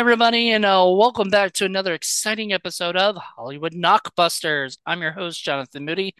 [0.00, 4.78] Everybody, and uh, welcome back to another exciting episode of Hollywood Knockbusters.
[4.86, 6.14] I'm your host, Jonathan Moody,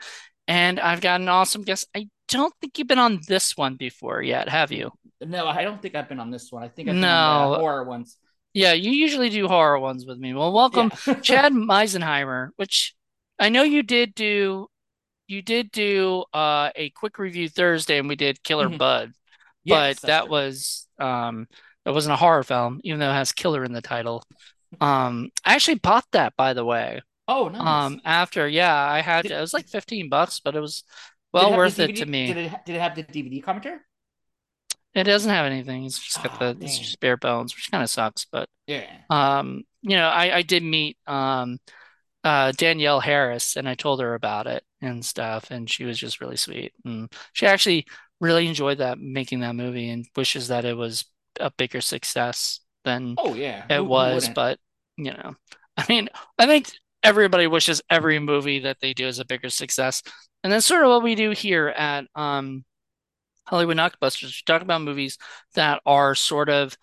[0.47, 1.88] and I've got an awesome guest.
[1.97, 4.91] I don't think you've been on this one before yet, have you?
[5.23, 6.62] No, I don't think I've been on this one.
[6.62, 7.61] I think I've been on the No.
[7.62, 8.19] horror ones.
[8.52, 10.35] Yeah, you usually do horror ones with me.
[10.35, 11.15] Well, welcome, Yeah.
[11.23, 12.95] Chad Meisenheimer, which
[13.38, 14.66] I know you did do.
[15.27, 18.77] You did do uh, a quick review Thursday, and we did Killer Mhm.
[18.77, 19.15] Bud, but
[19.65, 20.30] Yes, that's that true.
[20.33, 21.49] was um,
[21.91, 24.23] that wasn't a horror film, even though it has killer in the title.
[24.80, 27.01] Um, I actually bought that, by the way.
[27.29, 27.96] Oh, nice.
[27.96, 30.85] Um, after, yeah, I had Did, it was like 15 bucks, but it was
[31.38, 32.27] did it well worth it to me.
[32.27, 33.79] Did it did it have the DVD commentary?
[34.95, 35.85] It doesn't have anything.
[35.85, 39.02] It's just got Oh, the it's just bare bones, which kind of sucks, but Yeah.
[39.11, 41.59] um, you know, I I did meet um
[42.24, 46.21] uh Danielle Harris and I told her about it and stuff, and she was just
[46.21, 46.74] really sweet.
[46.85, 47.87] And she actually
[48.21, 51.05] really enjoyed that making that movie and wishes that it was
[51.41, 53.71] a bigger success than Oh, yeah.
[53.71, 54.35] it Who was, wouldn't?
[54.35, 54.59] but
[54.96, 55.35] you know,
[55.77, 56.71] I mean, I think
[57.02, 60.02] everybody wishes every movie that they do is a bigger success.
[60.45, 62.65] And that's sort of what we do here at um
[63.46, 64.25] Hollywood Knockbusters.
[64.27, 65.19] We talk about movies
[65.55, 66.77] that are sort of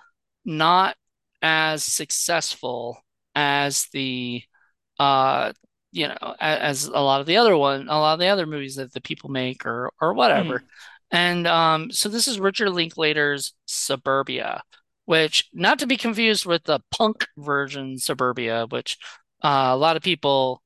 [0.45, 0.95] not
[1.41, 2.99] as successful
[3.35, 4.43] as the
[4.99, 5.53] uh
[5.91, 8.45] you know a- as a lot of the other one a lot of the other
[8.47, 10.67] movies that the people make or or whatever Mhm.
[11.11, 14.63] And um so this is Richard Linklater's Suburbia
[15.05, 18.97] which not to be confused with the punk version Suburbia which
[19.43, 20.61] uh, a lot of people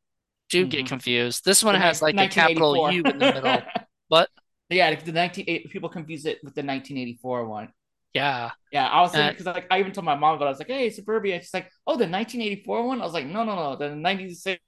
[0.50, 0.88] do get Mhm.
[0.88, 3.62] confused this one The has like a capital U in the middle
[4.10, 4.30] but
[4.70, 7.74] Yeah, the 19 people confuse it with the 1984 one.
[8.14, 10.48] Yeah Yeah, I was because like I even told my mom about it.
[10.48, 13.44] I was like, "Hey, Suburbia." She's like, "Oh, the 1984 one." I was like, "No,
[13.44, 14.60] no, no, the 96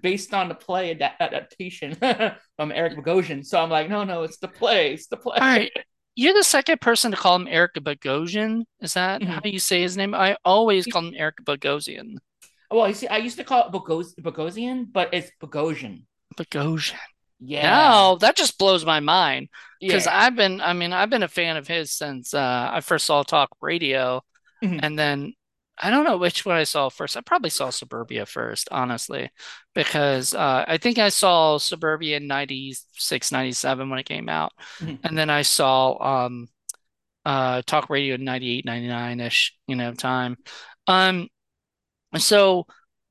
[0.00, 1.94] based on the play ad- adaptation
[2.56, 4.94] from Eric Bogosian." So I'm like, "No, no, it's the play.
[4.94, 5.72] It's the play." right
[6.18, 9.52] you're the second person to call him Eric Bogosian is that how Mhm.
[9.52, 12.16] you say his name I always call him Eric Bogosian
[12.70, 16.04] Well, you see, I used to call it Bogos- Bogosian, but it's Bogosian.
[16.38, 16.96] Bogosian
[17.38, 19.48] Yeah, No, that just blows my mind
[19.80, 20.18] because yeah.
[20.26, 23.22] I've been, I mean, I've been a fan of his since uh, I first saw
[23.22, 24.22] Talk Radio,
[24.64, 24.80] Mhm.
[24.82, 25.34] and then
[25.78, 27.16] I don't know which one I saw first.
[27.16, 29.30] I probably saw Suburbia first, honestly,
[29.74, 35.00] because uh, I think I saw Suburbia in 96, 97 when it came out, Mhm.
[35.04, 36.48] and then I saw um,
[37.26, 40.36] uh, Talk Radio in 98, 99-ish, you know, time.
[40.86, 41.28] Um,
[42.18, 42.66] so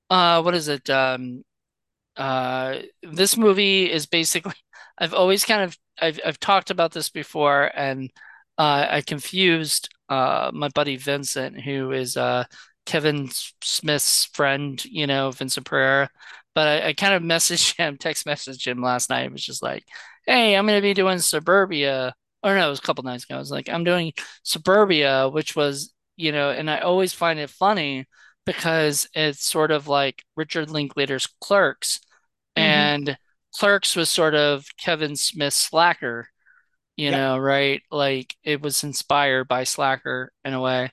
[0.10, 0.90] uh, what is it?
[0.90, 1.44] Um,
[2.18, 4.54] uh, this movie is basically,
[4.98, 8.12] I've always kind of, I've, I've talked about this before, and
[8.58, 12.46] uh, I confused uh, my buddy Vincent, who is uh,
[12.86, 13.30] Kevin
[13.62, 16.10] Smith's friend, you know, Vincent Pereira.
[16.54, 19.26] But I, I kind of messaged him, text messaged him last night.
[19.26, 19.84] It was just like,
[20.26, 22.14] hey, I'm going to be doing Suburbia.
[22.44, 23.36] Or no, it was a couple nights ago.
[23.36, 27.50] I was like, I'm doing Suburbia, which was, you know, and I always find it
[27.50, 28.06] funny
[28.46, 32.00] because it's sort of like Richard Linklater's Clerks
[32.58, 32.90] Mhm.
[32.90, 33.18] and
[33.56, 36.28] Clerks was sort of Kevin Smith's Slacker,
[36.98, 37.12] you Yep.
[37.12, 37.82] know, right?
[37.92, 40.92] Like it was inspired by Slacker in a way.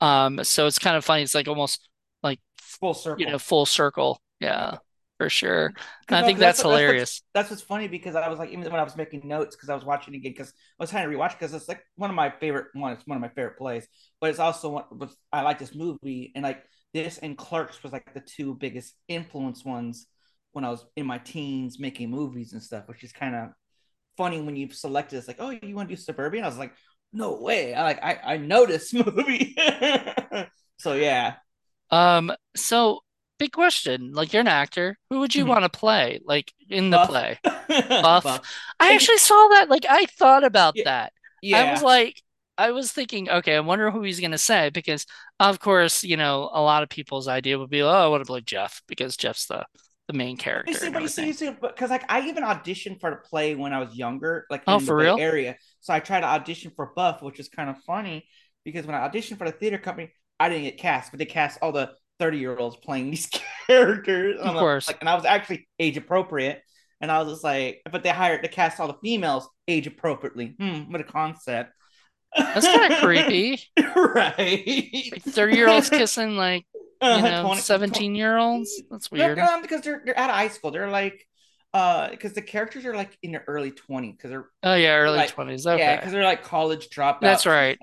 [0.00, 1.22] Um, so it's kind of funny.
[1.22, 1.88] It's like almost
[2.22, 4.20] like, Full circle, you know, full circle.
[4.40, 4.78] Yeah,
[5.18, 5.74] for sure.
[6.10, 7.22] I no, think that's that's what that's what's hilarious.
[7.32, 9.74] that's what's funny because I was like even when I was making notes because I
[9.74, 12.16] was watching it again because I was trying to rewatch because it's like one of
[12.16, 12.92] my favorite one.
[12.92, 13.86] It's one of my favorite plays,
[14.20, 14.84] but it's also one.
[14.92, 18.94] But I like this movie and like this and Clerks was like the two biggest
[19.08, 20.06] influence ones
[20.54, 23.50] when I was in my teens making movies and stuff, which is kind of
[24.16, 26.72] funny when you selected it's like oh you want to do Suburbia I was like
[27.12, 29.56] no way I like I I know this movie.
[30.78, 31.36] so yeah.
[31.90, 33.00] Um, so
[33.38, 34.12] big question.
[34.12, 34.98] Like you're an actor.
[35.10, 35.46] Who would you Mhm.
[35.46, 36.20] want to play?
[36.24, 36.98] Like in the Buff.
[36.98, 37.38] play?
[38.00, 38.40] Buff.
[38.40, 38.46] Buff.
[38.80, 39.68] I actually saw that.
[39.70, 41.12] Like I thought about yeah, that.
[41.52, 42.22] I was like,
[42.58, 45.06] I was thinking, okay, I wonder who he's gonna say because,
[45.40, 48.26] of course, you know, a lot of people's idea would be, oh, I want to
[48.26, 49.66] play Jeff because Jeff's the
[50.08, 50.36] the main
[50.66, 53.16] You character see, but you see, you see, because like I even auditioned for the
[53.16, 55.18] play when I was younger, like Oh, in the for Bay real?
[55.18, 55.56] Area.
[55.80, 58.26] So I tried to audition for Buff, which is kind of funny
[58.64, 60.10] because when I auditioned for the theater company,
[60.40, 63.28] I didn't get cast, but they cast all the 30 year olds playing these
[63.66, 64.40] characters.
[64.40, 64.88] Of course.
[64.88, 66.62] like, and I was actually age appropriate.
[67.00, 70.54] And I was just like, but they hired to cast all the females age appropriately.
[70.58, 71.72] Hmm, what a concept.
[72.36, 73.60] That's kind of creepy.
[73.78, 75.04] right.
[75.12, 76.64] Like 30-year-olds kissing like,
[77.02, 78.82] you Uh, know, 20, 17-year-olds.
[78.90, 79.38] That's weird.
[79.38, 80.70] um, because they're they're out of high school.
[80.70, 81.26] They're like,
[81.72, 85.18] uh, because the characters are like in their early 20s because they're Oh yeah, early
[85.18, 85.64] like, 20s.
[85.78, 87.78] yeah, because they're like college dropouts That's right.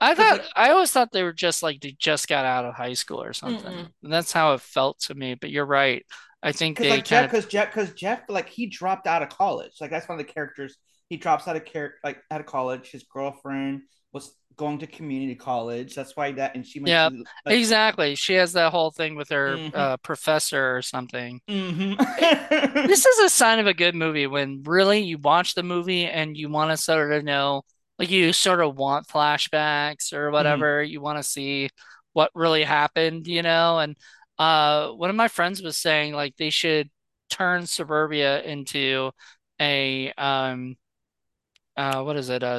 [0.00, 2.74] I thought like, I always thought they were just like they just got out of
[2.74, 3.72] high school or something.
[4.02, 6.04] And that's how it felt to me, but you're right.
[6.42, 9.72] I think they like Jeff, because Jeff, because Jeff, like he dropped out of college.
[9.80, 10.76] Like that's one of the characters.
[11.08, 12.90] He drops out of care, like out of college.
[12.90, 13.82] His girlfriend
[14.12, 15.94] was going to community college.
[15.94, 18.14] That's why that, and she went Yeah, to like, exactly.
[18.14, 21.40] She has that whole thing with her mm-hmm, uh, professor or something.
[21.48, 21.94] mm-hmm.
[22.86, 26.36] This is a sign of a good movie when really you watch the movie and
[26.36, 27.62] you want to sort of know,
[27.98, 30.32] like you sort of want flashbacks or mm-hmm.
[30.32, 30.82] whatever.
[30.82, 31.68] You want to see
[32.12, 33.78] what really happened, you know?
[33.78, 33.96] And
[34.38, 36.90] uh, one of my friends was saying like they should
[37.30, 39.10] turn Suburbia into
[39.60, 40.76] a um
[41.76, 42.56] uh what is it A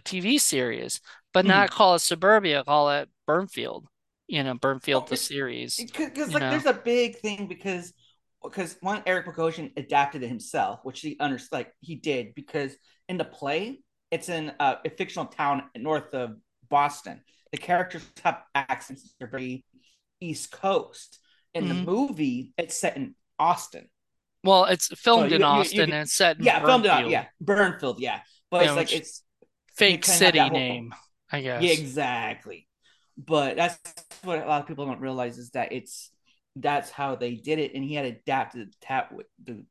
[0.00, 1.00] TV series,
[1.32, 1.76] but not mm-hmm.
[1.76, 3.84] call it Suburbia, call it Burnfield.
[4.26, 5.84] You know, Burnfield Oh, the series.
[6.12, 6.50] because like know.
[6.50, 7.92] there's a big thing because
[8.42, 12.76] because one Eric Bogosian adapted it himself, which he under like he did because
[13.08, 13.80] in the play
[14.10, 16.36] it's in a, a fictional town north of
[16.68, 17.20] Boston.
[17.52, 19.64] The characters have accents; they're very
[20.20, 21.18] East Coast.
[21.54, 21.84] In the Mhm.
[21.84, 23.88] movie, it's set in Austin,
[24.42, 26.86] Well, it's so filmed in you you Austin you and it's set in yeah filmed
[26.86, 28.20] it yeah Burnfield yeah,
[28.54, 29.22] but you it's know, like it's
[29.74, 30.94] fake kind of have that city whole name,
[31.30, 31.72] I yeah guess.
[31.72, 32.68] exactly
[33.18, 33.78] but that's
[34.24, 36.10] what a lot of people don't realize is that it's
[36.56, 39.24] that's how they did it, and he had adapted it that way,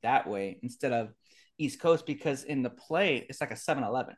[0.04, 1.10] that way instead of
[1.58, 4.16] East Coast because in the play it's like a Seven Eleven.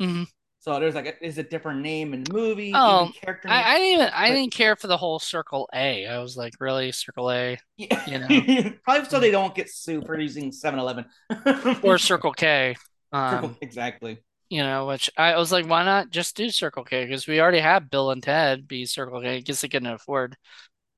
[0.00, 0.26] hmm
[0.58, 3.78] So there's like a, is a different name in the movie, Oh, character I, I
[3.78, 6.06] didn't even I but didn't care for the whole Circle A.
[6.06, 8.46] I was like, really, Circle A, yeah, you know,
[8.84, 11.04] probably so they don't get sued for using Seven Eleven.
[11.80, 12.76] or Circle K.
[13.16, 14.18] Um, exactly.
[14.48, 17.04] you know, which I was like, why not just do Circle K?
[17.04, 19.36] Because we already have Bill and Ted be Circle K.
[19.36, 20.36] I guess they couldn't afford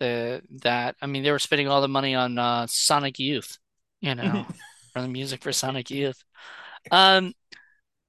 [0.00, 0.96] the that.
[1.00, 3.58] I mean, they were spending all the money on uh, Sonic Youth,
[4.00, 4.46] you know,
[4.92, 6.22] for the music for Sonic Youth.
[6.90, 7.32] Um,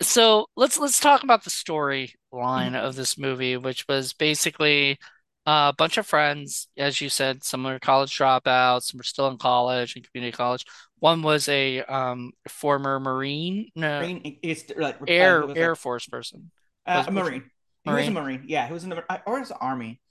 [0.01, 4.97] so let's let's talk about the storyline of this movie, which was basically
[5.45, 9.27] uh, a bunch of friends, as you said, some were college dropouts, some were still
[9.27, 10.65] in college and community college.
[10.99, 16.51] One was a um, former Marine, no, Marine, it's like Air Air Force person.
[16.85, 17.51] uh, Was a which Marine.
[17.85, 18.13] He was a Marine?
[18.13, 18.43] Marine.
[18.47, 20.01] Yeah, he was in the or the Army.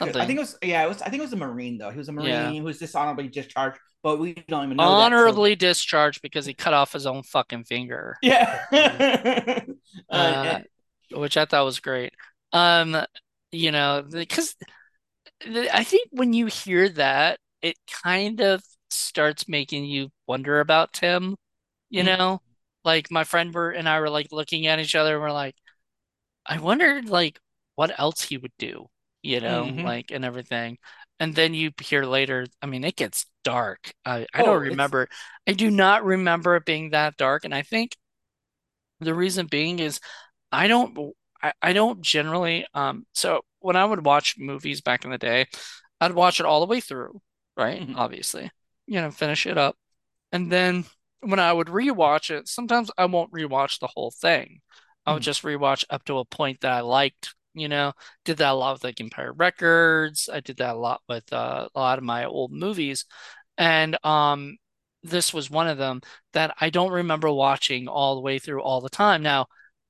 [0.00, 1.90] I think it was yeah, it was I think it was a Marine though.
[1.90, 2.46] He was a Yeah.
[2.46, 6.46] Marine who was dishonorably discharged, but we don't even know that till Honorably discharged because
[6.46, 8.16] he cut off his own fucking finger.
[8.22, 8.64] yeah.
[10.10, 10.60] uh, Uh,
[11.12, 12.12] which I thought was great.
[12.52, 12.96] Um,
[13.50, 14.56] you know, because
[15.72, 21.36] I think when you hear that, it kind of starts making you wonder about Tim,
[21.90, 22.42] you mm, know?
[22.84, 25.56] Like my friend were and I were like looking at each other and we're like,
[26.46, 27.38] I wondered like
[27.76, 28.88] what else he would do,
[29.22, 29.82] you know, mhm.
[29.82, 30.78] like and everything.
[31.20, 33.92] And then you hear later, I mean, it gets dark.
[34.04, 35.08] I I don't Oh, it's remember.
[35.46, 37.96] I do not remember it being that dark, and I think
[39.00, 40.00] the reason being is
[40.52, 45.10] I don't I, I don't generally um so when I would watch movies back in
[45.12, 45.46] the day,
[46.00, 47.20] I'd watch it all the way through,
[47.56, 47.84] right?
[47.86, 48.50] mhm, Obviously.
[48.92, 49.76] You know, finish it up.
[50.32, 50.84] And then
[51.22, 54.60] when I would rewatch it, sometimes I won't rewatch the whole thing.
[55.06, 57.92] I would mhm, just rewatch up to a point that I liked, you know.
[58.24, 60.28] Did that a lot with like Empire Records.
[60.32, 63.06] I did that a lot with uh, a lot of my old movies.
[63.58, 64.58] And um
[65.04, 66.00] this was one of them
[66.32, 69.22] that I don't remember watching all the way through all the time.
[69.22, 69.46] Now,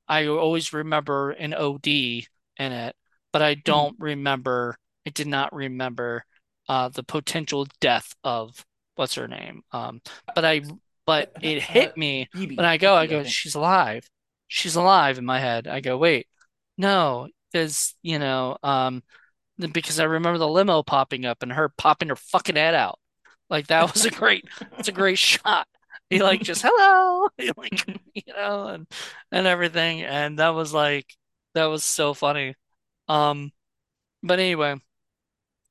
[0.08, 2.26] I always remember an OD
[2.58, 2.96] in it,
[3.32, 3.92] but I mhm.
[3.94, 6.24] don't remember, I did not remember
[6.68, 8.64] uh the potential death of
[8.96, 9.62] what's her name.
[9.72, 10.00] Um,
[10.34, 10.62] but I,
[11.06, 14.08] but it hit me when I go, I go, she's alive.
[14.48, 15.66] She's alive in my head.
[15.66, 16.26] I go, wait,
[16.76, 19.02] no, because, you know, um,
[19.72, 22.98] because I remember the limo popping up and her popping her fucking head out.
[23.50, 24.44] Like that was a great,
[24.78, 25.66] it's a great shot.
[26.10, 28.86] He like just hello, like you know, and
[29.30, 31.06] and everything, and that was like
[31.54, 32.54] that was so funny.
[33.08, 33.50] Um,
[34.22, 34.76] but anyway,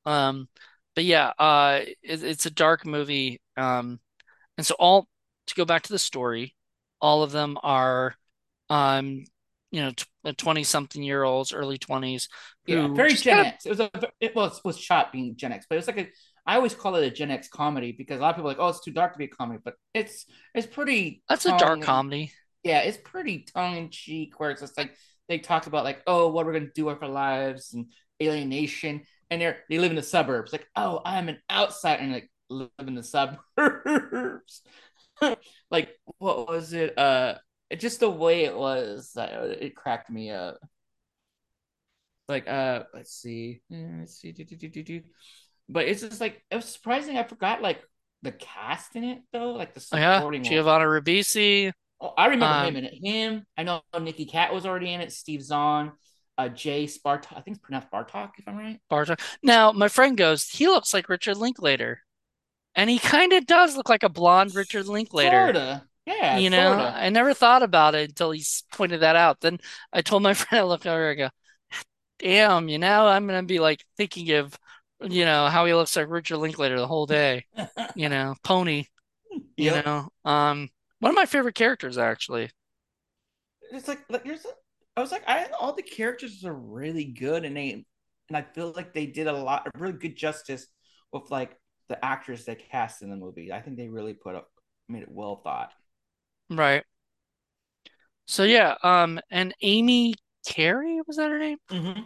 [0.06, 0.48] um,
[0.94, 3.40] but yeah, uh, it, it's a dark movie.
[3.56, 4.00] Um,
[4.58, 5.08] and so all
[5.48, 6.54] to go back to the story,
[7.00, 8.14] all of them are,
[8.70, 9.24] um,
[9.70, 12.28] you know, 20 something year olds, early 20s
[12.66, 13.66] Yeah, very Gen kind of X.
[13.66, 16.08] It was a it was was shot being Gen X, but it was like a
[16.46, 18.60] I always call it a Gen X comedy because a lot of people are like,
[18.60, 21.80] oh, it's too dark to be a comedy, but it's it's pretty that's a dark
[21.80, 22.32] comedy.
[22.62, 24.94] yeah, it's pretty tongue in cheek where it's just like
[25.28, 27.86] they talk about like, oh, what we're gonna do with our lives and
[28.22, 29.02] alienation,
[29.32, 30.52] and they're they live in the suburbs.
[30.52, 34.62] Like, oh, I'm an outsider and like live in the suburbs.
[35.70, 36.96] like, what was it?
[36.98, 37.36] Uh,
[37.70, 40.58] it, just the way it was, uh, it cracked me up.
[42.28, 45.02] Like, uh, let's see, Uh, let's see, do, do, do, do, do.
[45.68, 47.16] but it's just like it was surprising.
[47.18, 47.82] I forgot like
[48.22, 50.44] the cast in it though, like the Oh, yeah, supporting.
[50.44, 52.94] Giovanni Ribisi, Oh, I remember him um, in it.
[53.02, 55.12] Him, I know Nicky Katt was already in it.
[55.12, 55.92] Steve Zahn,
[56.38, 57.32] uh, Jayce Bartok.
[57.36, 58.80] I think it's pronounced Bartok, if I'm right.
[58.90, 59.20] Bartok.
[59.42, 62.02] Now, my friend goes, he looks like Richard Linklater,
[62.76, 65.54] and he kind of does look like a blonde Richard Linklater.
[65.54, 65.88] Sorta.
[66.06, 66.94] Yeah, You know, sorta.
[66.94, 69.40] I never thought about it until he pointed that out.
[69.40, 69.58] Then
[69.92, 71.30] I told my friend, I look over, I go,
[72.20, 74.58] damn, you know, I'm gonna be like thinking of,
[75.02, 77.46] you know, how he looks like Richard Linklater the whole day.
[77.94, 78.86] You know, Pony,
[79.58, 79.72] you Yep.
[79.72, 80.08] know.
[80.24, 80.70] Um,
[81.00, 82.50] one of my favorite characters actually.
[83.72, 84.48] It's like, like there's a,
[84.96, 87.84] I was like, I all the characters are really good, and they
[88.28, 90.66] and I feel like they did a lot, a really good justice
[91.12, 91.56] with like
[91.88, 93.52] the actors they cast in the movie.
[93.52, 94.48] I think they really put up,
[94.88, 95.72] made it well thought.
[96.50, 96.84] Right.
[98.26, 100.14] So yeah, um, and Amie
[100.46, 101.58] Carey, was that her name?
[101.70, 102.02] Mm-hmm.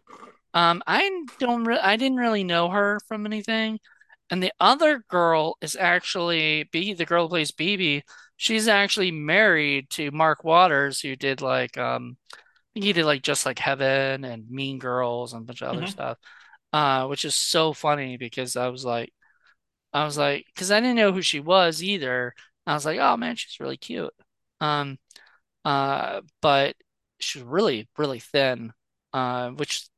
[0.55, 3.79] Um, I don't re I didn't really know her from anything.
[4.31, 8.03] And the other girl is actually B, the girl who plays BB.
[8.37, 12.17] She's actually married to Mark Waters, who did like um
[12.77, 15.89] he did like Just Like Heaven and Mean Girls and a bunch of other Mm-hmm.
[15.89, 16.19] stuff.
[16.73, 19.13] Uh, which is so funny because I was like
[19.93, 22.35] I was like because I didn't know who she was either.
[22.67, 24.13] I was like, oh man, she's really cute.
[24.61, 24.99] Um
[25.65, 26.77] uh, but
[27.21, 28.73] she's really, really thin,
[29.13, 29.91] uh, which is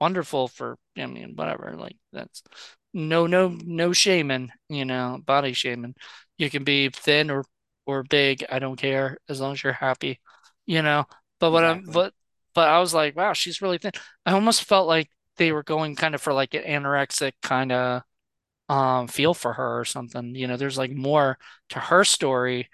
[0.00, 1.74] wonderful for, I mean, whatever.
[1.78, 2.42] Like that's
[2.94, 5.94] no, no, no shaming, you know, body shaming.
[6.38, 7.44] You can be thin or
[7.86, 8.44] or big.
[8.50, 10.20] I don't care as long as you're happy,
[10.66, 11.06] you know.
[11.40, 11.92] But what I'm, Exactly.
[11.92, 12.14] but,
[12.56, 13.92] but I was like, wow, she's really thin.
[14.26, 18.02] I almost felt like they were going kind of for like an anorexic kind of
[18.68, 20.34] um feel for her or something.
[20.34, 21.38] You know, there's like more
[21.70, 22.68] to her story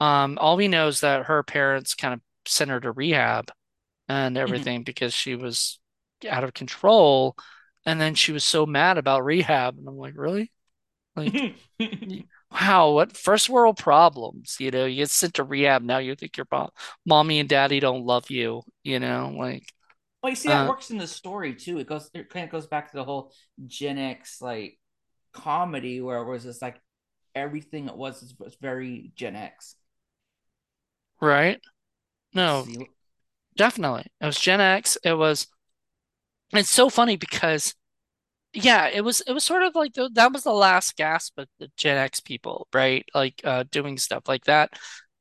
[0.00, 3.50] um, all we know is that her parents kind of sent her to rehab
[4.08, 4.64] and Mm-hmm.
[4.64, 5.80] everything because she was
[6.28, 7.36] out of control.
[7.86, 9.78] And then she was so mad about rehab.
[9.78, 10.52] And I'm like, really?
[11.16, 11.36] Like,
[12.54, 14.56] wow, what first world problems?
[14.60, 15.82] You know, you get sent to rehab.
[15.82, 16.70] Now you think your mom,
[17.06, 19.72] mommy and daddy don't love you, you know, like,
[20.22, 21.78] well, you see that uh, works in the story too.
[21.78, 23.32] It goes, it kind of goes back to the whole
[23.66, 24.78] Gen X like
[25.32, 26.80] comedy where it was just like
[27.34, 29.76] everything it was was very Gen X.
[31.20, 31.60] right?
[32.34, 32.90] No, See,
[33.56, 34.06] definitely.
[34.20, 34.98] It was Gen X.
[35.04, 35.48] It was,
[36.52, 37.74] it's so funny because
[38.54, 41.48] Yeah, it was it was sort of like the, that was the last gasp of
[41.58, 43.04] the Gen X people, right?
[43.14, 44.72] Like uh doing stuff like that.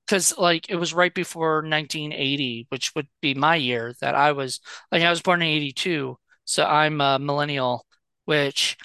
[0.06, 4.60] Because like it was right before 1980, which would be my year that I was
[4.92, 7.86] like I was born in 82, so I'm a millennial,
[8.26, 8.78] which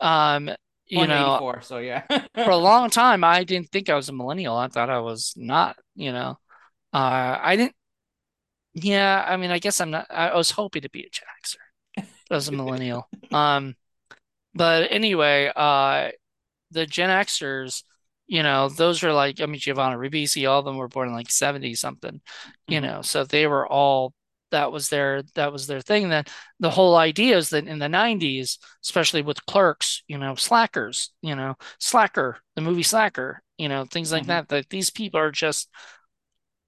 [0.00, 0.50] um
[0.86, 2.02] you know, so yeah.
[2.34, 4.56] for a long time I didn't think I was a millennial.
[4.56, 6.38] I thought I was not, you know.
[6.92, 7.74] Uh I didn't
[8.74, 11.56] yeah, I mean I guess I'm not I was hoping to be a Gen Xer
[12.32, 13.10] as a millennial.
[13.32, 13.76] Um
[14.54, 16.10] but anyway, uh
[16.70, 17.84] the Gen Xers,
[18.28, 21.14] you know, those are like, I mean, Giovanni Ribisi, all of them were born in
[21.14, 22.20] like 70 something,
[22.68, 24.14] you Mhm, know, so they were all,
[24.52, 26.08] that was their, that was their thing.
[26.10, 26.24] Then
[26.60, 31.36] the whole idea is that in the 90s, especially with clerks, you know, slackers, you
[31.36, 35.30] know, Slacker, the movie Slacker, you know, things like mhm, that, that these people are
[35.32, 35.68] just,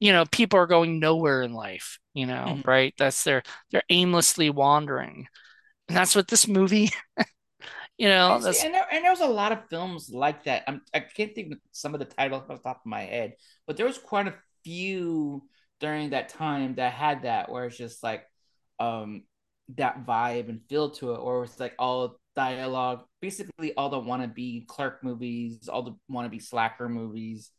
[0.01, 2.65] you know, people are going nowhere in life, you know, mhm.
[2.65, 2.95] right?
[2.99, 5.27] That's their, they're aimlessly wandering.
[5.89, 6.91] And that's what this movie,
[7.99, 10.65] you know, see, that's, and there, and there was a lot of films like that.
[10.67, 13.35] I'm, I can't think of some of the titles off the top of my head,
[13.67, 15.43] but there was quite a few
[15.81, 18.25] during that time that had that, where it's just like,
[18.81, 19.25] um,
[19.77, 24.67] that vibe and feel to it, or it's like all dialogue, basically all the wannabe
[24.67, 27.51] clerk movies, all the wannabe slacker movies.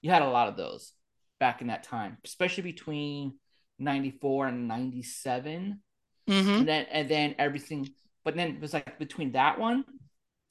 [0.00, 0.92] You had a lot of those
[1.40, 3.38] back in that time, especially between
[3.78, 5.80] '94 and '97
[6.32, 6.50] mm-hmm.
[6.50, 7.88] and then and then everything.
[8.24, 9.84] But then it was like between that one,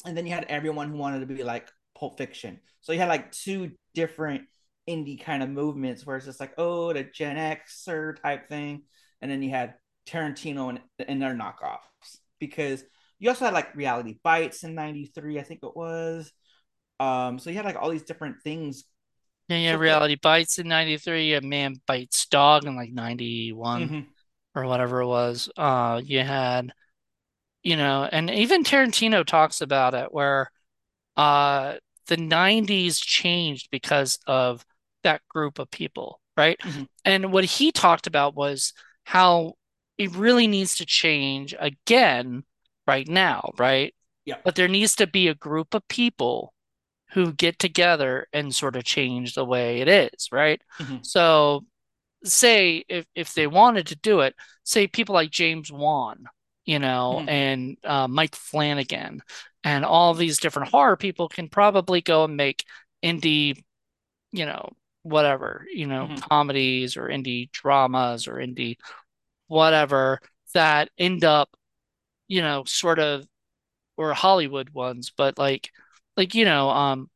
[0.06, 2.60] and then you had everyone who wanted to be like Pulp Fiction.
[2.82, 4.44] So you had like two different
[4.90, 8.84] indie kind of movements where it's just like oh the Gen Xer type thing,
[9.22, 9.76] and then you had
[10.08, 12.84] Tarantino and, and their knockoffs because
[13.20, 16.32] you also had like Reality Bites in '93, I think it was.
[17.00, 18.84] Um, so you had like all these different things.
[19.48, 24.00] Yeah, yeah, Reality Bites in 93, a Man Bites Dog in like 91 mm-hmm,
[24.56, 25.50] or whatever it was.
[25.58, 26.74] Uh you had,
[27.64, 30.52] you know, and even Tarantino talks about it where
[31.18, 31.76] uh
[32.08, 34.66] the 90s changed because of
[35.04, 36.60] that group of people, right?
[36.66, 38.74] mm-hmm, And what he talked about was
[39.06, 39.56] how
[39.98, 42.44] it really needs to change again
[42.88, 43.94] right now, right?
[44.26, 46.54] yep, But there needs to be a group of people
[47.14, 50.62] who get together and sort of change the way it is, right?
[50.80, 51.66] mm-hmm, So
[52.24, 56.26] say if if they wanted to do it, say people like James Wan,
[56.66, 59.22] you know, mm-hmm, and uh, Mike Flanagan,
[59.64, 62.66] and all these different horror people can probably go and make
[63.04, 63.64] indie,
[64.32, 64.70] you know,
[65.04, 66.16] whatever, you know, mm-hmm.
[66.30, 68.78] comedies or indie dramas or indie
[69.48, 70.20] whatever
[70.54, 71.50] that end up,
[72.28, 73.26] you know, sort of
[73.98, 75.70] or Hollywood ones, but like
[76.18, 77.10] like you know, um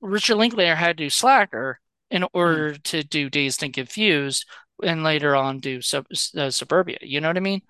[0.00, 2.64] Richard Linklater had to do Slacker, in Mhm.
[2.64, 4.46] order to do Dazed and Confused
[4.82, 6.98] and later on do sub, uh, Suburbia.
[7.02, 7.62] You know what I mean?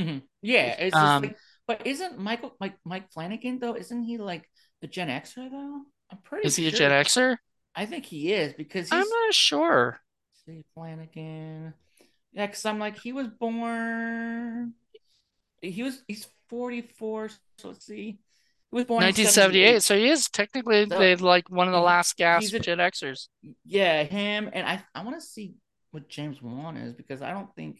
[0.00, 0.22] Mhm.
[0.42, 3.76] Yeah, it's just Um, like, but isn't Michael Mike Mike Flanagan though?
[3.76, 4.50] Isn't he like
[4.82, 5.82] a Gen Xer though?
[6.10, 6.92] I'm pretty is he a Gen.
[6.92, 7.38] Xer?
[7.76, 10.00] I think he is because I'm not sure.
[10.46, 11.74] see Flanagan.
[12.32, 14.74] Yeah, because I'm like he was born.
[15.62, 17.30] He was he's 44.
[17.58, 18.18] So let's see.
[18.74, 19.82] Was born 1978, 78.
[19.82, 23.28] so he is technically So like one of the last gasp a Gen Xers.
[23.64, 25.54] yeah him and I I want to see
[25.92, 27.78] what James Wan is because I don't think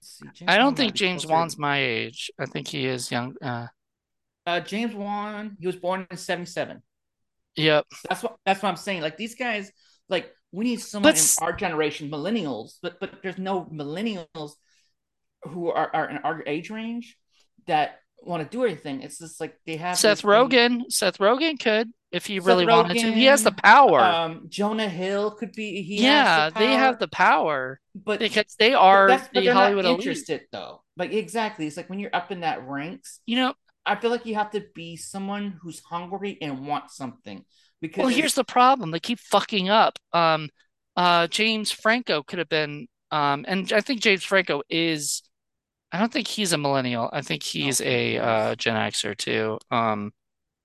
[0.00, 1.24] see I don't Wan think James.
[1.26, 2.30] Wan's my age.
[2.38, 3.36] I think he is young.
[3.40, 3.68] Uh,
[4.44, 6.82] Uh, James Wan he was born in 77.
[7.54, 7.86] yep.
[8.08, 9.02] That's what that's what I'm saying.
[9.02, 9.70] Like these guys,
[10.08, 14.52] like we need someone But in our generation, millennials, but but there's no millennials
[15.44, 17.16] who are, are in our age range
[17.66, 19.02] that want to do anything.
[19.02, 20.22] It's just like they have Seth.
[20.22, 23.12] Rogen, Seth Rogen could if he Seth really wanted to.
[23.12, 24.00] He has the power.
[24.00, 25.82] um, Jonah Hill could be.
[25.82, 29.54] He has the Yeah, they have the power but because they are but the they're
[29.54, 30.00] not Hollywood elite.
[30.00, 30.82] interested though.
[30.96, 33.20] Like exactly, it's like when you're up in that ranks.
[33.26, 33.54] You know,
[33.86, 37.44] I feel like you have to be someone who's hungry and wants something
[37.80, 38.90] Because well, here's the problem.
[38.90, 39.98] They keep fucking up.
[40.12, 40.48] Um,
[40.96, 45.22] uh, James Franco could have been, um, and I think James Franco is,
[45.92, 47.10] I don't think he's a millennial.
[47.12, 48.54] I think he's don't a uh.
[48.56, 49.58] Gen Xer too.
[49.70, 50.12] Um,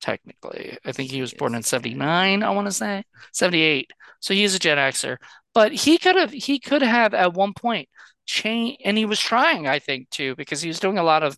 [0.01, 0.77] technically.
[0.85, 3.03] I think he was born in 79, I want to say.
[3.33, 3.91] 78.
[4.19, 5.17] So he's a Gen Xer.
[5.53, 7.89] But he could have he could have at one point
[8.25, 11.37] changed and he was trying, I think, too, because he was doing a lot of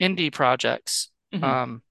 [0.00, 1.10] indie projects.
[1.32, 1.42] Mhm.
[1.44, 1.82] Um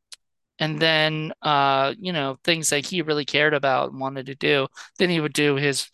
[0.60, 4.68] and then uh, you know, things that he really cared about and wanted to do.
[4.98, 5.90] Then he would do his,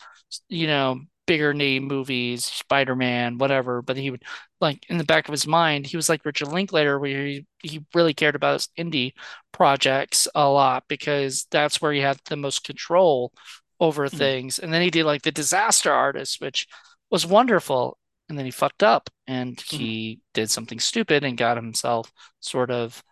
[0.50, 3.82] you know, bigger name movies, Spider-Man, whatever.
[3.82, 4.24] But he would
[4.62, 7.84] like in the back of his mind, he was like Richard Linklater, where he, he
[7.94, 9.14] really cared about his indie
[9.52, 13.32] projects a lot because that's where he had the most control
[13.80, 14.30] over Mhm.
[14.30, 14.60] things.
[14.60, 16.68] And then he did like The Disaster Artist, which
[17.10, 17.98] was wonderful.
[18.30, 19.96] And then he fucked up and Mhm.
[20.00, 23.04] he did something stupid and got himself sort of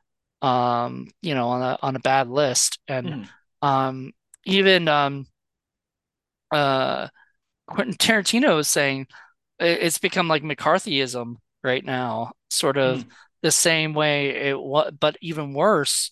[0.41, 2.79] um, you know, on a on a bad list.
[2.87, 3.33] And Mhm.
[3.61, 4.11] um
[4.45, 5.25] even um
[6.51, 7.07] uh
[7.67, 9.07] Quentin Tarantino is saying
[9.59, 13.11] it's become like McCarthyism right now, sort of Mhm.
[13.41, 16.11] the same way it was, but even worse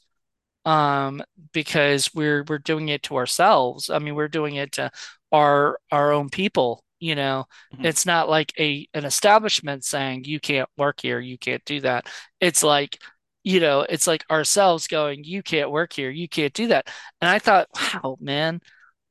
[0.66, 3.90] um, because we're we're doing it to ourselves.
[3.90, 4.92] I mean, we're doing it to
[5.32, 7.46] our our own people, you know.
[7.74, 7.86] Mhm.
[7.86, 12.08] It's not like a an establishment saying you can't work here, you can't do that.
[12.42, 13.02] It's like,
[13.44, 16.88] you know, it's like ourselves going, you can't work here, you can't do that.
[17.22, 18.62] And I thought, wow, man,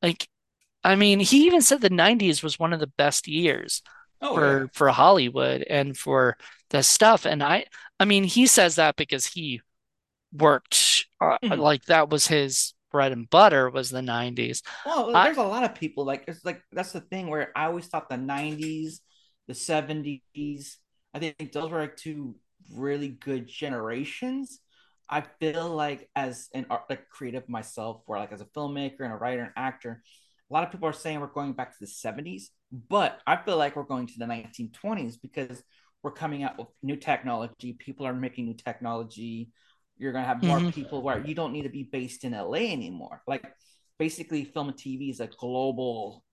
[0.02, 0.28] like
[0.84, 3.82] I mean, he even said the 90s was one of the best years
[4.22, 4.60] Oh yeah.
[4.60, 6.36] for for Hollywood and for
[6.70, 7.26] the stuff.
[7.26, 7.66] And I
[7.98, 9.60] I mean, he says that because he
[10.32, 11.58] worked uh, Mhm.
[11.58, 14.62] like that was his bread and butter was the 90s.
[14.84, 17.86] Well, there's a lot of people like it's like that's the thing where I always
[17.86, 19.02] thought the '90s,
[19.46, 20.78] the '70s,
[21.14, 22.36] I think those were like two
[22.72, 24.60] really good generations.
[25.08, 29.12] I feel like as an art, like creative myself, or like as a filmmaker and
[29.12, 30.02] a writer and actor,
[30.50, 33.56] a lot of people are saying we're going back to the '70s, but I feel
[33.56, 35.62] like we're going to the 1920s because
[36.02, 37.74] we're coming out with new technology.
[37.74, 39.50] People are making new technology.
[39.98, 40.72] You're gonna have more Mhm.
[40.72, 43.22] people where you don't need to be based in LA anymore.
[43.26, 43.44] Like
[43.98, 46.24] basically film and TV is a global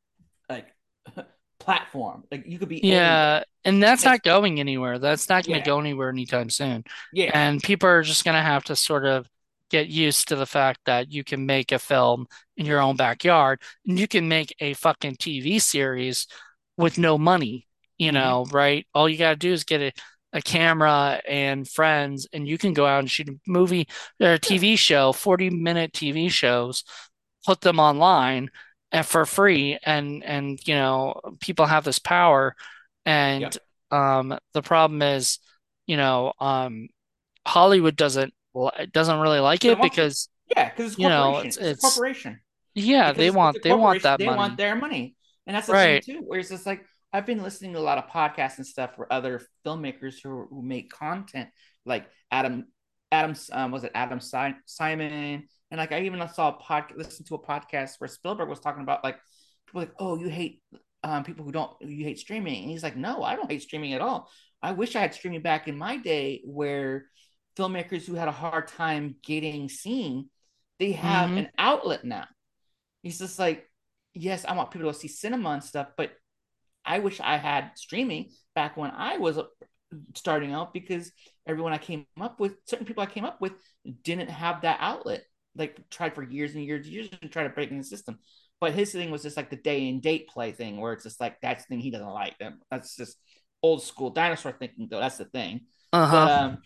[0.49, 0.67] like
[1.59, 2.23] platform.
[2.31, 3.25] Like you could be anywhere.
[3.35, 4.99] Yeah, and that's not going anywhere.
[4.99, 6.83] That's not going to yeah, go anywhere anytime soon.
[7.11, 7.31] yeah.
[7.33, 9.27] And people are just going to have to sort of
[9.69, 12.27] get used to the fact that you can make a film
[12.57, 16.27] in your own backyard and you can make a fucking TV series
[16.77, 18.31] with no money, you Mm-hmm.
[18.31, 18.85] know, right?
[18.93, 19.91] All you got to do is get a,
[20.33, 23.87] a camera and friends and you can go out and shoot a movie
[24.19, 26.83] or a TV show, 40 minute TV shows,
[27.45, 28.49] put them online
[28.91, 32.55] and for free and and you know people have this power
[33.05, 33.57] and Yep.
[33.91, 35.39] um the problem is
[35.87, 36.87] you know um
[37.47, 38.33] Hollywood doesn't
[38.93, 40.01] doesn't really like it it wants to.
[40.01, 41.47] because Yeah, because it's you know corporation.
[41.47, 42.39] it's It's a it's corporation.
[42.75, 45.15] yeah Because they want they want that They want their money.
[45.45, 47.81] And that's the thing right too, where it's just like I've been listening to a
[47.81, 51.49] lot of podcasts and stuff for other filmmakers who, who make content,
[51.85, 52.67] like Adam
[53.11, 57.25] Adams um, was it Adam si- Simon and like I even saw a pod listen
[57.25, 59.17] to a podcast where Spielberg was talking about like
[59.65, 60.61] people like oh you hate
[61.03, 63.93] um, people who don't you hate streaming and he's like no I don't hate streaming
[63.93, 64.29] at all
[64.61, 67.05] I wish I had streaming back in my day where
[67.57, 70.29] filmmakers who had a hard time getting seen
[70.79, 72.25] they have hmm an outlet now
[73.03, 73.69] he's just like
[74.13, 76.11] yes I want people to see cinema and stuff but
[76.85, 79.39] I wish I had streaming back when I was
[80.15, 81.11] starting out because
[81.47, 83.53] everyone I came up with, certain people I came up with,
[84.03, 85.23] didn't have that outlet.
[85.55, 88.19] Like tried for years and years and years to try to break in the system.
[88.59, 91.19] but his thing was just like the day and date play thing, where it's just
[91.19, 92.35] like that's the thing he doesn't like.
[92.71, 93.17] That's just
[93.63, 94.99] old school dinosaur thinking, though.
[94.99, 95.61] That's the thing.
[95.93, 96.07] Uh-huh.
[96.11, 96.59] But um,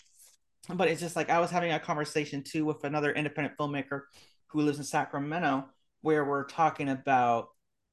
[0.69, 4.03] but it's just like I was having a conversation too with another independent filmmaker
[4.47, 5.65] who lives in Sacramento,
[6.01, 7.47] where we're talking about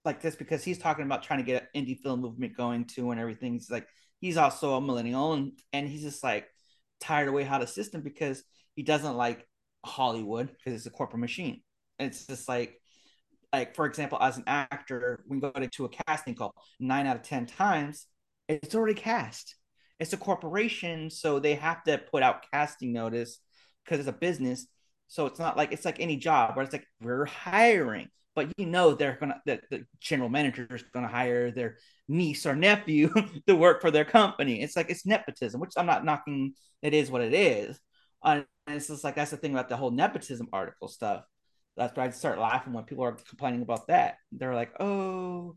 [0.04, 3.10] like this because he's talking about trying to get an indie film movement going too
[3.10, 3.54] and everything.
[3.54, 3.86] He's like
[4.20, 6.48] he's also a millennial and and he's just like
[7.00, 8.42] tired of way how the system because
[8.74, 9.46] he doesn't like
[9.84, 11.62] Hollywood because it's a corporate machine.
[11.98, 12.80] And it's just like
[13.52, 17.22] like for example, as an actor, we go to a casting call nine out of
[17.22, 18.06] ten times,
[18.48, 19.56] it's already cast.
[20.00, 23.38] It's a corporation, so they have to put out casting notice
[23.84, 24.66] because it's a business.
[25.08, 28.66] So it's not like it's like any job where it's like we're hiring, but you
[28.66, 33.12] know they're gonna that the general manager is gonna hire their niece or nephew
[33.46, 34.62] to work for their company.
[34.62, 36.54] It's like it's nepotism, which I'm not knocking.
[36.82, 37.78] It is what it is.
[38.22, 41.24] Uh, and it's just like that's the thing about the whole nepotism article stuff.
[41.76, 44.16] That's why I start laughing when people are complaining about that.
[44.32, 45.56] They're like, "Oh,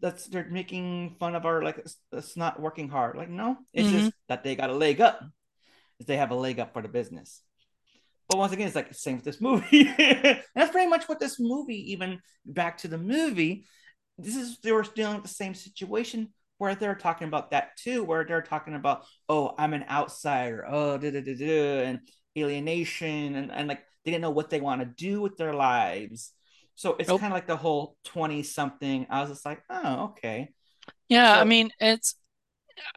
[0.00, 3.98] that's they're making fun of our like it's, not working hard." Like, no, it's mm-hmm.
[3.98, 5.22] just that they got a leg up.
[6.06, 7.42] They have a leg up for the business.
[8.28, 9.84] But once again, it's like the same with this movie.
[10.54, 13.66] that's pretty much what this movie, even back to the movie,
[14.18, 18.04] this is they were dealing with the same situation where they're talking about that too,
[18.04, 22.00] where they're talking about, oh, I'm an outsider, oh, da da da da, and
[22.36, 26.32] alienation, and, and like they didn't know what they want to do with their lives.
[26.80, 27.20] So it's nope.
[27.20, 29.06] kind of like the whole 20 something.
[29.10, 30.48] I was just like, oh, okay.
[31.10, 32.14] Yeah, so, I mean, it's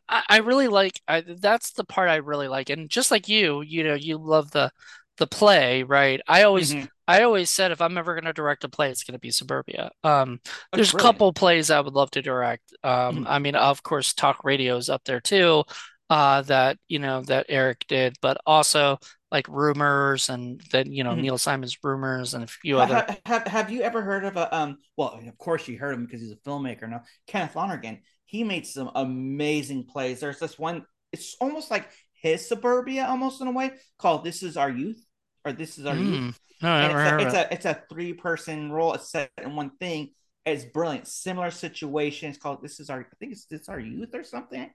[0.08, 2.70] I, I really like I, that's the part I really like.
[2.70, 4.72] And just like you, you know, you love the
[5.18, 6.22] the play, right?
[6.30, 6.86] I always mm-hmm.
[7.10, 9.32] I always said if I'm ever going to direct a play, it's going to be
[9.32, 9.92] Suburbia.
[10.02, 10.40] Um,
[10.72, 12.74] there's a couple plays I would love to direct.
[12.86, 13.28] Um, mm-hmm.
[13.28, 15.66] I mean, of course, Talk Radio is up there too.
[16.10, 18.98] Uh, that you know that Eric did, but also
[19.34, 21.22] like Rumors and then you know mm-hmm.
[21.22, 22.96] Neil Simon's Rumors and a few other.
[22.96, 24.78] Have, have, have you ever heard of a um?
[24.96, 27.02] Well, of course you heard him because he's a filmmaker now.
[27.28, 28.00] Kenneth Lonergan.
[28.26, 30.20] He made some amazing plays.
[30.20, 30.86] There's this one.
[31.12, 35.04] It's almost like his suburbia almost in a way called This Is Our Youth
[35.44, 36.26] or This Is Our mm.
[36.26, 36.40] Youth.
[36.62, 38.94] No, it's, a, it's a, it's a three person role.
[38.94, 40.12] It's set in one thing.
[40.46, 41.08] It's brilliant.
[41.08, 42.30] Similar situation.
[42.30, 44.72] It's called This Is Our I think it's This Our Youth or something.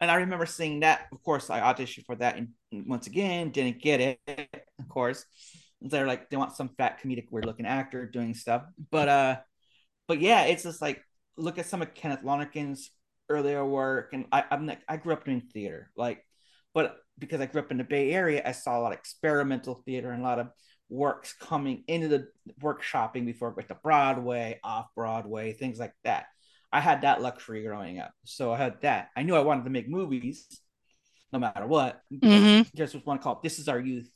[0.00, 1.06] And I remember seeing that.
[1.12, 2.48] Of course, I auditioned for that, and
[2.86, 4.20] once again, didn't get it.
[4.78, 5.24] Of course,
[5.80, 8.64] they're like they want some fat comedic weird looking actor doing stuff.
[8.90, 9.36] But uh,
[10.06, 11.02] but yeah, it's just like
[11.36, 12.90] look at some of Kenneth Lonergan's
[13.28, 16.22] earlier work, and I, I'm like I grew up doing theater, like
[16.74, 19.82] but because I grew up in the Bay Area, I saw a lot of experimental
[19.86, 20.48] theater and a lot of
[20.90, 22.28] works coming into the
[22.60, 26.26] workshopping before it went to Broadway, off Broadway, things like that.
[26.72, 28.12] I had that luxury growing up.
[28.24, 29.10] So I had that.
[29.16, 30.46] I knew I wanted to make movies
[31.32, 32.02] no matter what.
[32.12, 32.68] Mm-hmm.
[32.74, 34.10] There's one called This Is Our Youth.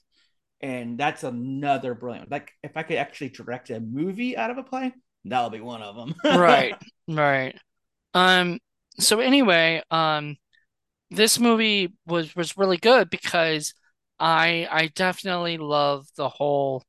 [0.60, 2.30] And that's another brilliant.
[2.30, 4.92] Like if I could actually direct a movie out of a play,
[5.24, 6.14] that'll be one of them.
[6.38, 6.74] right.
[7.08, 7.58] Right.
[8.14, 8.58] Um
[8.98, 10.36] so anyway, um
[11.10, 13.74] this movie was was really good because
[14.18, 16.84] I I definitely love the whole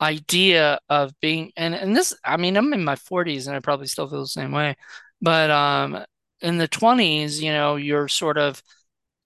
[0.00, 3.86] idea of being and and this I mean I'm in my 40s and I probably
[3.86, 4.76] still feel the same way
[5.20, 6.04] but um
[6.40, 8.62] in the 20s you know you're sort of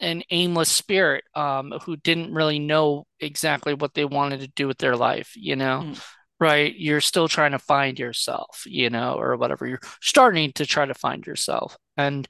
[0.00, 4.78] an aimless spirit um who didn't really know exactly what they wanted to do with
[4.78, 5.82] their life you know?
[5.84, 6.02] Mm.
[6.40, 6.74] right?
[6.76, 9.66] You're still trying to find yourself you know or whatever.
[9.66, 11.76] You're starting to try to find yourself.
[11.96, 12.26] And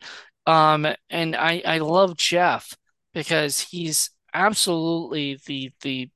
[0.47, 2.75] um, and I I love Jeff
[3.15, 6.11] because he's absolutely the the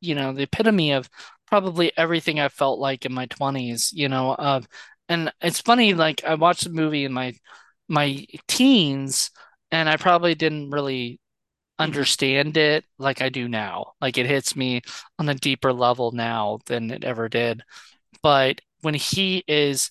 [0.00, 1.08] you know the epitome of
[1.54, 4.32] probably everything I felt like in my 20s, you know.
[4.32, 4.62] Uh,
[5.08, 7.34] and it's funny, like I watched the movie in my
[7.88, 9.30] my teens,
[9.70, 11.20] and I probably didn't really
[11.78, 13.92] understand it like I do now.
[14.00, 14.82] Like it hits me
[15.20, 17.62] on a deeper level now than it ever did.
[18.22, 19.90] But when he is,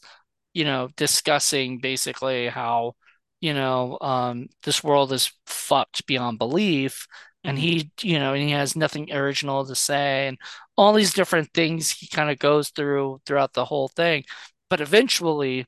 [0.53, 2.95] you know, discussing basically how
[3.41, 7.07] you know, um, this world is fucked beyond belief.
[7.43, 10.37] And he, you know, and he has nothing original to say, and
[10.77, 14.23] all these different things he kind of goes through throughout the whole thing.
[14.69, 15.65] But eventually,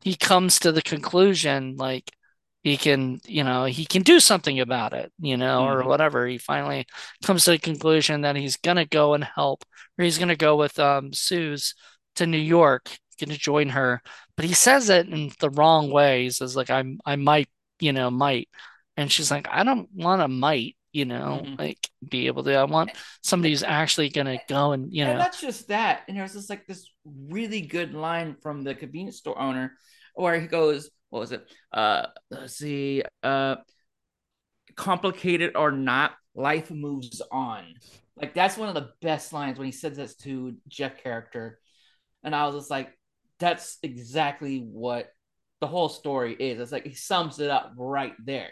[0.00, 2.10] he comes to the conclusion like
[2.62, 5.86] he can, you know, he can do something about it, you know, mm-hmm.
[5.86, 6.26] or whatever.
[6.26, 6.86] He finally
[7.24, 9.64] comes to the conclusion that he's gonna go and help,
[9.98, 11.74] or he's gonna go with um Suze
[12.16, 14.02] to New York going to join her,
[14.36, 16.24] but he says it in the wrong way.
[16.24, 17.48] He says like I'm I might,
[17.80, 18.48] you know, might.
[18.96, 21.54] And she's like, I don't want a might, you know, mm-hmm.
[21.56, 22.54] like be able to.
[22.54, 22.90] I want
[23.22, 25.12] somebody who's actually to go and, you know.
[25.12, 26.02] And that's just that.
[26.08, 29.74] And there's this like this really good line from the convenience store owner
[30.14, 31.46] where he goes, what was it?
[31.72, 33.56] Uh let's see, uh
[34.74, 37.64] complicated or not, life moves on.
[38.16, 41.60] Like that's one of the best lines when he says this to Jeff character.
[42.24, 42.90] And I was just like,
[43.38, 45.12] that's exactly what
[45.60, 46.58] the whole story is.
[46.58, 48.50] It's like he sums it up right there.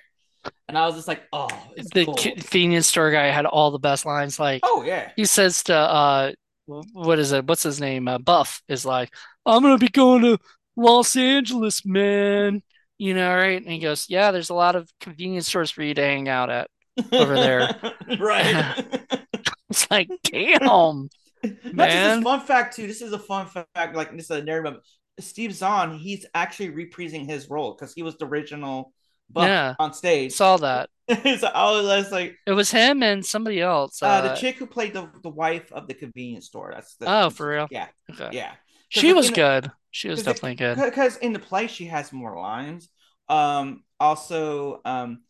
[0.69, 1.49] And I was just like, oh,
[1.95, 2.15] The cool.
[2.15, 4.39] convenience store guy had all the best lines.
[4.39, 5.11] Like Oh yeah.
[5.17, 6.33] he says to uh,
[6.67, 7.47] what is it?
[7.47, 8.09] What's his name?
[8.09, 10.39] Uh, Buff is like, I'm gonna be going to
[10.77, 12.63] Los Angeles, man.
[12.99, 13.61] You know, right?
[13.63, 16.51] And he goes, Yeah, there's a lot of convenience stores for you to hang out
[16.51, 16.69] at
[17.13, 17.71] over there.
[18.19, 18.85] right.
[19.69, 21.11] It's like, damn, Not
[21.43, 22.23] just a man.
[22.23, 22.87] fun fact too.
[22.87, 23.95] This is a fun fact.
[23.97, 24.81] Like this is a narrative.
[25.19, 28.93] Steve Zahn, he's actually reprising his role because he was the original
[29.31, 30.33] Buff Yeah, on stage.
[30.33, 30.89] saw that.
[31.09, 34.03] so I was, I was like, It was him and somebody else.
[34.03, 36.73] uh, the Uh, chick who played the, the wife of the convenience store.
[36.75, 37.69] That's the oh, for real?
[37.71, 38.29] yeah, Okay.
[38.33, 38.53] yeah.
[38.89, 39.71] She was the, good.
[39.91, 40.77] She was definitely good.
[40.77, 42.89] because in the play she has more lines.
[43.29, 45.23] Um, also, um,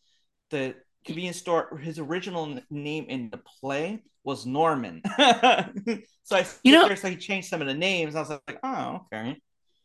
[0.51, 1.77] the convenience store.
[1.79, 5.03] His original name in the play was Norman.
[5.19, 8.15] so I You know, so he changed some of the names.
[8.17, 9.37] I was like, oh, okay.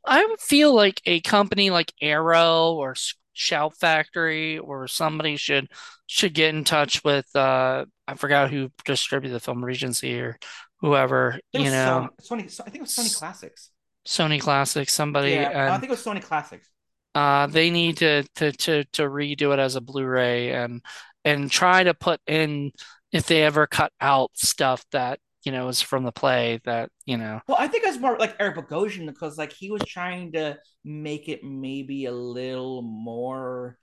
[0.06, 2.96] I would feel like a company like Arrow or
[3.34, 5.68] Shout Factory or somebody should
[6.08, 10.38] should get in touch with uh I forgot who distributed the film Regency or
[10.80, 12.44] whoever, you know, Sony.
[12.44, 12.62] Sony.
[12.62, 13.70] I think it was Sony Classics.
[14.08, 16.68] Sony Classics, somebody Yeah, I think it was Sony Classics.
[17.16, 20.82] uh they need to to to to redo it as a Blu-ray and
[21.24, 22.72] and try to put in
[23.12, 27.18] if they ever cut out stuff that, you know, is from the play that, you
[27.18, 30.32] know, Well, I think it was more like Eric Bogosian because like he was trying
[30.34, 33.78] to make it maybe a little more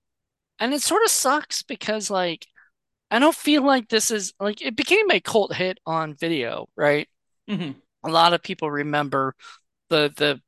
[0.60, 2.46] and it sort of sucks because like
[3.10, 7.08] I don't feel like this is like it became a cult hit on video, right?
[7.50, 7.72] Mm-hmm,
[8.08, 9.34] A lot of people remember
[9.90, 10.40] the the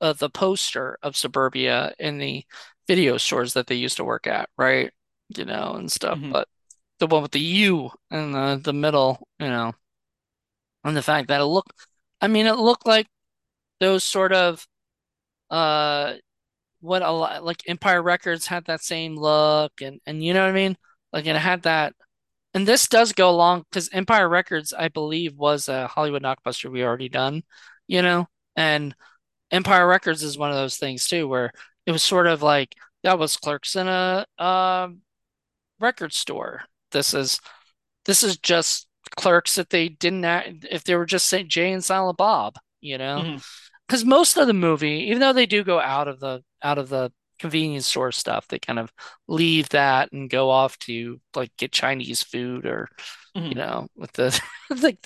[0.00, 2.44] uh, the poster of Suburbia in the
[2.88, 4.92] video stores that they used to work at, right?
[5.36, 6.18] You know, and stuff.
[6.18, 6.32] mm-hmm.
[6.32, 6.48] But
[7.02, 9.74] the one with the U in the the middle, you know,
[10.84, 11.72] and the fact that it looked,
[12.20, 13.06] I mean, it looked like
[13.80, 14.66] those sort of
[15.50, 16.14] uh
[16.80, 20.50] what a lot like Empire Records had that same look and and you know what
[20.50, 20.76] I mean?
[21.12, 21.94] Like it had that
[22.54, 26.84] and this does go along because Empire Records, I believe, was a Hollywood knockbuster we
[26.84, 27.44] already done,
[27.88, 28.28] you know?
[28.56, 28.94] And
[29.52, 31.52] Empire Records is one of those things too, where
[31.86, 35.02] it was sort of like that was Clerks in a um
[35.80, 36.64] record store.
[36.92, 37.40] This is
[38.04, 41.84] this is just Clerks that they didn't act, if they were just saying Jay and
[41.84, 43.18] Silent Bob, you know?
[43.18, 43.36] mm-hmm.
[43.86, 46.88] because most of the movie, even though they do go out of the out of
[46.88, 48.92] the convenience store stuff, they kind of
[49.28, 52.88] leave that and go off to like get Chinese food or
[53.34, 53.58] you mm-hmm.
[53.58, 54.40] know, with the
[54.82, 54.98] like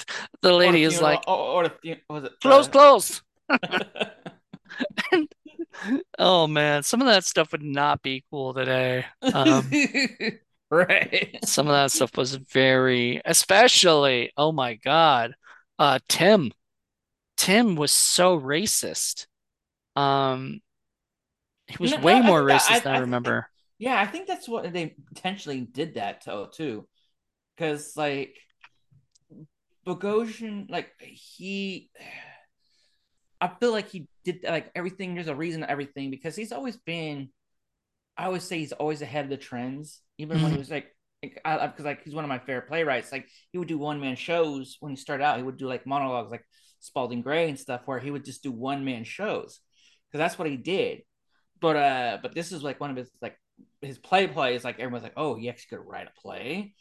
[0.43, 3.23] the lady is like, or, or the was it close, the close.
[5.13, 5.29] And
[6.19, 9.05] oh man, some of that stuff would not be cool today.
[9.21, 9.71] Um,
[10.71, 11.39] right?
[11.45, 15.35] some of that stuff was very, especially, oh my God,
[15.79, 16.53] uh, Tim.
[17.37, 19.27] Tim was so racist.
[19.95, 20.61] Um,
[21.67, 23.03] he was No, no, way I more think that racist I, than I I think
[23.03, 23.49] remember.
[23.79, 26.89] Yeah, I think that's what they intentionally did that to too,
[27.57, 28.37] because like
[29.87, 31.91] Bogosian, like he,
[33.41, 35.15] I feel like he did like everything.
[35.15, 37.31] There's a reason to everything because he's always been.
[38.17, 40.59] I always say he's always ahead of the trends, even when he Mhm.
[40.59, 40.87] was like,
[41.23, 43.13] because like he's one of my favorite playwrights.
[43.13, 45.37] Like he would do one man shows when he started out.
[45.39, 46.45] He would do like monologues, like
[46.81, 49.61] Spalding Gray and stuff, where he would just do one man shows
[50.09, 51.03] because that's what he did.
[51.61, 53.39] But uh, but this is like one of his like
[53.83, 54.65] his play plays.
[54.65, 56.75] Like everyone's like, oh, he actually could write a play,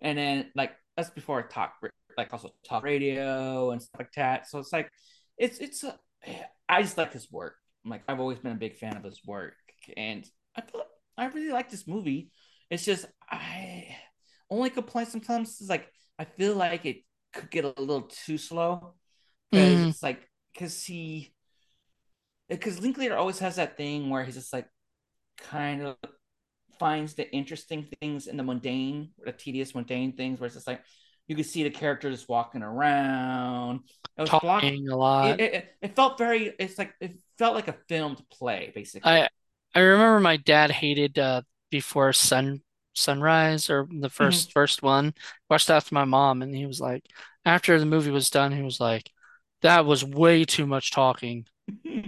[0.00, 1.74] and then like that's before talk
[2.16, 4.48] like also talk radio and stuff like that.
[4.48, 4.90] So it's like
[5.38, 5.98] it's it's a,
[6.68, 7.56] I just like his work.
[7.84, 9.54] I'm like I've always been a big fan of his work,
[9.96, 10.24] and
[10.56, 10.82] I feel,
[11.16, 12.30] I really like this movie.
[12.70, 13.96] It's just I
[14.50, 15.88] only complain sometimes is like
[16.18, 18.94] I feel like it could get a little too slow
[19.50, 19.90] because Mhm.
[19.90, 21.34] it's like because he
[22.48, 24.68] because Linklater always has that thing where he's just like
[25.38, 25.96] kind of
[26.78, 30.82] finds the interesting things in the mundane, the tedious mundane things, where it's just like
[31.28, 33.80] you could see the characters walking around.
[34.18, 34.66] It was blocked.
[34.66, 35.40] Talking a lot.
[35.40, 36.54] It, it, it felt very.
[36.58, 39.10] It's like it felt like a filmed play, basically.
[39.10, 39.28] I
[39.80, 42.62] remember my dad hated uh Before Sun
[42.94, 44.10] Sunrise or the Mhm.
[44.10, 45.14] first first one.
[45.50, 47.04] Watched that with my mom and he was like
[47.44, 49.10] after the movie was done, he was like,
[49.62, 51.46] that was way too much talking.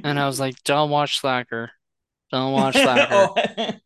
[0.05, 1.73] And I was like, don't watch Slacker.
[2.33, 3.33] Don't watch Slacker.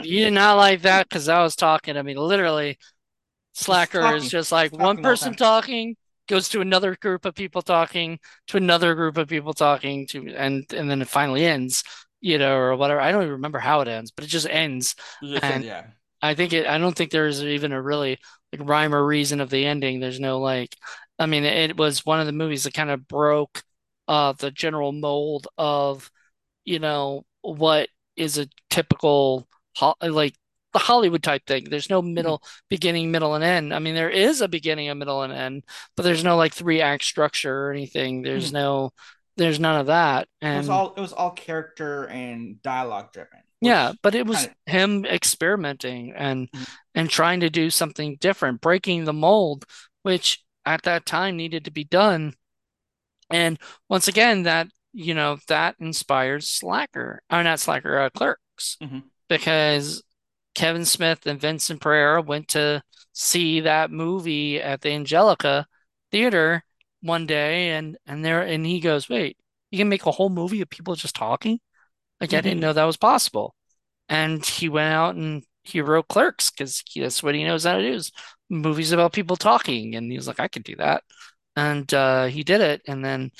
[0.00, 1.96] You did not like that because I was talking.
[1.96, 2.78] I mean, literally,
[3.54, 5.96] Slacker is just like one talking the whole person talking
[6.28, 10.64] goes to another group of people talking to another group of people talking to and
[10.74, 11.84] and then it finally ends,
[12.20, 13.00] you know, or whatever.
[13.00, 14.94] I don't even remember how it ends, but it just ends.
[15.42, 15.86] And yeah.
[16.22, 18.18] I think it I don't think there's even a really
[18.52, 20.00] like rhyme or reason of the ending.
[20.00, 20.76] There's no like
[21.18, 23.62] I mean it was one of the movies that kind of broke
[24.08, 26.10] uh the general mold of
[26.64, 29.48] you know, what is a typical
[30.02, 30.34] like
[30.72, 31.64] the Hollywood type thing.
[31.68, 32.32] There's no Mhm.
[32.32, 33.74] middle, beginning, middle, and end.
[33.74, 35.64] I mean, there is a beginning, a middle, and end,
[35.96, 38.22] but there's no like three act structure or anything.
[38.22, 38.52] There's Mhm.
[38.52, 38.92] no,
[39.40, 40.28] there's none of that.
[40.42, 44.36] It was And all it was all character and dialogue driven, yeah, but it was
[44.36, 49.64] kind him experimenting and of and trying to do something different, breaking the mold,
[50.02, 52.34] which at that time needed to be done.
[53.30, 59.04] And once again, that, you know, that inspired Slacker, or not Slacker, uh, Clerks, Mhm.
[59.28, 60.02] because
[60.54, 65.66] Kevin Smith and Vincent Pereira went to see that movie at the Angelika
[66.10, 66.64] Theater
[67.02, 69.38] one day, and and there and he goes, "Wait,
[69.70, 71.60] you can make a whole movie of people just talking?
[72.20, 73.54] Like I didn't know that was possible."
[74.08, 77.82] And he went out and he wrote Clerks because that's what he knows how to
[77.82, 78.12] do is
[78.50, 81.04] movies about people talking, and he was like, "I can do that."
[81.56, 83.32] And uh, he did it, and then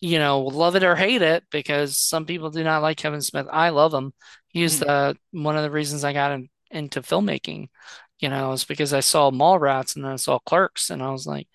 [0.00, 3.46] you know, love it or hate it because some people do not like Kevin Smith.
[3.50, 4.12] I love him.
[4.48, 4.86] He's Mhm.
[4.86, 7.68] the one of the reasons I got in, into filmmaking,
[8.20, 11.26] you know, is because I saw Mallrats and then I saw Clerks and I was
[11.26, 11.48] like,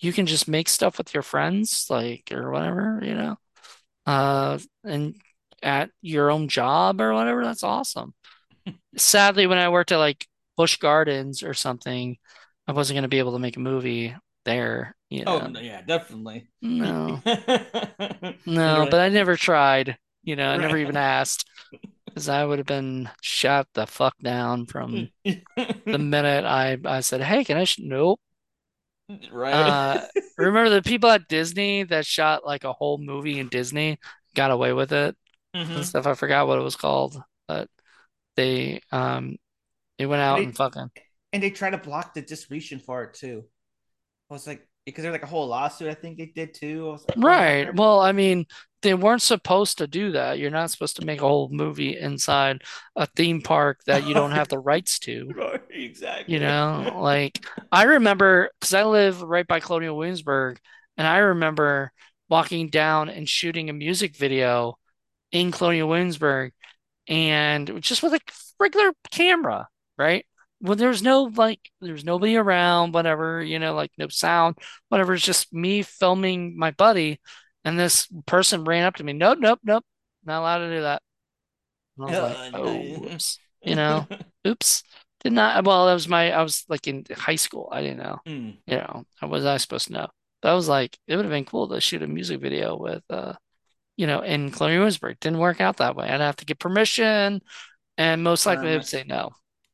[0.00, 3.36] you can just make stuff with your friends, like or whatever, you know,
[4.06, 5.16] uh, and
[5.62, 7.44] at your own job or whatever.
[7.44, 8.14] That's awesome.
[8.96, 12.18] Sadly, when I worked at like Busch Gardens or something,
[12.68, 15.46] I wasn't going to be able to make a movie there, you Oh know.
[15.46, 16.48] no, yeah, definitely.
[16.62, 17.24] No.
[18.46, 19.98] No, but I never tried.
[20.22, 21.48] You know, I never even asked
[22.14, 25.10] because I would have been shot the fuck down from
[25.92, 27.80] the minute I I said, "Hey, can I?" Sh-?
[27.80, 28.20] Nope.
[29.32, 29.76] Right.
[29.76, 33.98] Uh, remember the people at Disney that shot like a whole movie in Disney,
[34.34, 35.16] got away with it
[35.74, 36.06] and hmm stuff.
[36.06, 37.68] I forgot what it was called, but
[38.36, 39.38] they um
[39.98, 40.90] they went out and they fucking
[41.32, 43.44] and they try to block the distribution for it too.
[44.30, 45.88] I was like, because there's like a whole lawsuit.
[45.88, 46.88] I think they did too.
[46.88, 47.74] I was like, oh Right.
[47.74, 48.46] Well, I mean,
[48.82, 50.38] they weren't supposed to do that.
[50.38, 52.62] You're not supposed to make a whole movie inside
[52.96, 55.30] a theme park that you don't have the rights to.
[55.36, 56.34] right, exactly.
[56.34, 60.58] You know, like I remember because I live right by Colonial Williamsburg,
[60.96, 61.92] and I remember
[62.28, 64.78] walking down and shooting a music video
[65.32, 66.52] in Colonial Williamsburg,
[67.06, 68.20] and just with a
[68.58, 69.68] regular camera,
[69.98, 70.24] right?
[70.60, 74.58] Well, there's no like, there's nobody around, whatever, you know, like no sound,
[74.88, 75.14] whatever.
[75.14, 77.20] It's just me filming my buddy,
[77.64, 79.12] and this person ran up to me.
[79.14, 79.84] Nope, nope, nope,
[80.24, 81.02] not allowed to do that.
[81.96, 82.88] And I was like, oh,
[83.64, 84.06] you know,
[84.46, 84.82] oops.
[85.22, 87.68] Did not, well, that was my, I was like in high school.
[87.70, 90.08] I didn't know, mm, you know, how was I supposed to know?
[90.40, 93.02] But I was like, it would have been cool to shoot a music video with,
[93.10, 93.34] uh,
[93.96, 95.20] you know, in Colonial Williamsburg.
[95.20, 96.08] Didn't work out that way.
[96.08, 97.42] I'd have to get permission,
[97.98, 99.30] and most likely they would say no,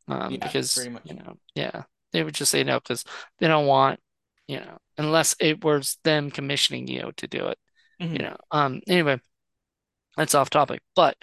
[0.09, 3.05] um, Yeah, because, pretty you know, yeah, they would just say no because
[3.39, 4.01] they don't want,
[4.49, 7.59] you know, unless it was them commissioning you to do it,
[8.13, 8.37] you hmm know.
[8.51, 9.21] Um, anyway,
[10.17, 11.17] that's off topic, but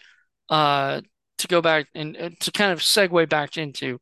[0.49, 1.01] uh,
[1.39, 3.99] to go back and uh, to kind of segue back into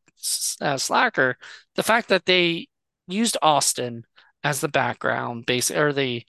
[0.62, 1.38] uh, Slacker,
[1.76, 2.68] the fact that they
[3.08, 4.06] used Austin
[4.44, 6.24] as the background, base or the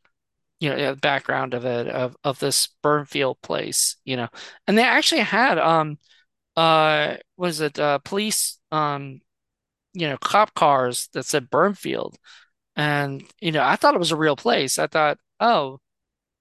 [0.61, 4.29] you know background of it of of this Burnfield place, you know,
[4.67, 5.99] and they actually had um
[6.57, 9.21] uh was it uh police um
[9.95, 12.17] you know cop cars that said Burnfield,
[12.77, 14.79] and you know I thought it was a real place.
[14.79, 15.81] I thought, oh,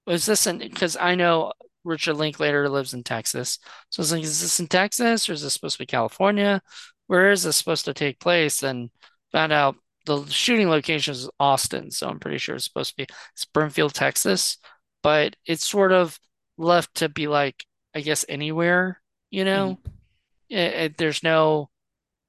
[0.06, 1.52] was this in because I know
[1.84, 3.58] Richard Linklater lives in Texas.
[3.90, 6.62] So I was like, is this in Texas or is this supposed to be California?
[7.06, 8.62] Where is this supposed to take place?
[8.62, 8.90] And
[9.32, 11.90] found out the shooting location is Austin.
[11.90, 14.58] So I'm pretty sure it's supposed to be Springfield, Texas.
[15.02, 16.18] But it's sort of
[16.58, 19.00] left to be like, I guess, anywhere,
[19.30, 19.78] you know?
[19.84, 19.92] Mhm.
[20.52, 21.70] It, it- there's no,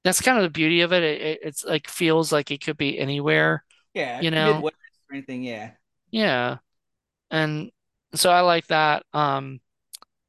[0.04, 1.04] that's kind of the beauty of it.
[1.04, 1.40] It, it.
[1.44, 3.64] It's like feels like it could be anywhere,
[3.94, 4.64] Yeah, you know?
[4.64, 4.76] Midwest
[5.10, 5.42] or anything.
[5.44, 5.72] Yeah.
[6.10, 6.58] Yeah.
[7.30, 7.70] And
[8.14, 9.04] so I like that.
[9.14, 9.60] Um,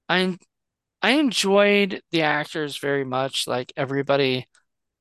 [0.10, 0.38] I
[1.02, 3.48] I enjoyed the actors very much.
[3.48, 4.48] Like everybody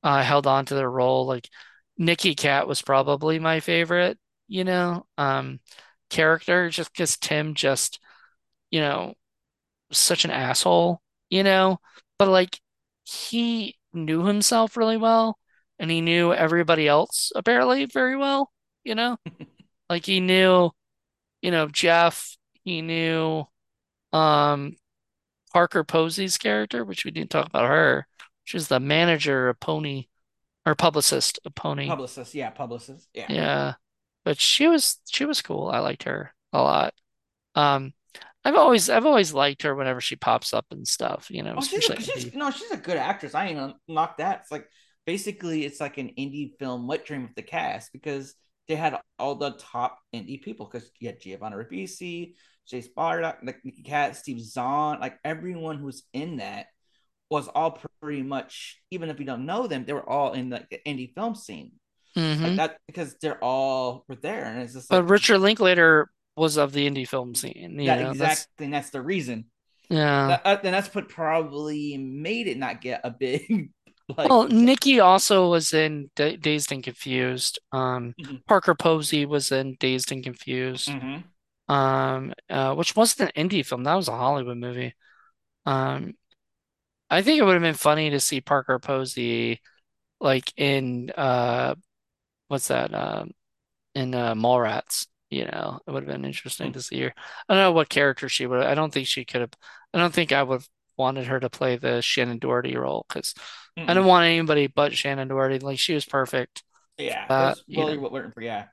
[0.03, 1.27] uh, held on to their role.
[1.27, 1.49] Like
[1.97, 5.59] Nicky Katt was probably my favorite, you know, um,
[6.09, 7.99] character just because Tim just,
[8.71, 9.15] you know,
[9.91, 11.79] such an asshole, you know,
[12.19, 12.59] but like
[13.05, 15.37] he knew himself really well
[15.79, 18.51] and he knew everybody else apparently very well,
[18.83, 19.17] you know,
[19.89, 20.71] like he knew,
[21.41, 23.45] you know, Jeff, he knew,
[24.11, 24.75] um,
[25.53, 28.07] Parker Posey's character, which we didn't talk about her.
[28.43, 30.07] She's the manager of Pony
[30.65, 31.87] or publicist of Pony.
[31.87, 32.35] Publicist.
[32.35, 33.07] Yeah, publicist.
[33.13, 33.27] Yeah.
[33.29, 33.73] Yeah.
[34.25, 35.69] But she was she was cool.
[35.69, 36.93] I liked her a lot.
[37.53, 37.93] Um
[38.45, 41.63] I've always I've always liked her whenever she pops up and stuff, you know, Oh,
[41.63, 43.33] she's a she's no, she's a good actress.
[43.35, 44.41] I ain't knock that.
[44.41, 44.67] It's like
[45.05, 48.35] basically it's like an indie film wet dream of the cast because
[48.67, 52.33] they had all the top indie people because you had Giovanni Ribisi,
[52.69, 56.67] Jayce Bartok, like Nicky Katt, Steve Zahn, like everyone who's in that
[57.29, 60.65] was all pretty much even if you don't know them, they were all in the
[60.87, 61.73] indie film scene
[62.43, 66.09] like hmm that because they're all were there, and it's just But like Richard Linklater
[66.35, 68.13] was of the indie film scene, you that know.
[68.13, 68.65] That's exactly.
[68.65, 69.45] And that's the reason.
[69.89, 70.35] yeah.
[70.35, 73.71] That, uh, and that's what probably made it not get a big
[74.17, 74.29] like.
[74.29, 77.59] Well, Nicky also was in Da Dazed and Confused.
[77.71, 80.95] Um, Mhm, Parker Posey was in Dazed and Confused.
[80.95, 81.35] mhm.
[81.69, 83.83] Um, uh, which wasn't an indie film.
[83.83, 84.95] That was a Hollywood movie.
[85.65, 86.15] Um,
[87.09, 89.61] I think it would have been funny to see Parker Posey
[90.21, 91.75] like in uh
[92.49, 93.31] what's that um
[93.95, 95.79] in uh Mallrats, you know.
[95.87, 97.13] It would have been interesting to see her.
[97.49, 99.53] I don't know what character she would I don't think she could have
[99.93, 103.33] I don't think I would have wanted her to play the Shannen Doherty role because
[103.87, 105.59] I didn't want anybody but Shannen Doherty.
[105.59, 106.63] Like she was perfect.
[106.97, 107.97] Yeah, Uh, Willie know.
[107.97, 108.33] Whitmer.
[108.41, 108.67] Yeah.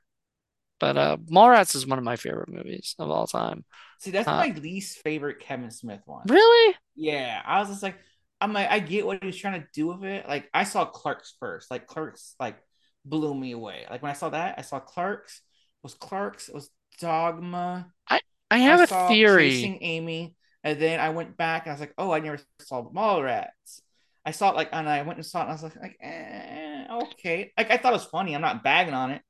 [0.80, 3.64] But uh Mallrats is one of my favorite movies of all time.
[3.98, 6.28] See, that's Uh my least favorite Kevin Smith one.
[6.28, 6.74] really?
[6.94, 7.96] Yeah, I was just like,
[8.40, 10.28] I'm like, I get what he was trying to do with it.
[10.28, 11.70] Like, I saw Clerks first.
[11.70, 12.56] Like, Clerks like
[13.04, 13.86] blew me away.
[13.90, 15.40] Like when I saw that, I saw Clerks.
[15.82, 16.48] Was Clerks.
[16.48, 16.70] It was
[17.00, 17.92] Dogma.
[18.08, 18.20] I
[18.50, 19.50] I I have a theory.
[19.50, 22.88] Chasing Amy, and then I went back and I was like, oh, I never saw
[22.90, 23.80] Mallrats.
[24.24, 25.96] I saw it like, and I went and saw it, and I was like, like
[26.00, 27.52] eh, okay.
[27.58, 28.34] Like I thought it was funny.
[28.34, 29.22] I'm not bagging on it.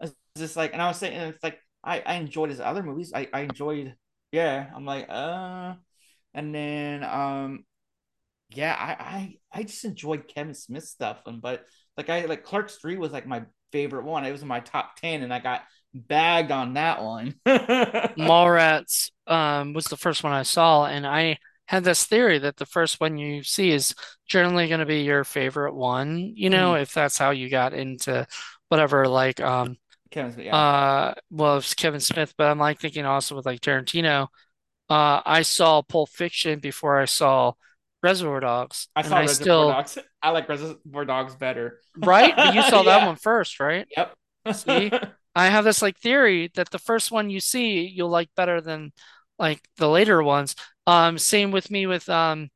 [0.00, 3.12] It's just like, and I was saying, it's like I I enjoyed his other movies.
[3.14, 3.94] I I enjoyed,
[4.32, 4.70] yeah.
[4.74, 5.74] I'm like, uh,
[6.34, 7.64] and then um,
[8.54, 11.64] yeah, I I I just enjoyed Kevin Smith stuff, and but
[11.96, 14.24] like I like Clerks Three was like my favorite one.
[14.24, 15.62] It was in my top ten, and I got
[15.94, 17.34] bagged on that one.
[17.46, 22.66] Mallrats um, was the first one I saw, and I had this theory that the
[22.66, 23.94] first one you see is
[24.26, 26.82] generally going to be your favorite one, you know, Mhm.
[26.82, 28.26] if that's how you got into
[28.68, 29.76] whatever, like, um,
[30.10, 30.56] Kevin Smith, yeah.
[30.56, 34.28] uh, well, it's Kevin Smith, but I'm like thinking also with like Tarantino.
[34.88, 37.52] Uh, I saw Pulp Fiction before I saw
[38.02, 39.98] Reservoir Dogs, I saw I Reservoir still, Dogs.
[40.22, 41.80] I like Reservoir Dogs better.
[41.96, 42.34] right?
[42.34, 43.86] But you saw that one first, right?
[43.96, 44.14] Yep.
[44.54, 44.92] See?
[45.34, 48.92] I have this like theory that the first one you see you'll like better than
[49.38, 50.54] like the later ones.
[50.86, 52.50] Um, same with me with um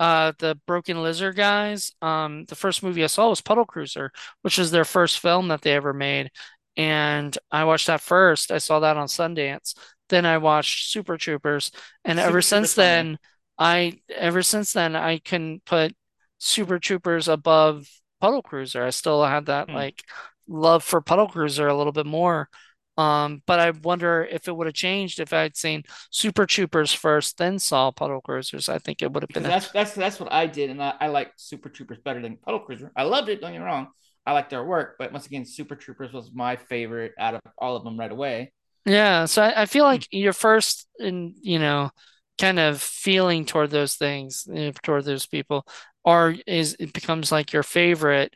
[0.00, 1.92] uh the Broken Lizard guys.
[2.02, 4.12] Um, the first movie I saw was Puddle Cruiser,
[4.42, 6.30] which is their first film that they ever made,
[6.76, 8.50] and I watched that first.
[8.52, 9.74] I saw that on Sundance.
[10.08, 11.70] Then I watched Super Troopers,
[12.04, 12.74] and ever Super since funny.
[12.74, 13.18] then,
[13.58, 15.94] I ever since then I can put
[16.38, 17.88] Super Troopers above
[18.20, 18.84] Puddle Cruiser.
[18.84, 19.74] I still had that Hmm.
[19.74, 20.02] like
[20.48, 22.48] love for Puddle Cruiser a little bit more.
[22.96, 27.38] Um, but I wonder if it would have changed if I'd seen Super Troopers first,
[27.38, 28.68] then saw Puddle Cruisers.
[28.68, 31.06] I think it would have been that's that's that's what I did, and I, I
[31.08, 32.92] like Super Troopers better than Puddle Cruiser.
[32.96, 33.40] I loved it.
[33.40, 33.88] Don't get me wrong.
[34.26, 37.76] I like their work, but once again, Super Troopers was my favorite out of all
[37.76, 38.52] of them right away.
[38.86, 39.24] yeah.
[39.26, 39.98] So I, I feel Hmm.
[39.98, 41.90] like your first and you know
[42.38, 45.66] kind of feeling toward those things, eh, toward those people,
[46.04, 48.32] are is it becomes like your favorite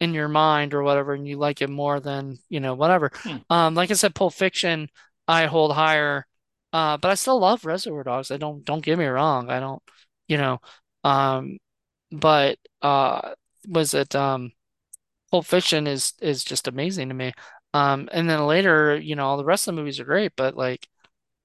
[0.00, 3.10] in your mind or whatever, and you like it more than, you know, whatever.
[3.14, 3.36] Hmm.
[3.50, 4.88] Um, like I said, Pulp Fiction,
[5.28, 6.26] I hold higher,
[6.72, 8.30] uh, but I still love Reservoir Dogs.
[8.30, 9.50] I don't don't get me wrong.
[9.50, 9.82] I don't,
[10.26, 10.60] you know,
[11.04, 11.58] um,
[12.10, 13.32] but uh,
[13.68, 14.52] was it um,
[15.30, 17.32] Pulp Fiction is is just amazing to me.
[17.74, 20.56] Um, and then later, you know, all the rest of the movies are great, but
[20.56, 20.88] like,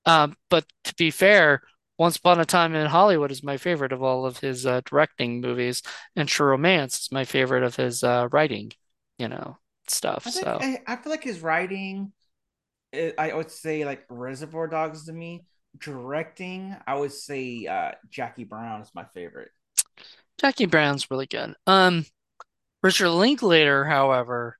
[0.06, 1.62] um, but to be fair.
[1.98, 5.41] Once Upon a Time in Hollywood is my favorite of all of his uh, directing
[5.41, 5.82] movies,
[6.16, 8.72] and True Romance is my favorite of his uh, writing,
[9.18, 10.26] you know, stuff.
[10.26, 12.12] I think So I, I feel like his writing.
[12.93, 15.46] eh, I would say like Reservoir Dogs to me.
[15.80, 19.52] Directing, I would say uh, Jackie Brown is my favorite.
[20.39, 21.56] Jackie Brown's really good.
[21.68, 22.06] Um,
[22.84, 24.60] Richard Linklater, however,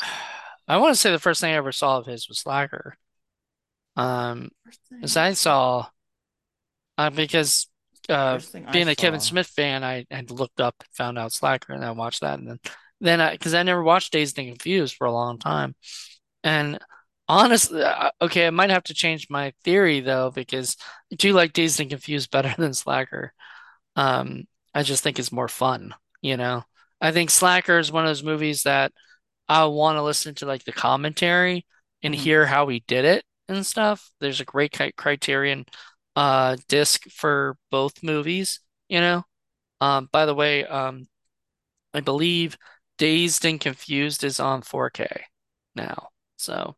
[0.68, 2.96] I want to say the first thing I ever saw of his was Slacker.
[3.96, 4.50] Um,
[5.02, 5.88] as I saw.
[6.98, 7.66] Saw, uh, because
[8.08, 9.20] uh, thing I being a Kevin.
[9.20, 12.48] Smith fan, I had looked up and found out Slacker, and I watched that, and
[12.48, 12.58] then
[13.00, 15.74] then I because I never watched Dazed and Confused for a long time,
[16.44, 16.78] and
[17.28, 20.76] honestly, uh, okay, I might have to change my theory though because
[21.12, 23.32] I do like Dazed and Confused better than Slacker.
[23.96, 26.64] Um, I just think it's more fun, you know.
[27.00, 28.92] I think Slacker is one of those movies that
[29.48, 31.66] I want to listen to like the commentary
[32.02, 32.18] and Mhm.
[32.18, 34.10] hear how he did it and stuff.
[34.20, 35.66] There's a great cri- Criterion
[36.16, 39.24] uh disc for both movies, you know.
[39.80, 41.06] Um, by the way, um,
[41.94, 42.56] I believe
[42.98, 45.24] Dazed and Confused is on 4K
[45.74, 46.08] now.
[46.36, 46.76] So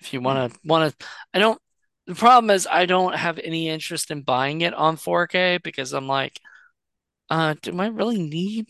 [0.00, 0.40] if you Hmm.
[0.40, 1.60] want to want to, I don't.
[2.06, 6.06] The problem is I don't have any interest in buying it on 4K because I'm
[6.08, 6.40] like,
[7.30, 8.68] uh, do I really need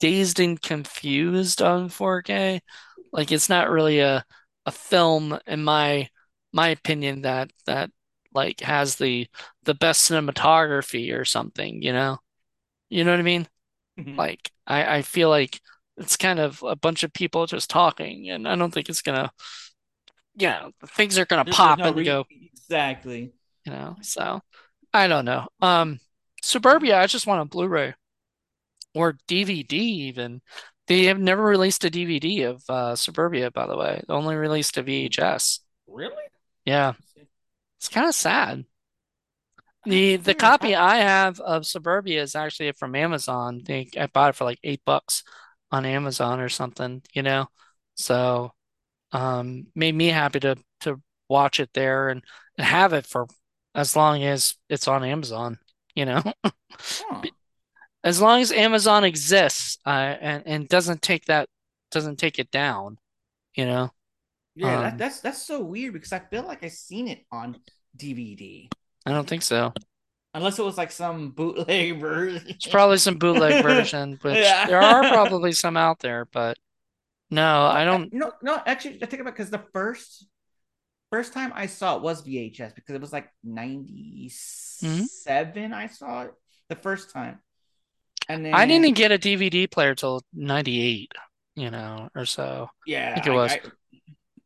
[0.00, 2.62] Dazed and Confused on 4K?
[3.12, 4.24] Like it's not really a
[4.66, 6.08] a film in my
[6.52, 7.90] my opinion that that
[8.36, 9.28] like has the
[9.64, 12.18] the best cinematography or something, you know?
[12.90, 13.48] You know what I mean?
[13.98, 14.16] Mhm.
[14.18, 15.60] Like I I feel like
[15.98, 19.32] it's kind of a bunch of people just talking and I don't think it's gonna,
[20.36, 23.32] you know, things are gonna there's pop no and re go, exactly.
[23.64, 23.96] you know.
[24.02, 24.40] So
[24.92, 25.48] I don't know.
[25.60, 26.00] Um
[26.42, 27.94] Suburbia, I just want a Blu-ray
[28.94, 30.40] or DVD even.
[30.86, 34.02] They have never released a DVD of uh, Suburbia, by the way.
[34.06, 35.60] They only released a VHS.
[35.88, 36.14] Really?
[36.64, 36.94] Yeah,
[37.78, 38.64] it's kind of sad.
[39.84, 43.60] The the copy I, have of Suburbia is actually from Amazon.
[43.62, 45.22] I think I bought it for like eight bucks
[45.70, 47.46] on Amazon or something, you know.
[47.94, 48.52] So
[49.12, 52.22] um made me happy to to watch it there and,
[52.58, 53.26] and have it for
[53.76, 55.58] as long as it's on Amazon,
[55.94, 56.22] you know.
[56.72, 57.22] huh.
[58.02, 61.48] As long as Amazon exists, uh, and and doesn't take that
[61.92, 62.98] doesn't take it down,
[63.54, 63.90] you know.
[64.56, 67.58] Yeah, that, Um, that's that's so weird because I feel like I've seen it on
[67.96, 68.72] DVD.
[69.06, 69.72] I don't think so.
[70.34, 72.56] Unless it was like some bootleg version.
[72.58, 76.58] It's probably some bootleg version, which there are probably some out there, but
[77.30, 78.12] no, I don't.
[78.12, 78.60] no, no.
[78.66, 80.26] Actually, I it back because the first
[81.10, 83.30] first time I saw it was VHS because it was like
[84.80, 85.06] Mhm.
[85.14, 85.72] '97.
[85.74, 86.34] I saw it
[86.68, 87.40] the first time,
[88.28, 91.12] and then I didn't get a DVD player till 98,
[91.54, 92.68] you know, or so.
[92.70, 93.56] I yeah, think it I was.
[93.56, 93.70] I, I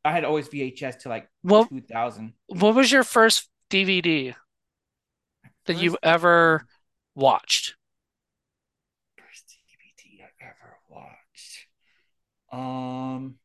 [0.05, 2.32] had always VHS to like What 2000.
[2.48, 4.34] what was your first DVD
[5.66, 6.66] that you ever
[7.14, 7.74] watched?
[9.16, 11.66] first DVD I ever watched.
[12.53, 13.36] Um,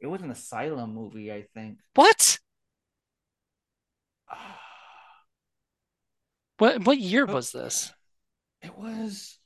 [0.00, 1.78] it was an Asylum movie, I think.
[1.94, 2.38] What?
[6.58, 7.92] What what year was this?
[8.62, 9.38] it was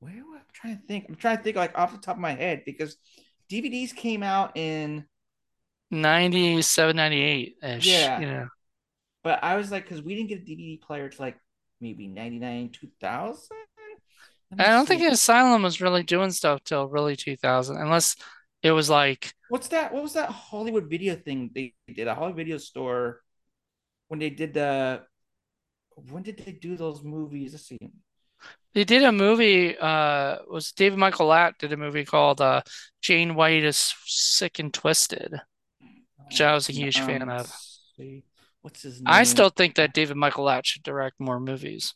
[0.00, 1.06] where am I trying to think?
[1.08, 2.96] I'm trying to think like off the top of my head because
[3.50, 5.04] DVDs came out in
[5.90, 8.48] 97, 98-ish, yeah, you know.
[9.24, 11.36] but I was like because we didn't get a DVD player to like
[11.80, 13.56] maybe 99 2000.
[14.58, 15.02] I don't think.
[15.02, 18.16] Asylum was really doing stuff till really 2000, unless
[18.62, 19.92] it was like What's that?
[19.92, 22.06] What was that Hollywood video thing they did?
[22.06, 23.20] A Hollywood video store
[24.08, 25.02] when they did the
[26.10, 27.52] when did they do those movies?
[27.52, 27.78] Let's see.
[28.74, 32.62] They did a movie, uh, was David Michael Latt did a movie called uh,
[33.02, 35.40] Jane White is Sick and Twisted,
[36.26, 37.36] which I was a huge fan Um, of.
[37.38, 38.24] let's see.
[38.62, 39.04] What's his name?
[39.06, 41.94] I still think that David Michael Latt should direct more movies.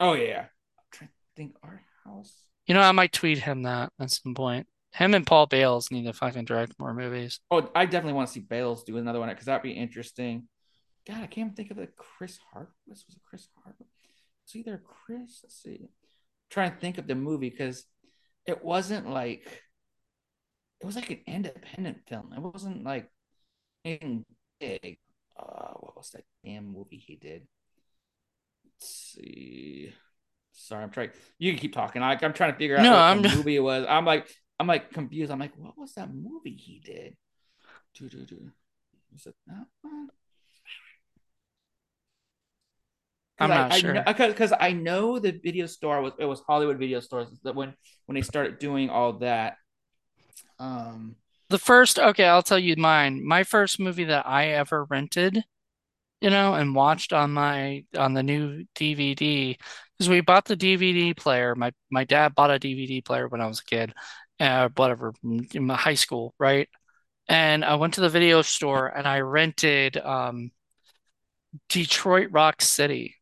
[0.00, 0.40] Oh yeah.
[0.40, 2.32] I'm trying to think Art House.
[2.66, 4.66] You know, I might tweet him that at some point.
[4.92, 7.38] Him and Paul Bales need to fucking direct more movies.
[7.50, 10.48] Oh, I definitely want to see Bales do another one because that'd be interesting.
[11.06, 12.70] God, I can't even think of the Chris Hart.
[12.88, 13.76] This was it Chris Hart.
[14.50, 15.40] It's either Chris.
[15.44, 15.78] Let's see.
[15.80, 15.88] I'm
[16.50, 17.84] trying to think of the movie because
[18.46, 19.62] it wasn't like
[20.80, 22.32] it was like an independent film.
[22.36, 23.08] It wasn't like
[23.84, 24.24] anything
[24.58, 24.98] big.
[25.38, 26.96] Uh, what was that damn movie?
[26.96, 27.46] he did.
[28.64, 29.92] Let's see.
[30.50, 31.10] Sorry, I'm trying.
[31.38, 32.02] You can keep talking.
[32.02, 33.86] I, I'm trying to figure out No, what I'm the movie it was.
[33.88, 34.28] I'm like,
[34.58, 35.30] I'm like confused.
[35.30, 37.16] I'm like, what was that movie he did?
[37.94, 38.50] Do do do.
[39.12, 40.08] Was it that one?
[43.40, 44.28] I'm not I, I sure.
[44.28, 47.74] because I know the video store was it was Hollywood Video Stores that when
[48.06, 49.56] when they started doing all that.
[50.58, 51.16] Um.
[51.48, 53.26] The first, okay, I'll tell you mine.
[53.26, 55.42] My first movie that I ever rented,
[56.20, 59.56] you know, and watched on my on the new DVD,
[59.98, 61.56] because we bought the DVD player.
[61.56, 63.92] My my dad bought a DVD player when I was a kid,
[64.38, 66.68] uh, whatever, in my high school, right?
[67.28, 70.52] And I went to the video store and I rented um
[71.68, 73.16] Detroit Rock City.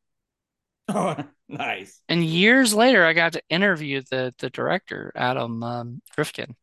[0.88, 1.16] Oh,
[1.48, 2.02] nice.
[2.08, 6.56] And years later, I got to interview the the director, Adam um, Rifkin.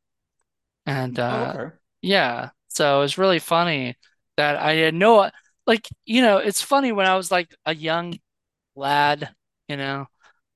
[0.85, 1.71] And Oh, uh, okay.
[2.01, 3.97] yeah, so it was really funny
[4.37, 5.31] that I had no,
[5.67, 8.19] like, you know, it's funny when I was like a young
[8.75, 9.35] lad,
[9.69, 10.07] you know,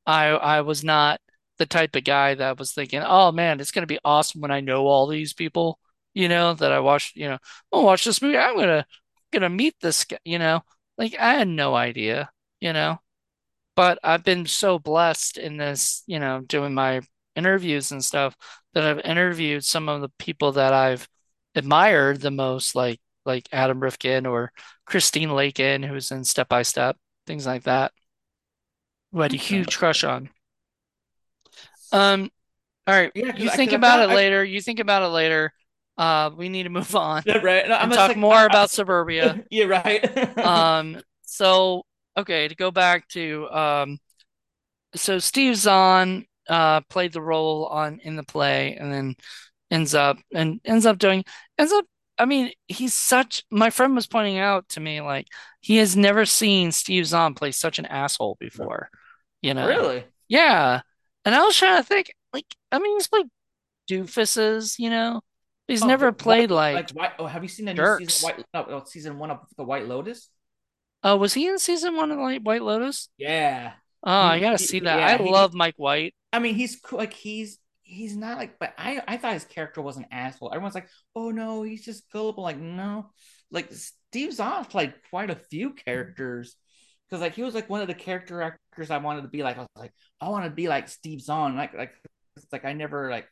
[0.06, 1.22] I I was not
[1.60, 4.62] the type of guy that was thinking, oh man, it's gonna be awesome when I
[4.62, 5.80] know all these people,
[6.14, 7.38] you know, that I watched, you know,
[7.74, 8.38] I'll watch this movie.
[8.38, 8.86] I'm gonna
[9.32, 10.62] gonna meet this guy, you know,
[10.98, 13.00] like I had no idea, you know.
[13.80, 17.00] But I've been so blessed in this, you know, doing my
[17.38, 18.36] interviews and stuff
[18.74, 21.08] that I've interviewed some of the people that I've
[21.56, 24.52] admired the most, like like Adam Rifkin or
[24.86, 27.94] Christine Lakin, who's in Step by Step, things like that,
[29.14, 30.30] who I had a huge crush on.
[31.94, 32.30] Um,
[32.86, 34.44] all right, Yeah, you think I about it I later.
[34.44, 35.54] You think about it later.
[35.98, 37.68] Uh, we need to move on yeah, right.
[37.68, 39.44] No, I'm and talk like more I, about Suburbia.
[39.52, 40.38] Yeah right.
[40.46, 41.84] Um, so
[42.20, 43.98] okay, to go back to um
[44.96, 49.16] so Steve Zahn uh played the role on in the play and then
[49.72, 51.24] ends up and ends up doing
[51.58, 51.86] ends up
[52.18, 55.28] I mean he's such my friend was pointing out to me like
[55.62, 58.90] he has never seen Steve Zahn play such an asshole before,
[59.42, 59.68] you know.
[59.68, 60.06] really?
[60.28, 60.82] Yeah.
[61.26, 63.28] And I was trying to think like I mean he's played
[63.90, 65.22] doofuses, you know.
[65.68, 67.12] He's Oh, never played like like White.
[67.20, 68.28] Oh, have you seen the new season.
[68.28, 68.46] White?
[68.54, 70.30] No, season one of the White Lotus.
[71.04, 73.10] Oh, was he in season one of like White Lotus?
[73.18, 73.74] Yeah,
[74.04, 75.00] Oh, I gotta see that.
[75.04, 75.24] I he.
[75.24, 76.16] love Mike White.
[76.34, 77.00] I mean, he's cool.
[77.00, 80.52] Like he's he's not like, but I I thought his character was an asshole.
[80.54, 82.44] Everyone's like, oh no, he's just gullible.
[82.44, 83.12] Like no,
[83.52, 86.56] like Steve Zahn played quite a few characters
[87.10, 89.58] because like he was like one of the character actors I wanted to be like.
[89.58, 91.56] I was like, I want to be like Steve Zahn.
[91.58, 91.94] Like like
[92.38, 93.28] it's like I never like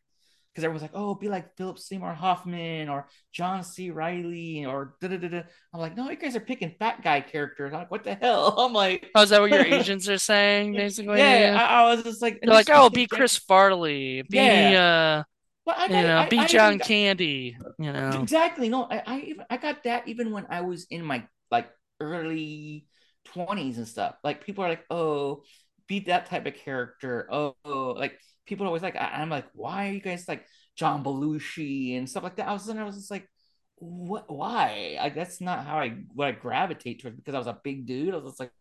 [0.58, 3.92] because everyone's like, oh, be like Philip Seymour Hoffman or John C.
[3.92, 5.42] Reilly or da da da da.
[5.72, 7.72] I'm like, no, you guys are picking fat guy characters.
[7.74, 8.60] I'm like, what the hell?
[8.60, 11.20] I'm like, Oh, is that what your agents are saying, basically?
[11.20, 11.62] yeah, Yeah.
[11.62, 14.74] I, I was just like, They're like, oh, be Chris Farley, be yeah.
[15.20, 15.24] uh,
[15.66, 18.22] Well, you got, know, I, be I John Candy, you know.
[18.22, 18.70] exactly.
[18.70, 22.88] No, I, I even, I got that even when I was in my like early
[23.26, 24.16] twenties and stuff.
[24.24, 25.44] Like people are like, oh,
[25.88, 27.28] be that type of character.
[27.32, 27.96] Oh, oh.
[27.98, 31.98] like people are always like, I, I'm like, why are you guys like John Belushi
[31.98, 32.48] and stuff like that?
[32.48, 33.28] I was, and I was just like,
[33.80, 34.26] what?
[34.32, 34.98] Why?
[35.00, 38.14] Like that's not how I what I gravitate towards because I was a big dude.
[38.14, 38.52] I was just like,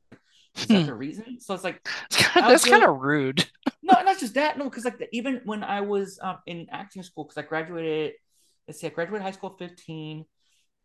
[0.57, 1.41] is that the reason?
[1.41, 1.87] So it's like
[2.35, 3.45] That's kind of rude.
[3.83, 4.59] no, not just that.
[4.59, 8.12] No, because like the, even when I was um, in acting school, because I graduated,
[8.66, 10.24] let's see, I graduated high school 15.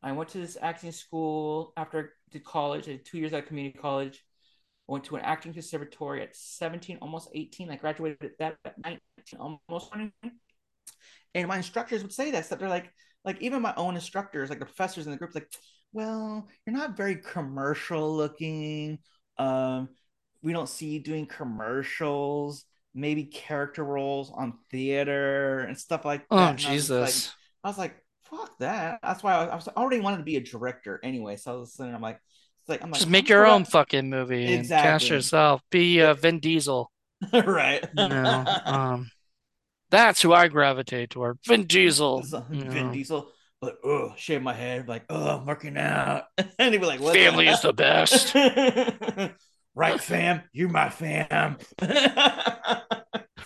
[0.04, 2.88] I went to this acting school after I did college.
[2.88, 4.24] I did two years at community college.
[4.92, 7.72] Went to an acting conservatory at 17, almost 18.
[7.72, 9.00] I graduated at that at 19,
[9.40, 10.12] almost 20.
[11.34, 12.60] And my instructors would say this: that stuff.
[12.60, 12.92] They're like,
[13.24, 15.48] like even my own instructors, like the professors in the group, like,
[15.94, 19.00] well, you're not very commercial looking.
[19.38, 19.88] Um,
[20.44, 26.36] we don't see you doing commercials, maybe character roles on theater and stuff like Oh,
[26.36, 26.58] that.
[26.58, 27.34] And I was like, Jesus.
[27.64, 29.00] I was like, fuck that.
[29.02, 31.38] That's why I was, I was already wanted to be a director anyway.
[31.38, 32.20] So I was sitting, I'm like,
[32.72, 35.62] like, I'm like, Just make your own fucking movie and cast yourself.
[35.70, 36.92] Be uh, Vin Diesel,
[37.34, 37.84] right.
[37.96, 38.46] you know.
[38.66, 39.12] Um,
[39.90, 41.38] that's who I gravitate toward.
[41.46, 42.94] Vin Diesel, Vin know.
[42.94, 46.24] Diesel, But oh, shave my head, like, oh, I'm working out.
[46.58, 48.34] and he'd be like, what Family is the best.
[49.76, 50.42] right, fam?
[50.54, 51.58] You my fam.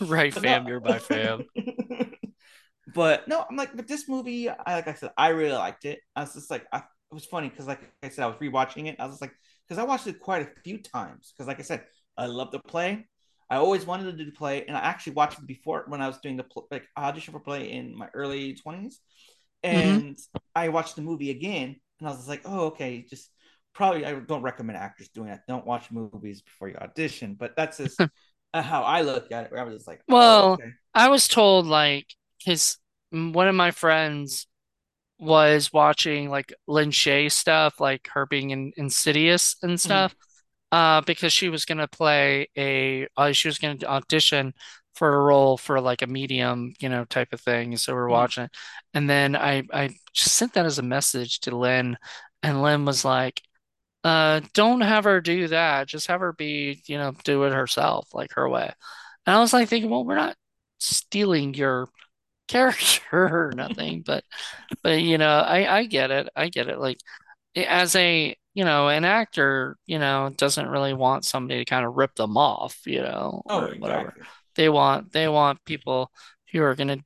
[0.01, 1.45] Right, fam, you're my fam.
[2.93, 5.99] but no, I'm like, but this movie, I like I said, I really liked it.
[6.15, 6.84] I was just like, I,
[7.16, 8.97] it was funny because, like I said, I was rewatching it.
[8.99, 9.34] I was just like,
[9.68, 11.34] because I watched it quite a few times.
[11.34, 11.86] Because, like I said,
[12.18, 13.07] I love the play.
[13.49, 16.07] I always wanted to do the play, and I actually watched it before when I
[16.07, 18.99] was doing the pl- like audition for play in my early 20s.
[19.72, 20.18] hmm And
[20.55, 23.30] I watched the movie again, and I was just like, oh, okay, just
[23.74, 25.47] probably I don't recommend actors doing that.
[25.47, 27.36] Don't watch movies before you audition.
[27.36, 27.99] But that's just
[28.53, 29.57] how I look at it.
[29.57, 30.74] I was just like, oh, Well, okay.
[30.93, 32.07] I was told like
[32.39, 32.78] his
[33.11, 34.47] one of my friends
[35.20, 40.05] was watching like Lin Shaye stuff, like her being in Insidious and Mhm.
[40.05, 40.16] stuff,
[40.72, 44.53] uh, because she was gonna play a, uh, she was gonna audition
[44.95, 47.78] for a role for like a medium, you know, type of thing.
[47.78, 48.26] So we're Mhm.
[48.26, 48.51] watching it,
[48.93, 51.97] and then I I sent that as a message to Lin,
[52.43, 53.41] and Lin was like,
[54.03, 55.88] uh, don't have her do that.
[55.88, 58.72] Just have her be, you know, do it herself, like her way.
[59.26, 60.38] And I was like thinking, well, we're not
[60.80, 61.89] stealing your
[62.47, 64.23] character or nothing, but
[64.83, 66.29] but you know, I I get it.
[66.35, 66.79] I get it.
[66.79, 66.99] Like
[67.55, 71.95] as a, you know, an actor, you know, doesn't really want somebody to kind of
[71.95, 74.13] rip them off, you know, Oh, or whatever.
[74.13, 74.23] exactly.
[74.55, 76.11] They want they want people
[76.51, 76.97] who are gonna,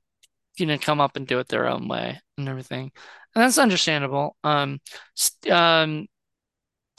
[0.57, 2.91] you know, come up and do it their own way and everything.
[3.35, 4.35] And that's understandable.
[4.43, 4.79] Um,
[5.51, 6.07] um,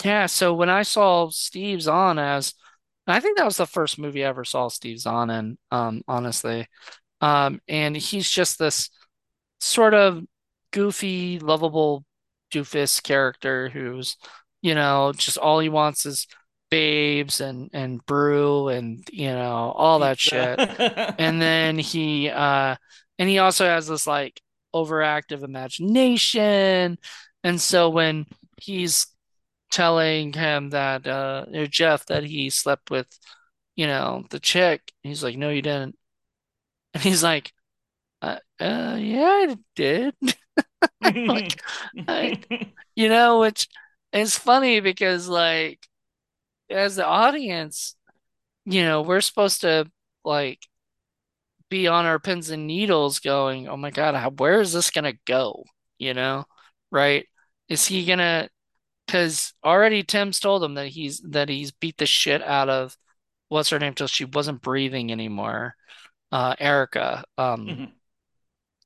[0.05, 2.55] yeah, so when I saw Steve Zahn as
[3.07, 6.69] I think that was the first movie I ever saw Steve Zahn in, um, honestly.
[7.21, 8.91] Um, and he's just this
[9.61, 10.25] sort of
[10.73, 12.05] goofy, lovable
[12.53, 14.17] doofus character who's,
[14.63, 16.27] you know, just all he wants is
[16.71, 20.59] babes and and brew and you know all that shit.
[21.19, 22.77] And then he uh
[23.19, 24.41] and he also has this like
[24.75, 26.99] overactive imagination.
[27.45, 28.27] And so when
[28.61, 29.07] he's
[29.73, 33.09] telling him that uh or Jeff that he slept with,
[33.77, 35.97] you know, the chick, he's like, "No, you didn't."
[36.95, 37.53] And he's like,
[38.23, 40.15] uh, uh yeah, I did.
[41.03, 41.63] Like,
[42.09, 42.41] I,
[42.97, 43.69] you know, which
[44.13, 45.87] is funny because, like,
[46.71, 47.97] as the audience,
[48.65, 49.91] you know, we're supposed to
[50.25, 50.61] like
[51.69, 55.15] be on our pins and needles, going, "Oh my God, how, where is this gonna
[55.27, 55.65] go?"
[55.99, 56.45] You know,
[56.91, 57.27] right?
[57.69, 58.49] Is he gonna?
[59.07, 62.97] Because already Tim's told him that he's that he's beat the shit out of
[63.49, 65.77] what's her name till she wasn't breathing anymore.
[66.33, 68.01] Uh, Erica, um, Mhm.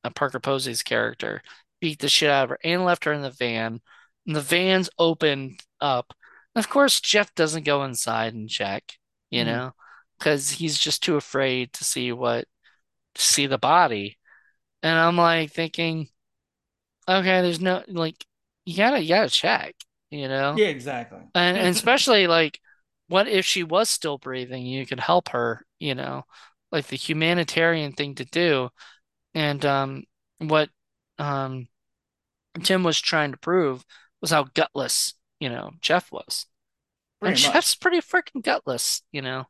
[0.04, 1.42] uh, Parker Posey's character,
[1.80, 3.80] beat the shit out of her and left her in the van.
[4.26, 6.14] And the van's opened up.
[6.54, 8.98] And of course, Jeff doesn't go inside and check,
[9.30, 9.46] you Mhm.
[9.46, 9.72] know,
[10.18, 12.46] because he's just too afraid to see what,
[13.16, 14.18] to see the body.
[14.82, 16.08] And I'm like thinking,
[17.08, 18.24] okay, there's no, like,
[18.64, 19.74] you gotta, you gotta check,
[20.10, 20.54] you know?
[20.56, 21.20] Yeah, exactly.
[21.34, 22.60] And, and especially like,
[23.08, 24.64] what if she was still breathing?
[24.66, 26.24] You could help her, you know,
[26.74, 28.70] like the humanitarian thing to do.
[29.34, 30.04] And um,
[30.38, 30.70] what
[31.18, 31.68] um,
[32.62, 33.84] Tim was trying to prove
[34.20, 36.46] was how gutless, you know, Jeff was.
[37.24, 37.52] And much.
[37.52, 39.46] Jeff's pretty freaking gutless, you know.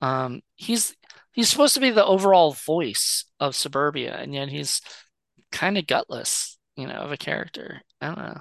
[0.00, 0.96] Um, he's
[1.32, 4.80] he's supposed to be the overall voice of Suburbia, and yet he's
[5.52, 7.82] kind of gutless, you know, of a character.
[8.00, 8.40] I don't know.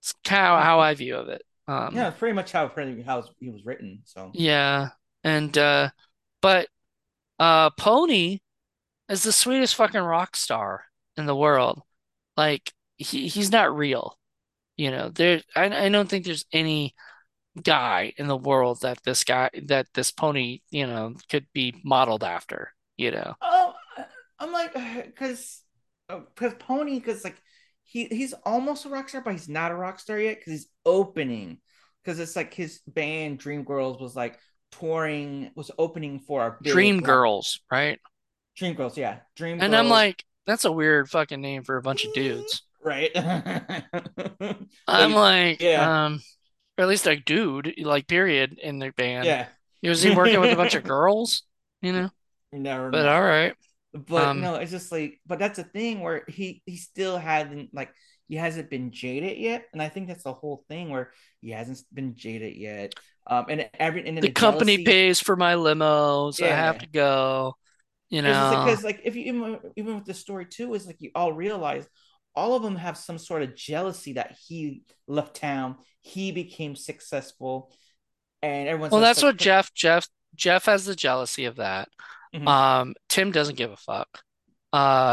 [0.00, 1.42] It's kind of how I view of it.
[1.88, 4.00] yeah, Um, it's pretty much how pretty how he was written.
[4.04, 4.90] So yeah,
[5.22, 5.90] and uh,
[6.42, 6.68] but
[7.38, 8.38] uh, Pony
[9.08, 10.84] is the sweetest fucking rock star
[11.16, 11.82] in the world.
[12.36, 14.18] Like he he's not real.
[14.76, 16.94] You know, there I I don't think there's any
[17.62, 22.24] guy in the world that this guy that this pony, you know, could be modeled
[22.24, 23.34] after, you know.
[23.40, 23.74] Oh,
[24.38, 24.74] I'm like,
[25.06, 25.62] because,
[26.08, 27.40] because Pony, because like
[27.82, 30.68] he he's almost a rock star, but he's not a rock star yet because he's
[30.84, 31.58] opening.
[32.02, 34.38] Because it's like his band Dreamgirls was like
[34.78, 37.04] touring, was opening for a Dream rock.
[37.04, 38.00] Girls, right?
[38.56, 42.04] Dream Girls, yeah, Dream And I'm like, that's a weird fucking name for a bunch
[42.04, 42.62] of dudes.
[42.82, 43.10] right?
[44.86, 46.20] I'm like, yeah, um,
[46.78, 49.26] or at least a dude, like period, in the band.
[49.26, 49.48] yeah.
[49.82, 51.42] Was he working with a bunch of girls?
[51.82, 52.10] You know?
[52.52, 53.26] you never But all know.
[53.26, 53.54] right.
[53.92, 57.72] but Um, no, it's just like, but that's a thing where he he still hasn't
[57.74, 57.90] like
[58.28, 61.80] he hasn't been jaded yet, and I think that's the whole thing where he hasn't
[61.92, 62.94] been jaded yet.
[63.26, 66.42] Um, and every and the company jealousy, pays for my limos.
[66.42, 67.56] I have yeah, to go,
[68.10, 68.64] you it's just like know.
[68.64, 71.86] because like if you even even with the story too, is like you all realize
[72.34, 77.72] all of them have some sort of jealousy that he left town, he became successful,
[78.42, 81.88] and everyone's Well, that's what Jeff Jeff Jeff has the jealousy of that.
[82.32, 82.46] Mhm.
[82.46, 84.22] Um, Tim doesn't give a fuck.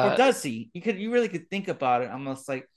[0.02, 0.70] or Uh, does he?
[0.74, 2.68] You could you really could think about it almost like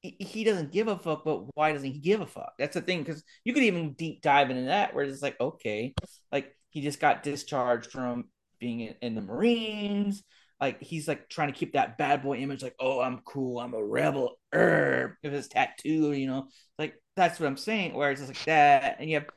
[0.00, 2.52] he, doesn't give a fuck, but why doesn't he give a fuck?
[2.58, 5.94] That's the thing, because you could even deep dive into that, where it's like, okay,
[6.30, 8.24] like he just got discharged from
[8.60, 10.22] being in, in the Marines.
[10.60, 13.74] Like he's like trying to keep that bad boy image, like, oh, I'm cool, I'm
[13.74, 17.94] a rebel, herb, with his tattoo, you know, like that's what I'm saying.
[17.94, 19.28] Where it's just like that, and you have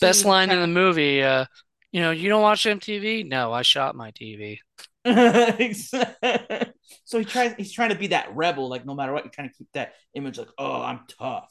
[0.00, 1.22] best line in the movie.
[1.22, 1.44] Uh,
[1.92, 3.26] you know, you don't watch MTV?
[3.26, 4.58] No, I shot my TV.
[7.04, 9.48] so he tries he's trying to be that rebel like no matter what you're trying
[9.48, 11.50] to keep that image like oh i'm tough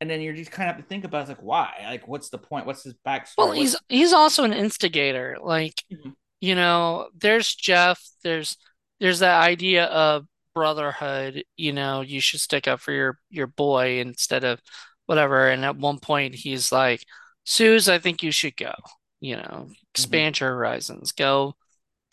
[0.00, 2.30] and then you're just kind of have to think about it's like why like what's
[2.30, 3.36] the point what's his backstory?
[3.36, 5.36] Well, he's what's he's also an instigator.
[5.42, 6.14] Like, Mhm.
[6.40, 8.00] you know, there's Jeff.
[8.22, 8.56] There's
[9.00, 14.00] there's that idea of brotherhood, you know, you should stick up for your your boy
[14.00, 14.60] instead of
[15.06, 15.48] whatever.
[15.48, 17.04] And at one point he's like,
[17.44, 18.74] Suze, I think you should go,
[19.20, 19.68] you know,
[19.98, 21.12] hmm expand your horizons.
[21.12, 21.56] Go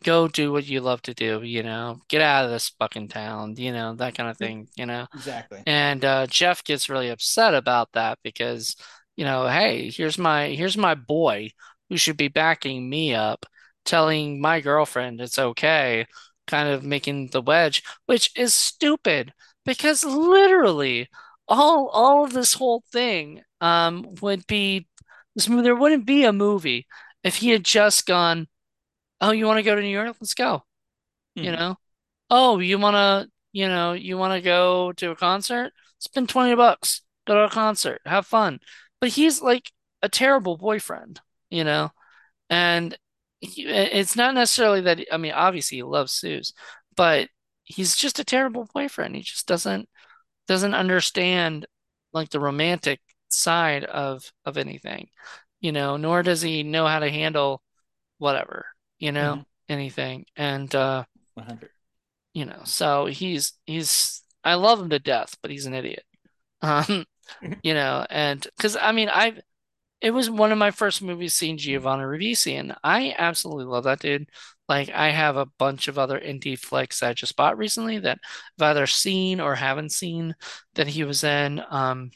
[0.04, 3.56] go do what you love to do, you know, get out of this fucking town,
[3.58, 5.08] you know, that kind of thing, you know.
[5.14, 5.62] Exactly.
[5.66, 8.76] And uh, Jeff gets really upset about that because,
[9.16, 11.49] you know, hey, here's my here's my boy
[11.89, 13.45] who should be backing me up,
[13.86, 16.06] telling my girlfriend it's okay,
[16.47, 19.34] kind of making the wedge, which is stupid
[19.66, 21.08] because literally
[21.47, 24.88] all all of this whole thing um would be
[25.36, 26.88] this there wouldn't be a movie
[27.24, 28.47] if he had just gone,
[29.22, 30.17] "Oh, you want to go to New York?
[30.22, 30.63] Let's go."
[31.41, 31.78] You hmm know?
[32.32, 35.74] Oh, you wanna, you know, you wanna go to a concert?
[35.99, 37.01] Spend 20 bucks.
[37.28, 38.01] Go to a concert.
[38.05, 38.59] Have fun.
[39.01, 41.91] But he's like a terrible boyfriend, you know?
[42.49, 42.97] And
[43.41, 46.53] he, it's not necessarily that, I mean, obviously he loves Suze,
[46.95, 47.30] but
[47.63, 49.15] he's just a terrible boyfriend.
[49.15, 49.89] He just doesn't
[50.47, 51.65] doesn't understand
[52.13, 52.99] like the romantic
[53.30, 55.09] side of of anything,
[55.61, 57.61] you know, nor does he know how to handle
[58.19, 58.67] whatever,
[59.02, 60.28] you know, hmm anything.
[60.38, 61.72] And uh 100.
[62.34, 66.04] you know, so he's he's I love him to death, but he's an idiot.
[66.64, 67.06] Um,
[67.64, 69.41] you know, and because I mean, I
[70.02, 73.99] it was one of my first movies seeing Giovanni Ribisi, and I absolutely love that
[73.99, 74.30] dude.
[74.70, 78.20] Like, I have a bunch of other indie flicks I just bought recently that
[78.60, 80.36] I've either seen or haven't seen
[80.76, 81.62] that he was in.
[81.70, 82.12] Um,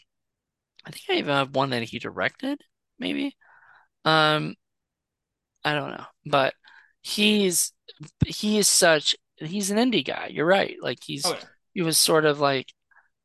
[0.85, 2.61] I think I even have one that he directed,
[2.99, 3.37] maybe.
[4.05, 4.55] Um,
[5.63, 6.53] I don't know, but
[7.05, 7.71] he's
[8.25, 10.27] he is such he's an indie guy.
[10.31, 10.75] You're right.
[10.81, 11.47] Like Oh he's yeah.
[11.73, 12.67] he was sort of like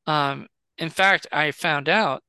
[0.07, 2.22] um in fact I found out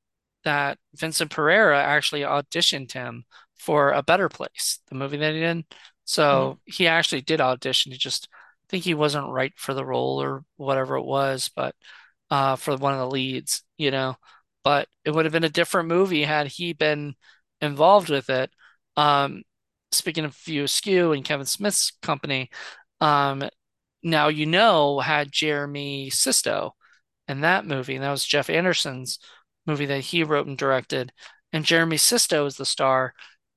[0.46, 3.26] that Vincent Pereira actually auditioned him
[3.58, 5.66] for A Better Place, the movie that he did.
[6.06, 7.92] So he actually did audition.
[7.92, 11.76] He just I think he wasn't right for the role or whatever it was, but
[12.32, 14.18] uh for one of the leads, you know.
[14.64, 17.16] But it would have been a different movie had he been
[17.62, 18.52] involved with it.
[18.98, 19.44] Um
[19.92, 22.50] speaking of View Askew and Kevin Smith's company,
[23.02, 23.44] um,
[24.04, 26.76] Now You Know had Jeremy Sisto
[27.28, 29.20] in that movie, and that was Jeff Anderson's
[29.66, 31.14] movie that he wrote and directed.
[31.54, 33.14] And Jeremy Sisto is the star.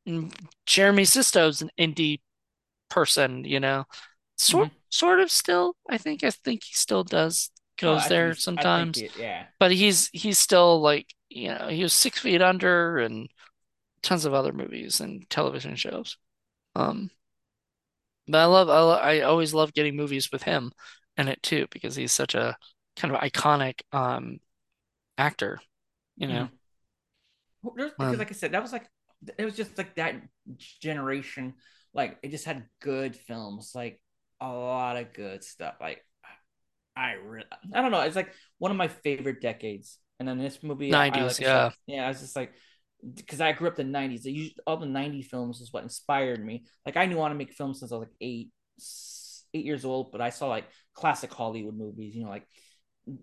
[0.06, 0.34] And
[0.66, 2.20] Jeremy Sisto is an indie
[2.88, 3.84] person, you know,
[4.38, 5.76] sort hmm sort of still.
[5.88, 7.50] I think I think he still does
[7.84, 9.12] Oh, goes I there sometimes, it.
[9.16, 9.46] Yeah.
[9.60, 13.28] but he's he's still like you know he was Six Feet Under and
[14.02, 16.16] tons of other movies and television shows.
[16.76, 17.10] Um,
[18.26, 20.72] But I love, I, lo- I always love getting movies with him
[21.16, 22.56] in it too because he's such a
[22.96, 24.40] kind of iconic um
[25.18, 25.60] actor,
[26.16, 26.50] you know.
[27.76, 28.86] There's, because, Um, like I said, that was like
[29.38, 30.16] it was just like that
[30.80, 31.54] generation.
[31.94, 34.00] Like it just had good films, like
[34.40, 35.76] a lot of good stuff.
[35.80, 36.04] Like
[36.96, 38.00] I really, I don't know.
[38.02, 39.98] It's like one of my favorite decades.
[40.20, 41.70] And then this movie, I, I 90s, like I said, yeah.
[41.86, 42.52] yeah, I was just like,
[43.14, 44.22] because I grew up in the '90s.
[44.22, 46.64] They used, all the '90 films is what inspired me.
[46.86, 48.50] Like I knew I want to make films since I was like eight,
[49.54, 50.12] eight years old.
[50.12, 52.14] But I saw like classic Hollywood movies.
[52.14, 52.46] You know, like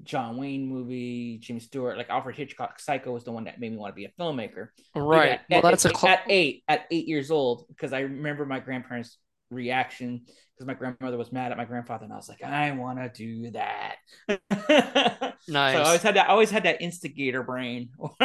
[0.03, 2.79] John Wayne movie, Jimmy Stewart, like Alfred Hitchcock.
[2.79, 4.67] Psycho was the one that made me want to be a filmmaker.
[4.95, 5.39] Right.
[5.49, 8.59] Well, at, that's a cl at eight, at eight years old, because I remember my
[8.59, 9.17] grandparents'
[9.49, 10.21] reaction
[10.61, 13.09] because my grandmother was mad at my grandfather, and I was like, I want to
[13.09, 13.95] do that.
[15.49, 16.27] so I always had that.
[16.27, 17.89] I always had that instigator brain.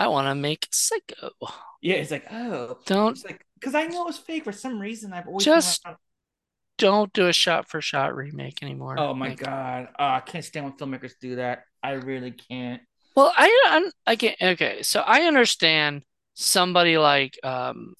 [0.00, 1.30] I want to make Psycho.
[1.80, 5.12] Yeah, it's like, oh, Don't it's like because I know it's fake for some reason.
[5.12, 5.96] I've always just like,
[6.78, 8.96] don't do a shot for shot remake anymore.
[8.96, 11.64] oh my Like, god, oh, I can't stand when filmmakers do that.
[11.82, 12.82] I really can't.
[13.16, 14.82] well, I I'm, I get okay.
[14.82, 16.02] So I understand
[16.34, 17.94] somebody like um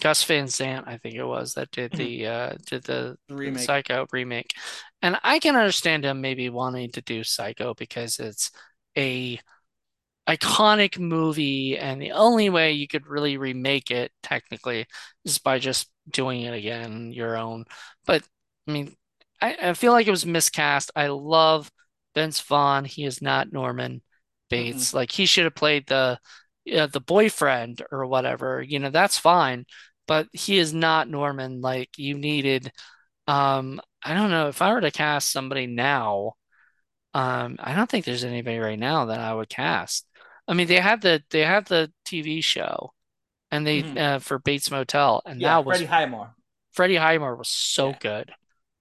[0.00, 3.60] Gus Van Sant, I think it was, that did the uh did the remake.
[3.60, 4.54] Psycho remake.
[5.02, 8.50] And I can understand him maybe wanting to do Psycho because it's
[8.96, 9.40] a
[10.28, 14.86] iconic movie and the only way you could really remake it technically
[15.24, 17.64] is by just doing it again your own.
[18.06, 18.22] But
[18.68, 18.94] I mean,
[19.40, 20.90] I, I feel like it was miscast.
[20.96, 21.70] I love
[22.14, 22.84] Vince Vaughn.
[22.84, 24.02] He is not Norman.
[24.48, 24.94] Bates.
[24.94, 26.18] Like he should have played the
[26.72, 28.62] uh, the boyfriend or whatever.
[28.62, 29.66] You know, that's fine,
[30.06, 31.60] but he is not Norman.
[31.60, 32.70] Like you needed
[33.28, 36.34] um I don't know if I were to cast somebody now,
[37.14, 40.06] um I don't think there's anybody right now that I would cast.
[40.48, 42.92] I mean, they had the they had the TV show
[43.50, 43.96] and they Mm-hmm.
[43.96, 46.34] uh, for Bates Motel and Yeah, that Freddie was Highmore.
[46.72, 47.98] Freddie Highmore was so Yeah.
[48.00, 48.34] good.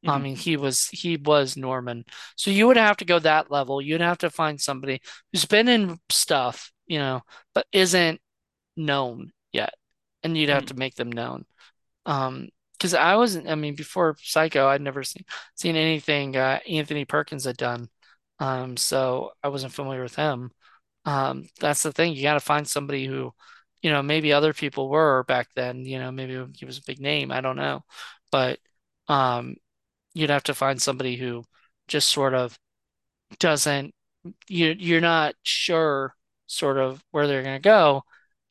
[0.08, 0.20] I Mm-hmm.
[0.20, 2.06] mean, he was he was Norman.
[2.36, 3.82] So you would have to go that level.
[3.82, 5.02] You'd have to find somebody
[5.32, 7.22] who's been in stuff, you know,
[7.56, 8.22] but isn't
[8.78, 9.74] known yet.
[10.24, 10.68] And you'd have Mm-hmm.
[10.68, 11.46] to make them known.
[12.06, 15.24] Um, because I wasn't, I mean, before Psycho, I'd never seen
[15.56, 17.88] seen anything uh, Anthony Perkins had done.
[18.40, 20.52] Um, so I wasn't familiar with him.
[21.06, 22.14] Um, that's the thing.
[22.14, 23.34] You got to find somebody who,
[23.82, 27.00] you know, maybe other people were back then, you know, maybe he was a big
[27.00, 27.32] name.
[27.32, 27.84] I don't know.
[28.32, 28.60] But
[29.08, 29.56] um,
[30.14, 31.44] you'd have to find somebody who
[31.88, 32.58] just sort of
[33.40, 33.94] doesn't,
[34.48, 36.16] you, you're not sure
[36.48, 38.04] sort of where they're going to go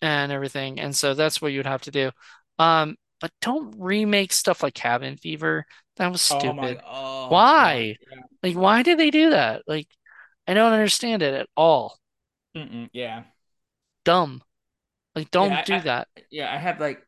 [0.03, 0.81] and everything.
[0.81, 2.11] And so that's what you'd have to do.
[2.59, 5.67] Um, but don't remake stuff like Cabin Fever.
[5.97, 6.83] That was Oh stupid.
[6.85, 7.97] oh god, Why?
[8.11, 9.63] yeah, Like, why did they do that?
[9.67, 9.89] Like,
[10.47, 11.99] I don't understand it at all.
[12.57, 13.25] Mm-mm, yeah,
[14.05, 14.43] Dumb.
[15.15, 15.65] Like, don't yeah.
[15.71, 16.09] I, do I, that.
[16.31, 17.03] yeah, I have like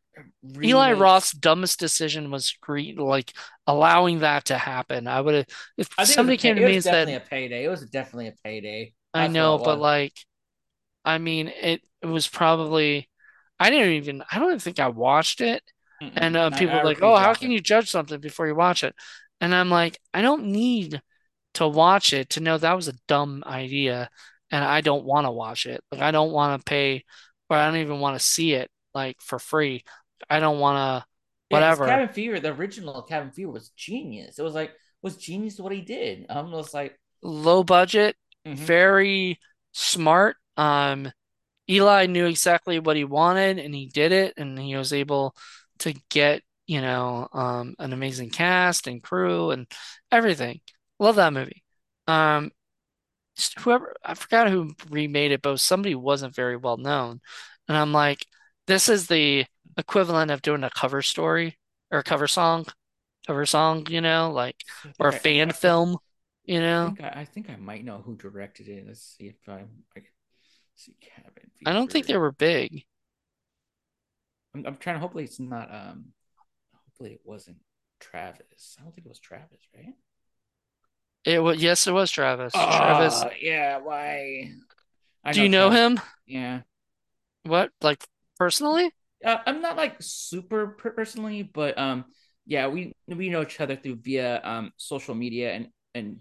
[0.63, 3.33] Eli Roth's dumbest decision was great, like
[3.67, 5.07] allowing that to happen.
[5.07, 6.49] I would have, if I think it was a somebody pay.
[6.49, 7.65] came to It me was and definitely said, a payday.
[7.65, 8.95] It was definitely a payday.
[9.15, 10.13] I That's what know, but like,
[11.05, 13.11] I mean, it, it was probably,
[13.61, 15.63] I didn't even, I don't even think I watched it.
[16.17, 16.39] And Mm-mm.
[16.39, 17.53] uh, I, people I like, oh, how can it.
[17.53, 18.95] you judge something before you watch it?
[19.41, 21.03] And I'm like, I don't need
[21.55, 24.11] to watch it to know that was a dumb idea
[24.57, 25.85] and I don't want to watch it.
[25.93, 27.05] Like I don't want to pay
[27.51, 29.85] or I don't even want to see it like for free.
[30.31, 31.07] I don't want to
[31.51, 31.87] Yeah, whatever.
[31.87, 34.39] Cabin Fever, the original Cabin Fever was genius.
[34.39, 36.25] It was like was genius what he did.
[36.31, 38.57] I'm just like, Low budget, mm-hmm.
[38.57, 39.39] very
[39.73, 40.37] smart.
[40.57, 41.13] Um
[41.69, 45.35] Eli knew exactly what he wanted and he did it and he was able
[45.81, 49.67] to get, you know, um an amazing cast and crew and
[50.11, 50.61] everything.
[50.99, 51.63] Love that movie.
[52.07, 52.53] Um
[53.59, 57.21] whoever I forgot who remade it, but somebody wasn't very well known.
[57.69, 58.27] And I'm like,
[58.67, 61.59] this is the equivalent of doing a cover story
[61.91, 62.67] or a cover song,
[63.27, 64.57] cover song, you know, like
[64.99, 65.99] or a I, I, fan I film,
[66.45, 66.95] you know.
[66.95, 68.85] think I, I think I might know who directed it.
[68.87, 69.65] Let's see if I,
[69.97, 70.03] I
[70.75, 72.85] see Cabin I don't think they were big.
[74.55, 75.01] I'm, I'm trying to.
[75.01, 75.73] Hopefully, it's not.
[75.73, 76.07] Um,
[76.73, 77.59] hopefully, it wasn't
[78.01, 78.77] Travis.
[78.79, 79.95] I don't think it was Travis, right?
[81.27, 82.55] It was yes, it was Travis.
[82.55, 84.53] Travis, Oh yeah, why?
[85.25, 85.71] I do know you know Travis.
[85.71, 86.01] him?
[86.27, 86.63] Yeah,
[87.45, 88.07] What, like
[88.39, 88.93] personally?
[89.25, 92.05] uh, I'm not like super personally, but um,
[92.47, 96.19] yeah, we we know each other through via um social media and and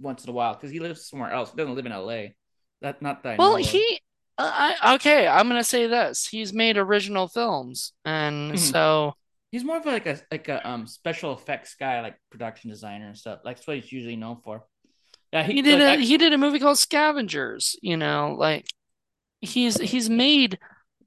[0.00, 1.50] once in a while because he lives somewhere else.
[1.50, 2.34] He doesn't live in L.A.
[2.80, 4.00] That not that I Well, he,
[4.36, 6.26] uh, I okay, I'm gonna say this.
[6.26, 8.58] He's made original films, and of.
[8.58, 9.14] so
[9.50, 13.16] he's more of like a like a um special effects guy, like production designer and
[13.16, 13.40] stuff.
[13.44, 14.64] Like, that's what he's usually known for.
[15.32, 17.76] Yeah, he he did like a I he did a movie called Scavengers.
[17.82, 18.66] You know, like
[19.40, 20.58] he's he's made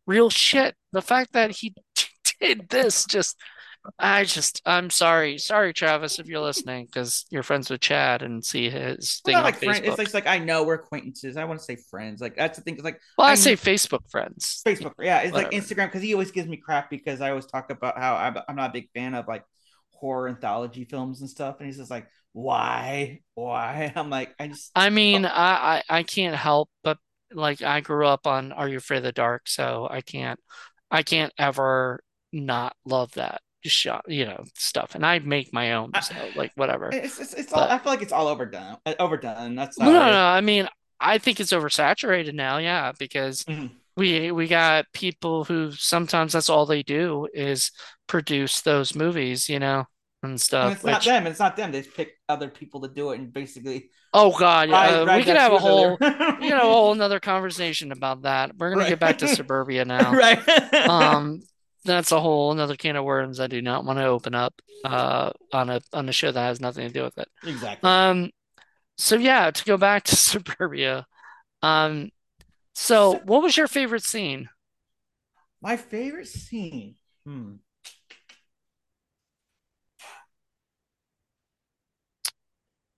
[0.05, 0.75] real shit.
[0.91, 1.73] The fact that he
[2.41, 3.37] did this just
[3.97, 5.37] I just I'm sorry.
[5.37, 9.43] Sorry, Travis, if you're listening, because you're friends with Chad and see his thing not
[9.43, 9.79] like friends.
[9.79, 11.35] It's like, it's like I know we're acquaintances.
[11.35, 12.21] I want to say friends.
[12.21, 12.75] Like that's the thing.
[12.75, 14.61] It's like Well, I I say Facebook friends.
[14.65, 14.93] Facebook.
[14.99, 15.49] Yeah, it's like.
[15.51, 18.55] Instagram because he always gives me crap because I always talk about how I'm, I'm
[18.55, 19.43] not a big fan of like
[19.93, 23.91] horror anthology films and stuff, and he's just like, why, why?
[23.95, 26.97] I'm like, I just I mean, oh, I, I I can't help but
[27.33, 30.39] like I grew up on Are You Afraid of the Dark, so I can't
[30.91, 34.95] I can't ever not love that shot, you know, stuff.
[34.95, 36.89] And I make my own, so like whatever.
[36.91, 37.61] it's, it's it's all.
[37.61, 38.77] I feel like it's all overdone.
[38.85, 39.55] uh, Overdone.
[39.55, 40.25] That's no, no, no.
[40.25, 40.67] I mean,
[40.99, 43.71] I think it's oversaturated now, yeah, because Mhm.
[43.95, 47.71] we we got people who sometimes that's all they do is
[48.07, 49.85] produce those movies, you know,
[50.23, 51.27] and And stuff, it's not them.
[51.27, 51.71] It's not them.
[51.71, 55.37] They pick other people to do it and basically Oh God, ride uh, we could
[55.37, 55.97] have a whole
[56.39, 58.55] you know, whole another conversation about that.
[58.57, 58.89] We're gonna right.
[58.89, 60.11] get back to Suburbia now.
[60.11, 60.39] right.
[60.87, 61.41] Um,
[61.83, 65.31] that's a whole another can of worms I do not want to open up uh
[65.51, 67.29] on a on a show that has nothing to do with it.
[67.43, 67.89] exactly.
[67.89, 68.31] Um,
[68.97, 71.07] so yeah, to go back to Suburbia.
[71.63, 72.11] Um,
[72.75, 74.49] so So what was your favorite scene?
[75.61, 76.95] my favorite scene.
[77.25, 77.55] Hmm.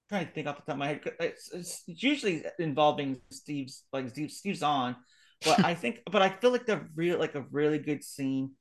[0.10, 1.02] trying to think off the top of my head.
[1.20, 4.96] It's, it's usually involving Steve's like Steve Steve's on,
[5.44, 8.52] but I think but I feel like the real like a really good scene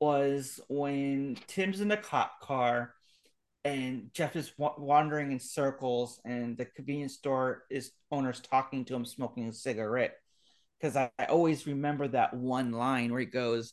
[0.00, 2.94] was when Tim's in the cop car
[3.64, 8.94] and Jeff is wa- wandering in circles and the convenience store is owner's talking to
[8.94, 10.16] him smoking a cigarette.
[10.78, 13.72] Because I, I always remember that one line where he goes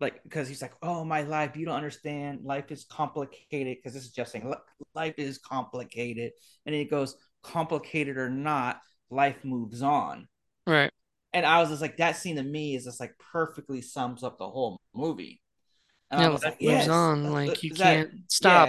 [0.00, 2.40] like because he's like oh my life you don't understand.
[2.44, 4.52] Life is complicated because this is just saying
[4.94, 6.32] life is complicated.
[6.64, 10.28] And he goes complicated or not life moves on.
[10.66, 10.90] Right.
[11.32, 14.38] and i was just like that scene to me is just like perfectly sums up
[14.38, 15.40] the whole movie
[16.10, 17.30] and i Yeah, was life like moves yes on.
[17.30, 18.10] Like you that can't
[18.48, 18.68] yeah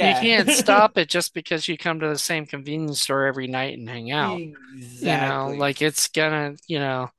[0.00, 3.46] You yeah can't stop it just because you come to the same convenience store every
[3.48, 4.44] night and hang out.
[4.72, 5.10] Exactly.
[5.10, 7.10] You know, like it's gonna, you know.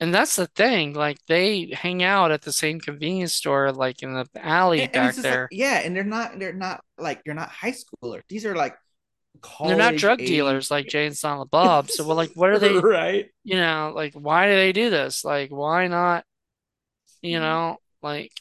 [0.00, 4.12] And that's the thing, like they hang out at the same convenience store, like in
[4.14, 5.48] the alley and, and it's back like there.
[5.50, 8.22] yeah, and they're not they're not like you're not high schoolers.
[8.28, 8.76] These are like
[9.64, 11.90] They're not drug age, dealers like Jay and Silent Bob.
[11.90, 13.26] So we're like, what are they, right?
[13.44, 15.24] you know, like why do they do this?
[15.24, 16.24] Like why not,
[17.22, 17.40] you mm-hmm.
[17.40, 18.32] know, like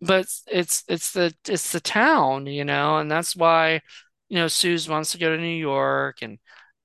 [0.00, 3.80] but it's it's it's the it's the town, you know, and that's why,
[4.28, 6.38] you know, Suze wants to go to New York and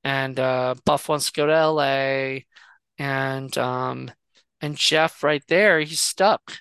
[0.03, 2.45] and uh Buff wants to go to LA
[2.97, 4.11] and um
[4.61, 6.57] and Jeff right there, he's stuck.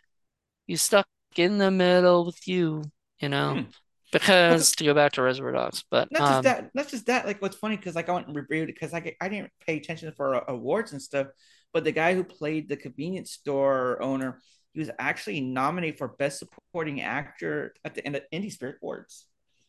[0.67, 2.85] He's stuck in the middle with you,
[3.21, 3.73] you know, Hmm.
[4.13, 7.27] because to go back to Reservoir Dogs, but not just um that, not just that.
[7.27, 9.77] Like, what's funny because like I went and reviewed it because I I didn't pay
[9.77, 11.29] attention for uh, awards and stuff,
[11.73, 14.41] but the guy who played the convenience store owner,
[14.73, 19.27] he was actually nominated for best supporting actor at the end of Indie Spirit Awards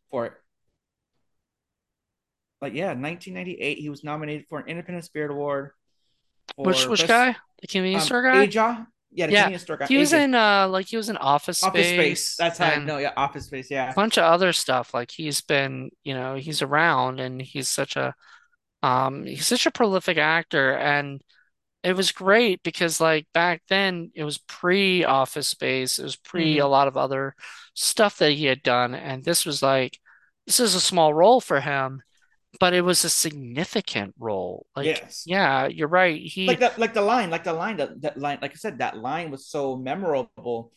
[0.10, 0.34] for it.
[2.62, 5.72] Like, yeah, 1998, he was nominated for an Independent Spirit Award
[6.58, 7.36] which which best guy?
[7.62, 8.46] The convenience um store guy?
[8.46, 8.88] Ajay.
[9.14, 9.44] Yeah, the Yeah.
[9.44, 10.24] convenience store guy, He was Ajay.
[10.24, 12.20] in uh like he was in Office Office Space.
[12.22, 12.98] Space That's how I know.
[12.98, 13.70] Yeah, Office Space.
[13.72, 13.84] Yeah.
[13.86, 13.94] a Yeah.
[13.94, 14.94] bunch of other stuff.
[14.94, 18.14] Like he's been, you know, he's around and he's such a
[18.84, 21.22] um he's such a prolific actor and
[21.84, 26.60] it was great because like back then it was pre Office Space, it was pre
[26.60, 26.68] a Mm-hmm.
[26.68, 27.36] lot of other
[27.74, 30.00] stuff that he had done and this was like
[30.48, 32.02] this is a small role for him,
[32.60, 34.68] but it was a significant role.
[34.76, 35.26] Like Yes.
[35.26, 36.22] yeah, you're right.
[36.22, 38.80] He like that like the line like the line that, that line like i said
[38.80, 40.72] that line was so memorable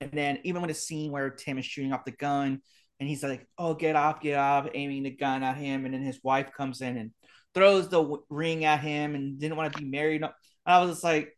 [0.00, 2.60] and then even when the scene where tim is shooting off the gun
[3.00, 6.02] and he's like oh get off get off aiming the gun at him and then
[6.02, 7.10] his wife comes in and
[7.54, 10.32] throws the w- ring at him and didn't want to be married And
[10.66, 11.36] i was just like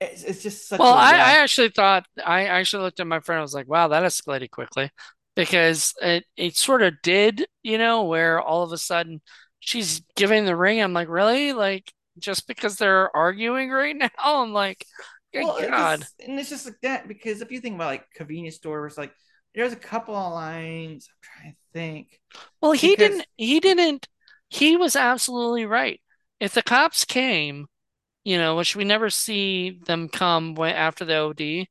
[0.00, 3.38] it's, it's just such Well, a I, actually thought I actually looked at my friend.
[3.38, 4.90] I was like, "Wow, that escalated quickly,"
[5.36, 9.20] because it it sort of did, you know, where all of a sudden
[9.60, 10.80] she's giving the ring.
[10.82, 11.52] I'm like, really?
[11.52, 14.10] Like just because they're arguing right now?
[14.18, 14.84] I'm like,
[15.32, 16.06] good well God.
[16.06, 19.12] because and it's just like that because if you think about like convenience stores like
[19.54, 22.20] there's a couple of lines i'm trying to think
[22.60, 23.26] Well, he because didn't.
[23.36, 24.08] He didn't.
[24.48, 26.00] He was absolutely right.
[26.40, 27.66] If the cops came,
[28.24, 31.68] you know, which we never see them come after the OD,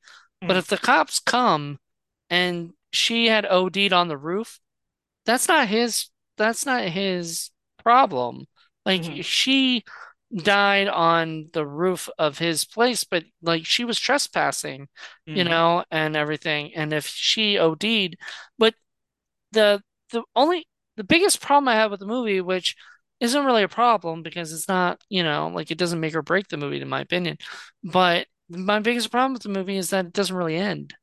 [0.47, 1.79] but mm, if the cops come
[2.29, 4.59] and she had OD'd on the roof.
[5.25, 7.51] that's not his that's not his
[7.83, 8.47] problem.
[8.85, 9.83] Like mm-hmm, she
[10.35, 14.87] died on the roof of his place, but like she was trespassing,
[15.33, 16.73] you mm-hmm, know, and everything.
[16.75, 18.17] And if she OD'd,
[18.57, 18.75] but
[19.51, 20.67] the the only
[20.97, 22.75] the biggest problem I have with the movie, which
[23.19, 26.47] isn't really a problem because it's not, you know, like it doesn't make or break
[26.47, 27.37] the movie in my opinion,
[27.83, 30.93] but my biggest problem with the movie is that it doesn't really end.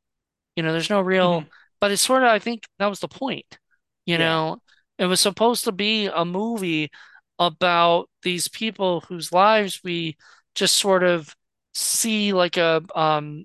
[0.57, 1.49] You know, there's no real, mm-hmm.
[1.81, 3.59] but it's sort of, I think that was the point.
[4.07, 4.63] You yeah know,
[4.99, 6.91] it was supposed to be a movie
[7.39, 10.17] about these people whose lives we
[10.55, 11.35] just sort of
[11.73, 13.45] see like a um,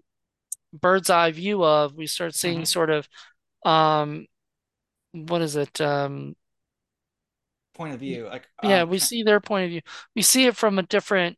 [0.74, 1.96] bird's eye view of.
[1.96, 2.66] We start seeing mm-hmm.
[2.66, 3.08] sort of
[3.64, 4.26] um,
[5.16, 5.82] what is it?
[5.82, 6.36] Um,
[7.74, 8.26] point of view.
[8.26, 9.82] Like, yeah, um, we see their point of view.
[10.16, 11.38] We see it from a different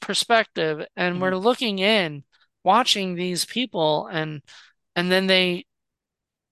[0.00, 2.24] perspective, and we're mhm, looking in,
[2.64, 4.42] watching these people, and
[4.96, 5.66] and then they,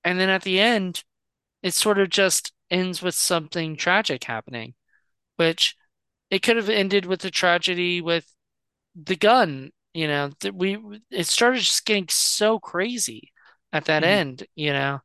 [0.04, 1.04] and then at the end.
[1.62, 4.74] it sort of just ends with something tragic happening,
[5.36, 5.76] which
[6.30, 8.26] it could have ended with a tragedy with
[8.94, 9.72] the gun.
[9.94, 10.78] You know, that we
[11.10, 13.32] it started just getting so crazy
[13.72, 15.00] at that mhm, end, you know,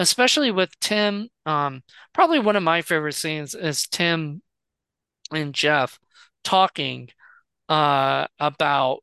[0.00, 1.28] especially with Tim.
[1.46, 1.82] Um,
[2.14, 4.42] probably one of my favorite scenes is Tim
[5.32, 6.00] and Jeff
[6.44, 7.10] talking
[7.68, 9.00] uh about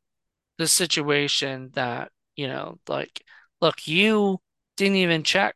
[0.58, 3.24] the situation that, you know, like,
[3.62, 4.40] look, you
[4.78, 5.56] didn't even check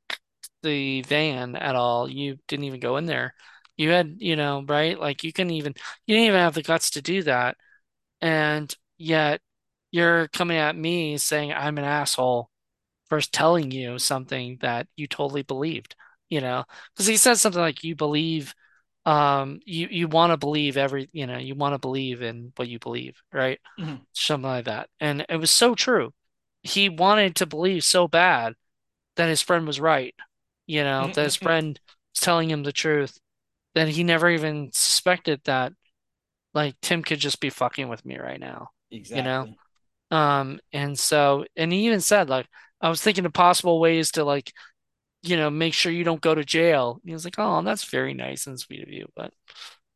[0.63, 2.09] the van at all.
[2.09, 3.33] You didn't even go in there.
[3.77, 4.99] You had, you know, right?
[4.99, 5.73] Like you couldn't even,
[6.05, 7.57] you didn't even have the guts to do that.
[8.21, 9.41] And yet
[9.91, 12.50] you're coming at me saying I'm an asshole
[13.11, 15.95] for telling you something that you totally believed,
[16.31, 16.65] you know?
[16.95, 18.55] Because he says something like you believe,
[19.05, 22.69] um, you, you want to believe every, you know, you want to believe in what
[22.69, 23.59] you believe, right?
[23.77, 24.89] mhm, something like that.
[24.99, 26.13] And it was so true.
[26.63, 28.55] He wanted to believe so bad
[29.17, 30.15] that his friend was right,
[30.67, 31.43] you know, that his mhm.
[31.43, 31.79] friend
[32.15, 33.19] was telling him the truth,
[33.75, 35.73] that he never even suspected that
[36.53, 38.69] like Tim could just be fucking with me right now,
[39.09, 39.47] you know?
[40.11, 42.47] Um, and so, and he even said, like,
[42.81, 44.51] I was thinking of possible ways to like,
[45.23, 46.99] you know, make sure you don't go to jail.
[47.01, 49.07] And he was like, Oh, that's very nice and sweet of you.
[49.15, 49.33] But,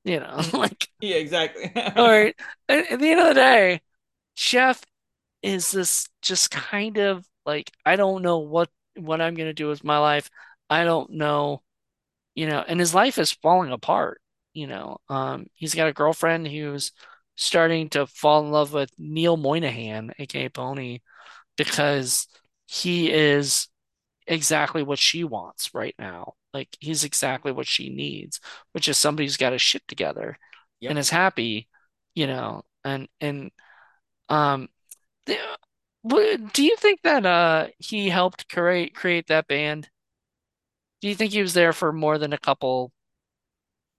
[0.04, 1.72] you know, like, Yeah, exactly.
[1.96, 2.36] all right.
[2.70, 3.82] At, at the end of the day,
[4.36, 4.84] Jeff
[5.44, 9.84] is this just kind of like I don't know what what I'm gonna do with
[9.84, 10.30] my life.
[10.70, 11.62] I don't know,
[12.36, 14.22] you know, and his life is falling apart,
[14.54, 14.98] you know.
[15.10, 16.92] Um, he's got a girlfriend who's
[17.36, 21.00] starting to fall in love with Neil Moynihan, aka Pony,
[21.58, 22.28] because
[22.66, 23.68] he is
[24.28, 26.34] exactly what she wants right now.
[26.54, 28.40] Like he's exactly what she needs,
[28.72, 30.38] which is somebody who's got his shit together
[30.82, 31.68] and is happy,
[32.16, 32.64] you know.
[32.84, 33.52] And and
[34.30, 34.70] um,
[35.26, 35.38] the,
[36.54, 39.90] do you think that uh he helped create create that band?
[41.02, 42.92] Do you think he was there for more than a couple?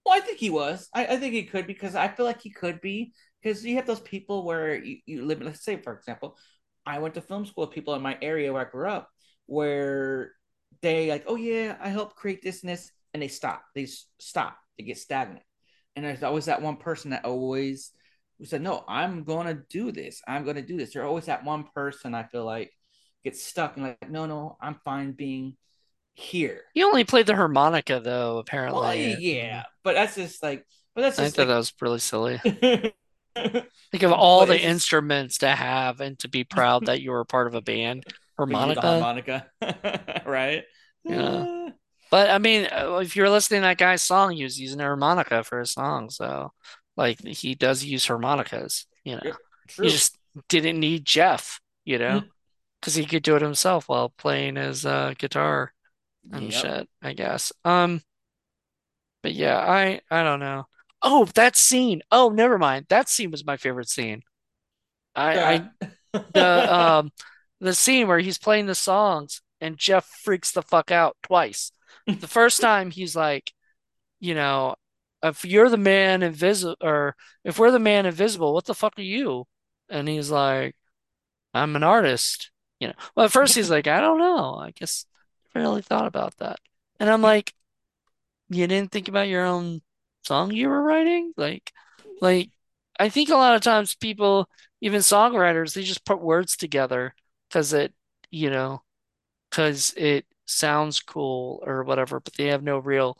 [0.05, 0.89] Well, I think he was.
[0.93, 3.85] I, I think he could because I feel like he could be because you have
[3.85, 5.41] those people where you, you live.
[5.41, 6.37] Let's say, for example,
[6.87, 9.09] I went to film school with people in my area where I grew up,
[9.45, 10.31] where
[10.81, 13.63] they like, oh yeah, I helped create this and this, and they stop.
[13.75, 13.87] They
[14.19, 14.57] stop.
[14.77, 15.43] They get stagnant.
[15.95, 17.91] And there's always that one person that always
[18.39, 20.21] who said, no, I'm going to do this.
[20.27, 20.93] I'm going to do this.
[20.93, 22.71] There's always that one person I feel like
[23.23, 25.57] gets stuck and like, no, no, I'm fine being
[26.13, 26.61] here.
[26.73, 28.37] He only played the harmonica though,
[28.67, 29.15] Well, apparently.
[29.19, 30.65] yeah, but that's just like,
[30.95, 32.41] but that's I think that that was really silly.
[33.91, 37.47] Think of all the instruments to have and to be proud that you were part
[37.47, 38.05] of a band.
[38.37, 39.47] Harmonica, harmonica,
[40.25, 40.63] right?
[41.09, 41.47] know.
[41.69, 41.71] Uh,
[42.11, 44.83] But I mean, uh, if you're listening to that guy's song, he was using a
[44.85, 46.09] harmonica for his song.
[46.09, 46.53] So,
[46.97, 49.37] like, he does use harmonicas, you know.
[49.81, 50.17] He just
[50.49, 52.23] didn't need Jeff, you know,
[52.81, 55.73] because he could do it himself while playing his uh, guitar
[56.33, 56.53] and Yep.
[56.53, 57.53] shit, I guess.
[57.65, 58.01] Um,
[59.21, 60.65] but yeah, I I don't know.
[61.01, 62.01] Oh, that scene.
[62.11, 62.87] Oh, never mind.
[62.89, 64.23] That scene was my favorite scene.
[65.15, 65.69] I.
[65.81, 65.89] I
[66.33, 67.11] the um
[67.59, 71.71] the scene where he's playing the songs and Jeff freaks the fuck out twice.
[72.05, 73.51] The first time he's like,
[74.19, 74.75] you know,
[75.23, 79.01] if you're the man invisible or if we're the man invisible, what the fuck are
[79.01, 79.45] you?
[79.89, 80.75] And he's like,
[81.53, 82.51] I'm an artist.
[82.79, 82.93] You know.
[83.15, 84.55] Well, at first he's like, I don't know.
[84.55, 85.05] I guess
[85.55, 86.59] I really thought about that.
[86.99, 87.53] And I'm like,
[88.49, 89.81] you didn't think about your own
[90.27, 91.33] song you were writing?
[91.37, 91.73] Like,
[92.21, 92.51] like
[92.99, 94.49] I think a lot of times people,
[94.81, 97.13] even songwriters, they just put words together
[97.49, 97.93] because it,
[98.31, 98.83] you know,
[99.49, 103.17] because it sounds cool or whatever, but they have no real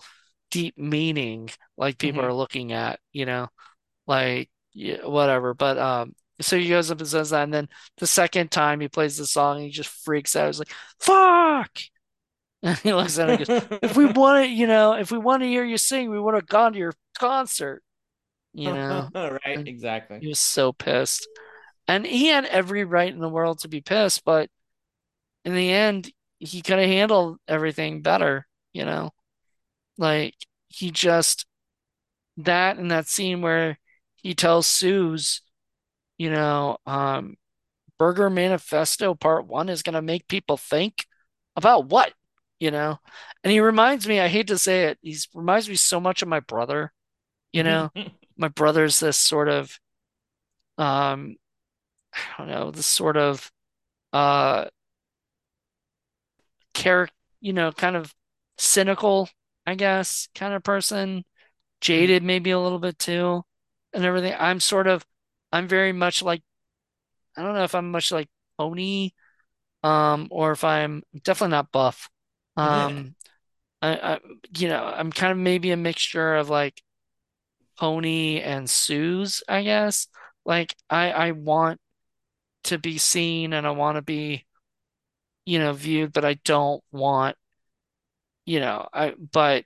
[0.52, 2.38] deep meaning like people are Mhm.
[2.38, 3.50] looking at, you know,
[4.08, 5.54] like yeah, whatever.
[5.54, 8.88] But um, so he goes up and says that, and then the second time he
[8.90, 10.48] plays the song, he just freaks out.
[10.48, 11.72] He's like, "Fuck!"
[12.64, 15.44] And he looks at her and goes, "If we wanted, you know, if we want
[15.44, 17.84] to hear you sing, we would have gone to your concert."
[18.54, 20.20] You know, right, and exactly.
[20.20, 21.28] he was so pissed,
[21.88, 24.50] and he had every right in the world to be pissed, but
[25.46, 28.48] in the end, he could have handled everything better.
[28.74, 29.12] You know,
[29.98, 30.36] like
[30.70, 31.46] he just
[32.38, 33.80] that and that scene where
[34.16, 35.42] he tells Suze,
[36.18, 37.36] you know, um,
[37.98, 41.06] Burger Manifesto Part One is gonna make people think
[41.56, 42.14] about what,
[42.60, 43.00] you know?
[43.44, 46.28] And he reminds me, I hate to say it, he reminds me so much of
[46.28, 46.92] my brother,
[47.54, 47.92] you know?
[48.40, 49.80] My brother's this sort of
[50.78, 51.36] um,
[52.14, 53.52] I don't know, this sort of
[54.14, 54.66] uh
[56.74, 58.14] character, you know, kind of
[58.58, 59.30] cynical,
[59.66, 61.24] I guess, kind of person,
[61.82, 63.44] jaded maybe a little bit too,
[63.94, 64.36] and everything.
[64.40, 65.06] I'm sort of
[65.54, 66.44] I'm very much like
[67.38, 69.12] I don't know if I'm much like Pony
[69.84, 72.10] um, or if I'm definitely not buff.
[72.58, 73.16] Um,
[73.82, 74.20] I, I,
[74.58, 76.82] you know, I'm kind of maybe a mixture of like
[77.80, 80.08] Pony and Suze, I guess.
[80.46, 81.80] Like I, I want
[82.66, 84.46] to be seen and I want to be,
[85.46, 87.38] you know, viewed, but I don't want,
[88.46, 89.66] you know, I, but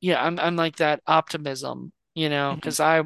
[0.00, 3.04] yeah, I'm, I'm like that optimism, you know, because I,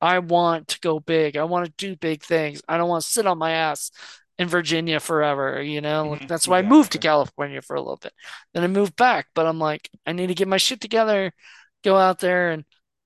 [0.00, 1.36] I want to go big.
[1.36, 2.62] I want to do big things.
[2.68, 3.90] I don't want to sit on my ass
[4.38, 6.08] in Virginia forever, you know?
[6.10, 6.98] Like that's why I moved to.
[6.98, 8.12] California for a little bit.
[8.52, 11.32] Then I moved back, but I'm like, I need to get my shit together,
[11.84, 12.64] go out there and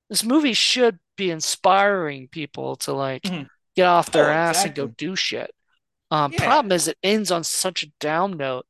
[0.09, 3.30] this movie should be inspiring people to like
[3.76, 5.50] get off their Oh, ass and go do shit.
[6.10, 6.44] Um, Yeah.
[6.44, 8.66] problem is it ends on such a down note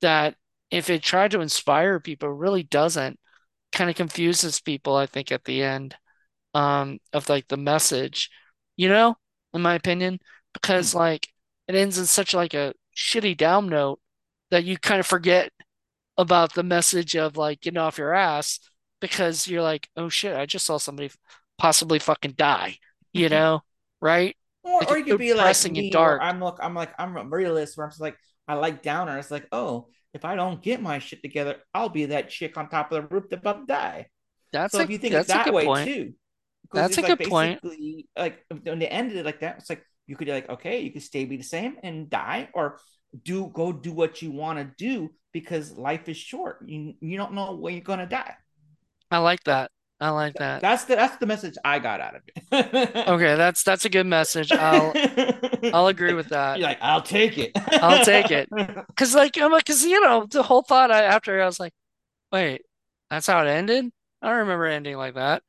[0.00, 0.36] that
[0.70, 3.18] if it tried to inspire people, it really doesn't.
[3.72, 5.96] Kind of confuses people, I think, at the end
[6.54, 8.30] um of like the message,
[8.76, 9.16] you know,
[9.54, 10.20] in my opinion,
[10.54, 11.28] because like
[11.68, 14.00] it ends in such like a shitty down note
[14.50, 15.52] that you kind of forget
[16.16, 18.58] about the message of like getting off your ass
[19.00, 21.10] because you're like, oh shit, I just saw somebody
[21.58, 22.78] possibly fucking die,
[23.12, 23.34] you mm-hmm.
[23.34, 23.60] know,
[24.00, 24.36] right?
[24.64, 26.20] Or, Like or you could be like me, dark.
[26.22, 28.16] I'm look, I'm like, I'm a realist, where I'm just like,
[28.48, 29.18] I like downer.
[29.18, 32.68] It's like, oh, if I don't get my shit together, I'll be that chick on
[32.68, 34.06] top of the roof that about to die.
[34.52, 35.88] That's So a if you think that's a that good way point.
[35.88, 36.14] too,
[36.72, 37.60] That's a like good point.
[38.16, 40.90] like when they ended it like that, it's like you could be like, okay, you
[40.90, 42.78] could stay be the same and die, or
[43.22, 46.58] do go do what you want to do because life is short.
[46.66, 48.34] You you don't know when you're gonna die.
[49.10, 49.70] I like that.
[50.00, 50.62] I like that.
[50.62, 52.38] That's the that's the message I got out of it.
[53.08, 54.52] Okay, that's that's a good message.
[54.52, 54.92] I'll
[55.74, 56.58] I'll agree with that.
[56.58, 57.52] You're like, I'll take it.
[57.82, 58.48] I'll take it.
[58.96, 61.72] Cause like I'm like, cause you know, the whole thought I, after I was like,
[62.32, 62.62] wait,
[63.10, 63.90] that's how it ended?
[64.22, 65.42] I don't remember ending like that.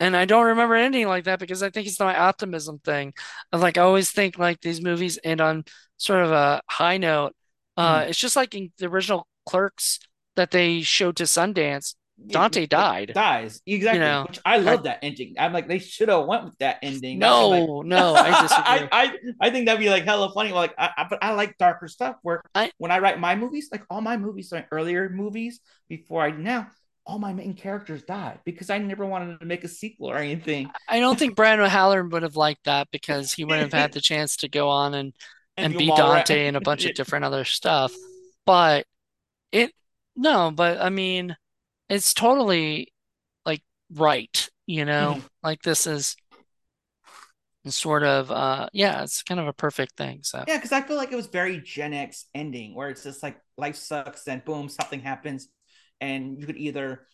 [0.00, 3.14] And I don't remember ending like that because I think it's my optimism thing.
[3.52, 5.64] Of like I always think like these movies end on
[5.96, 7.34] sort of a high note.
[7.76, 8.08] Uh, Mhm.
[8.08, 9.98] it's just like in the original Clerks
[10.36, 11.94] that they showed to Sundance.
[12.30, 13.14] Dante like died.
[13.14, 15.34] dies You exactly, know, which I I love that ending.
[15.38, 17.24] I'm like, they should have went with that ending.
[17.24, 18.90] Would like, no, no, I I, disagree.
[18.92, 20.52] I I think that'd be like hella funny.
[20.52, 22.16] Like, I, I, but I like darker stuff.
[22.22, 26.22] Where I when I write my movies, like all my movies, like earlier movies before
[26.22, 26.68] I do now,
[27.08, 30.70] all my main characters died because I never wanted to make a sequel or anything
[30.88, 34.00] I don't think Brandon O'Halloran would have liked that because he wouldn't have had the
[34.00, 35.12] chance to go on and
[35.56, 36.26] and and be them all right.
[36.26, 37.96] Dante and a bunch of different other stuff.
[38.46, 38.86] But
[39.52, 39.72] it
[40.16, 41.36] no, but I mean,
[41.88, 42.92] it's totally
[43.46, 43.62] like
[43.94, 45.18] right, you know?
[45.18, 45.28] Mhm.
[45.42, 46.16] Like this is
[47.68, 50.20] sort of uh yeah, it's kind of a perfect thing.
[50.22, 53.22] So Yeah, because I feel like it was very Gen X ending, where it's just
[53.22, 55.48] like life sucks, and boom, something happens,
[56.00, 57.06] and you could either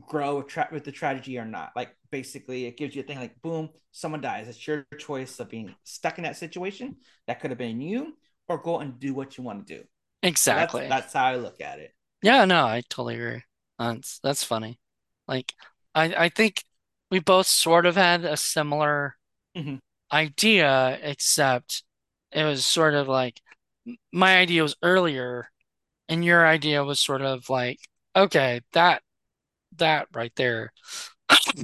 [0.00, 1.72] grow tra- with the tragedy or not.
[1.76, 4.48] Like basically, it gives you a thing like boom, someone dies.
[4.48, 6.96] It's your choice of being stuck in that situation.
[7.26, 8.16] That could have been you,
[8.48, 9.84] or go and do what you want to do.
[10.38, 10.88] So that's exactly.
[10.88, 11.94] that's how I look at it.
[12.22, 13.42] Yeah, no, I totally agree.
[13.78, 14.80] That's that's funny.
[15.28, 15.54] Like
[15.94, 16.64] I I think
[17.10, 19.16] we both sort of had a similar
[19.54, 19.78] Mhm.
[20.12, 21.84] idea, except
[22.32, 23.42] it was sort of like
[24.12, 25.50] my idea was earlier,
[26.08, 27.80] and your idea was sort of like,
[28.16, 29.02] okay, that
[29.76, 30.72] that right there.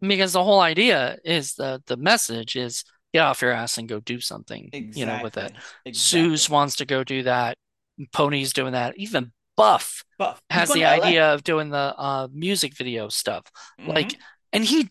[0.00, 4.00] Because the whole idea is the the message is get off your ass and go
[4.00, 5.52] do something, you know, with it.
[5.84, 5.92] Exactly.
[5.92, 6.54] Suze Exactly.
[6.54, 7.58] wants to go do that.
[8.12, 8.96] Pony's doing that.
[8.96, 10.40] Even Buff Buff.
[10.48, 10.92] Has the to LA.
[11.06, 13.44] idea of doing the uh music video stuff.
[13.86, 14.18] Like, hmm
[14.52, 14.88] and he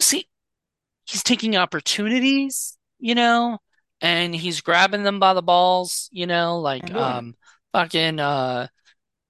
[0.00, 0.28] see
[1.06, 3.58] he's taking opportunities, you know,
[4.00, 7.34] and he's grabbing them by the balls, you know, like um
[7.72, 8.68] fucking uh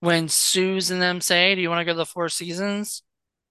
[0.04, 3.02] when Suze and them say, Do you want to go to the Four Seasons?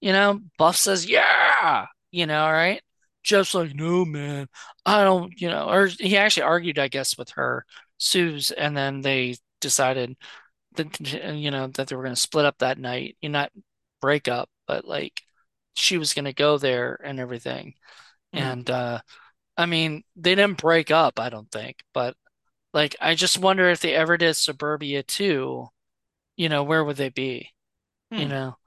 [0.02, 2.82] You know, Buff says, Yeah, you know, right?
[3.24, 4.48] Jeff's like, No, man,
[4.86, 7.66] I don't, you know, or he actually argued, I guess, with her,
[7.98, 10.16] Suze, and then they decided
[10.76, 11.00] that,
[11.36, 13.52] you know, that they were going to split up that night, you know, not
[14.02, 15.22] break up, but like
[15.76, 17.76] she was going to go there and everything.
[18.34, 19.02] hmm And uh
[19.58, 22.16] I mean, they didn't break up, I don't think, but
[22.74, 25.70] like I just wonder if they ever did Suburbia 2,
[26.38, 27.50] you know, where would they be?
[28.18, 28.28] You Hmm.
[28.28, 28.58] know,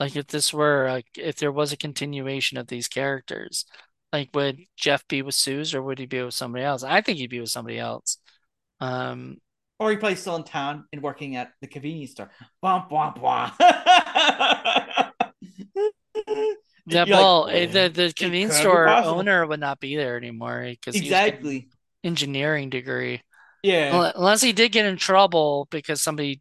[0.00, 3.64] like if this were like if there was a continuation of these characters,
[4.12, 6.82] like would Jeff be with Suze or would he be with somebody else?
[6.84, 8.18] I think he'd be with somebody else.
[8.80, 9.38] Um,
[9.78, 12.30] Or he plays still in town and working at the convenience store.
[12.64, 13.52] Womp womp womp.
[16.86, 20.64] yeah, You're like, well, eh, the the convenience store owner would not be there anymore
[20.68, 21.68] because getting Exactly.
[22.04, 23.22] engineering degree.
[23.62, 23.90] Yeah.
[23.90, 26.40] Unless he did get in trouble because somebody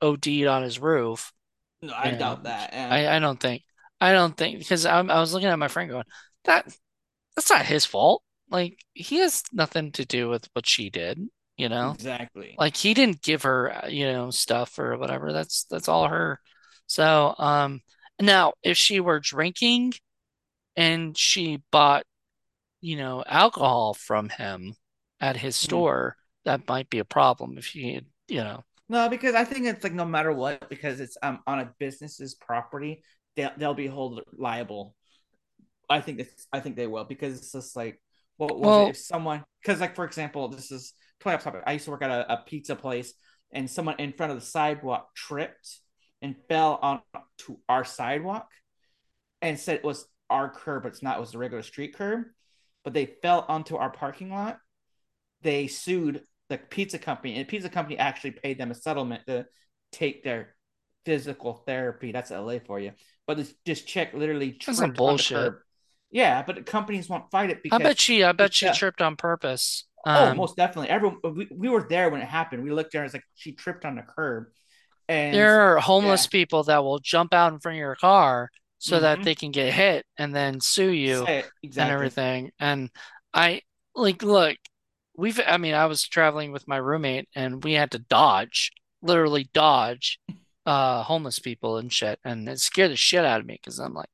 [0.00, 1.32] OD'd on his roof,
[1.82, 2.72] No, I know, doubt that.
[2.72, 2.88] Yeah.
[2.90, 3.62] I I don't think
[4.00, 6.04] I don't think because I'm, I was looking at my friend going
[6.44, 6.66] that
[7.36, 8.22] that's not his fault.
[8.50, 11.20] Like he has nothing to do with what she did,
[11.56, 11.96] you know.
[11.96, 12.56] Exactly.
[12.58, 15.32] Like he didn't give her, uh, you know, stuff or whatever.
[15.32, 16.40] That's that's all her.
[16.86, 17.82] So, um,
[18.20, 19.94] now if she were drinking
[20.76, 22.04] and she bought,
[22.80, 24.74] you know, alcohol from him
[25.20, 25.84] at his Mhm.
[25.84, 28.64] store, that might be a problem if he, you know.
[28.90, 32.34] No, because I think it's like no matter what, because it's um on a business's
[32.34, 33.02] property,
[33.36, 34.96] they'll they'll be held liable.
[35.88, 38.00] I think it's I think they will because it's just like
[38.36, 41.62] what was it Well, if someone because like for example this is totally off topic.
[41.66, 43.14] I used to work at a, a pizza place
[43.52, 45.80] and someone in front of the sidewalk tripped
[46.22, 48.48] and fell onto our sidewalk
[49.42, 51.18] and said it was our curb, but it's not.
[51.18, 52.24] It was the regular street curb.
[52.84, 54.58] But they fell onto our parking lot.
[55.42, 59.46] They sued the pizza company, and the pizza company actually paid them a settlement to
[59.92, 60.54] take their
[61.06, 62.12] physical therapy.
[62.12, 62.92] That's LA for you.
[63.26, 65.36] But this, this chick literally that's some tripped on the bullshit.
[65.36, 65.54] curb.
[66.10, 69.00] Yeah, but the companies won't fight it I because bet she, I bet she tripped
[69.00, 69.86] on purpose.
[70.04, 70.88] Oh, Um, most definitely.
[70.88, 72.64] Everyone, we, we were there when it happened.
[72.64, 74.46] We looked there and it's like she tripped on the curb,
[75.08, 78.50] and there are homeless yeah, people that will jump out in front of your car
[78.78, 79.24] so that mm-hmm.
[79.24, 82.50] they can get hit and then sue you it and everything.
[82.58, 82.90] And
[83.32, 83.60] I
[83.94, 84.56] like, look,
[85.20, 88.72] we've, I mean, I was traveling with my roommate and we had to dodge,
[89.02, 90.20] literally dodge,
[90.66, 92.18] uh, homeless people and shit.
[92.24, 94.10] And it scared the shit out of me because I'm like,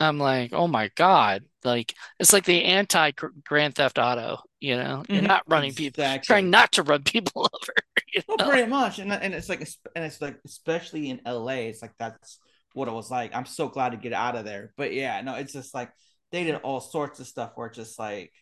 [0.00, 1.44] I'm like, oh my God.
[1.64, 3.12] Like, it's like the anti
[3.46, 5.04] Grand Theft Auto, you know?
[5.12, 5.24] You're Mm-hmm.
[5.24, 7.74] not running people, trying not to run people over,
[8.14, 9.60] you Well, pretty much, and and it's like,
[9.94, 12.38] and it's like, especially in LA, it's like that's
[12.72, 13.34] what it was like.
[13.34, 14.72] I'm so glad to get out of there.
[14.76, 15.92] But yeah, no, it's just like
[16.32, 18.32] they did all sorts of stuff where it's just like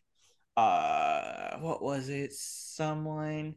[0.57, 2.33] uh what was it?
[2.33, 3.57] Someone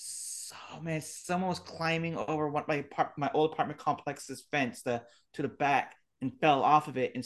[0.00, 2.84] oh man, someone was climbing over one my
[3.16, 5.02] my old apartment complex's fence to
[5.34, 7.24] to the back and fell off of it and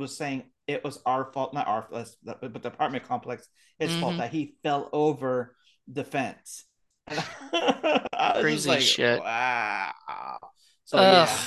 [0.00, 4.00] was saying it was our fault, not our fault, but the apartment complex his mm-hmm.
[4.00, 5.56] fault that he fell over
[5.88, 6.64] the fence.
[8.40, 9.20] Crazy like, shit.
[9.20, 10.38] Wow.
[10.84, 11.38] So yeah.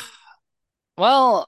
[0.98, 1.48] Well,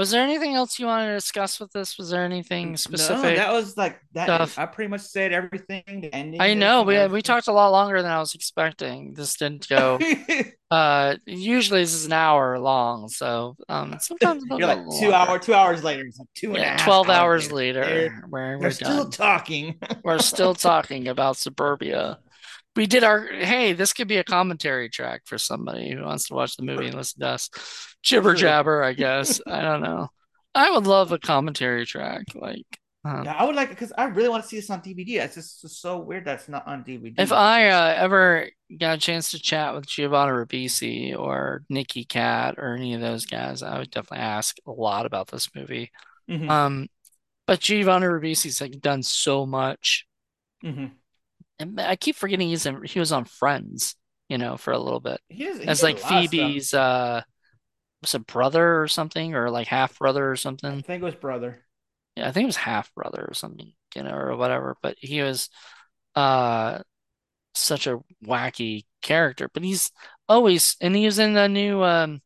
[0.00, 1.98] was there anything else you wanted to discuss with this?
[1.98, 3.22] Was there anything specific?
[3.22, 4.24] No, that was like that.
[4.24, 4.58] Stuff?
[4.58, 5.82] I pretty much said everything.
[5.86, 6.40] The ending.
[6.40, 9.12] I know we we talked a lot longer than I was expecting.
[9.12, 9.98] This didn't go.
[10.70, 15.52] uh, usually this is an hour long, so um, sometimes you're like two hour, two
[15.52, 16.06] hours later.
[16.06, 17.82] It's like two yeah, twelve hours later.
[17.82, 19.10] later where we're, we're still done.
[19.10, 19.78] talking.
[20.02, 22.20] we're still talking about suburbia
[22.76, 26.34] we did our hey this could be a commentary track for somebody who wants to
[26.34, 27.50] watch the movie and listen to us
[28.02, 29.40] jibber jabber i guess.
[29.46, 30.08] I don't know.
[30.54, 32.66] I would love a commentary track like
[33.04, 35.34] um, yeah i would like because i really want to see this on dvd it's
[35.36, 39.38] just so weird that's not on dvd if i uh, ever got a chance to
[39.38, 44.24] chat with giovanni ribisi or nicky Katt or any of those guys i would definitely
[44.24, 45.90] ask a lot about this movie.
[46.28, 46.50] Mm-hmm.
[46.50, 46.88] um
[47.50, 50.06] but giovanni ribisi's like done so much.
[50.64, 50.86] Mm-hmm.
[51.58, 53.96] And I keep forgetting he's in, he was on Friends,
[54.28, 55.20] you know, for a little bit.
[55.28, 57.22] He is, he as like Phoebe's uh
[58.00, 60.70] was a brother or something, or like half brother or something.
[60.70, 61.64] I think it was brother.
[62.16, 64.76] Yeah, I think it was half brother or something, you know, or whatever.
[64.82, 65.48] But he was
[66.14, 66.80] uh
[67.54, 69.48] such a wacky character.
[69.52, 69.90] But he's
[70.28, 72.22] always and he was in the new um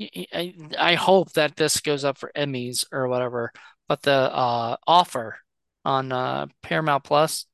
[0.00, 3.52] I, I hope that this goes up for Emmys or whatever.
[3.88, 5.38] But the uh offer
[5.84, 7.46] on uh Paramount Plus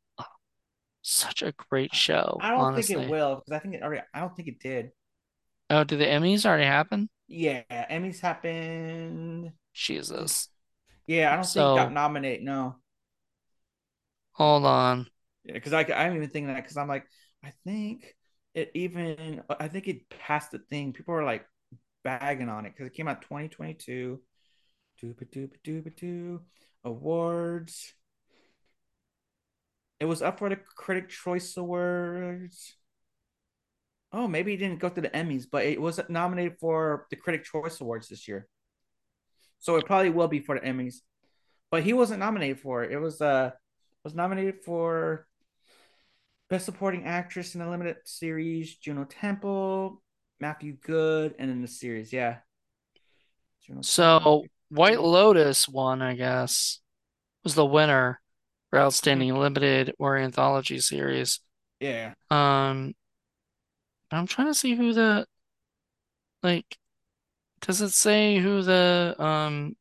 [1.02, 2.39] such a great show.
[2.40, 2.94] I don't honestly.
[2.94, 4.02] think it will because I think it already.
[4.12, 4.93] I don't think it did.
[5.68, 7.09] Oh, did the Emmys already happen?
[7.32, 9.52] Yeah, Emmys happened.
[9.73, 10.48] Jesus.
[11.07, 12.44] Yeah, I don't so, think got nominated.
[12.44, 12.74] No.
[14.32, 15.07] Hold on.
[15.44, 17.07] Yeah, because I I'm even thinking that because I'm like
[17.44, 18.16] I think
[18.52, 20.93] it even I think it passed the thing.
[20.93, 21.47] People are like
[22.02, 24.20] bagging on it because it came out 2022.
[25.01, 26.40] Dooba dooba dooba doo.
[26.82, 27.94] Awards.
[30.01, 32.74] It was up for the Critic Choice Awards.
[34.12, 37.45] Oh, maybe it didn't go to the Emmys, but it was nominated for the Critic
[37.45, 38.49] Choice Awards this year.
[39.61, 40.97] So it probably will be for the Emmys.
[41.70, 42.91] But he wasn't nominated for it.
[42.91, 43.51] It was uh
[44.03, 45.27] was nominated for
[46.49, 50.03] Best Supporting Actress in a Limited Series, Juno Temple,
[50.41, 52.39] Matthew Goode, and in the series, yeah.
[53.65, 54.47] Juno so Temple.
[54.70, 56.81] White Lotus won, I guess,
[57.45, 58.20] was the winner
[58.70, 61.41] for outstanding limited or anthology series.
[61.78, 62.15] Yeah.
[62.31, 62.95] Um,
[64.12, 65.27] I'm trying to see who the
[66.43, 66.78] like.
[67.61, 69.77] Does it say who the um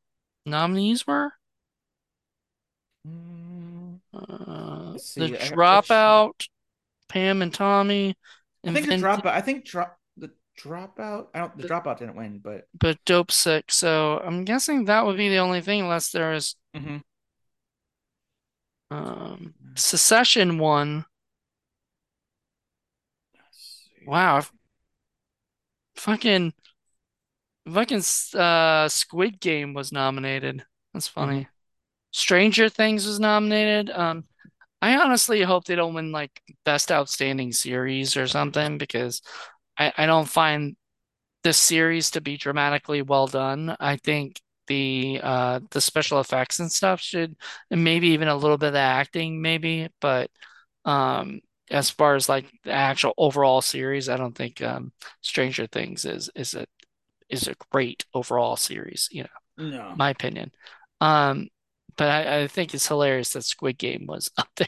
[0.45, 1.31] nominees were?
[3.07, 6.47] Mm, uh, the dropout,
[7.07, 8.15] Pam and Tommy.
[8.65, 9.25] I think the dropout.
[9.27, 11.27] I think drop the dropout.
[11.33, 11.55] I don't.
[11.55, 13.71] The, the dropout didn't win, but but Dopesick.
[13.71, 16.97] So I'm guessing that would be the only thing, unless there is mm-hmm.
[18.91, 21.05] Um, Succession won.
[24.09, 24.43] Wow.
[25.95, 26.53] Fucking
[27.71, 28.01] fucking
[28.35, 30.65] uh Squid Game was nominated.
[30.93, 31.41] That's funny.
[31.41, 31.49] Mm-hmm.
[32.11, 33.91] Stranger Things was nominated.
[33.91, 34.23] Um
[34.81, 39.21] I honestly hope they don't win like best outstanding series or something because
[39.77, 40.75] I, I don't find
[41.43, 43.75] this series to be dramatically well done.
[43.79, 47.35] I think the uh the special effects and stuff should
[47.71, 50.31] and maybe even a little bit of the acting maybe but
[50.85, 54.91] um as far as like the actual overall series I don't think um
[55.21, 56.65] Stranger Things is is a
[57.29, 60.51] is a great overall series you know no my opinion
[61.01, 61.49] um
[61.97, 64.67] but I, I think it's hilarious that Squid Game was up there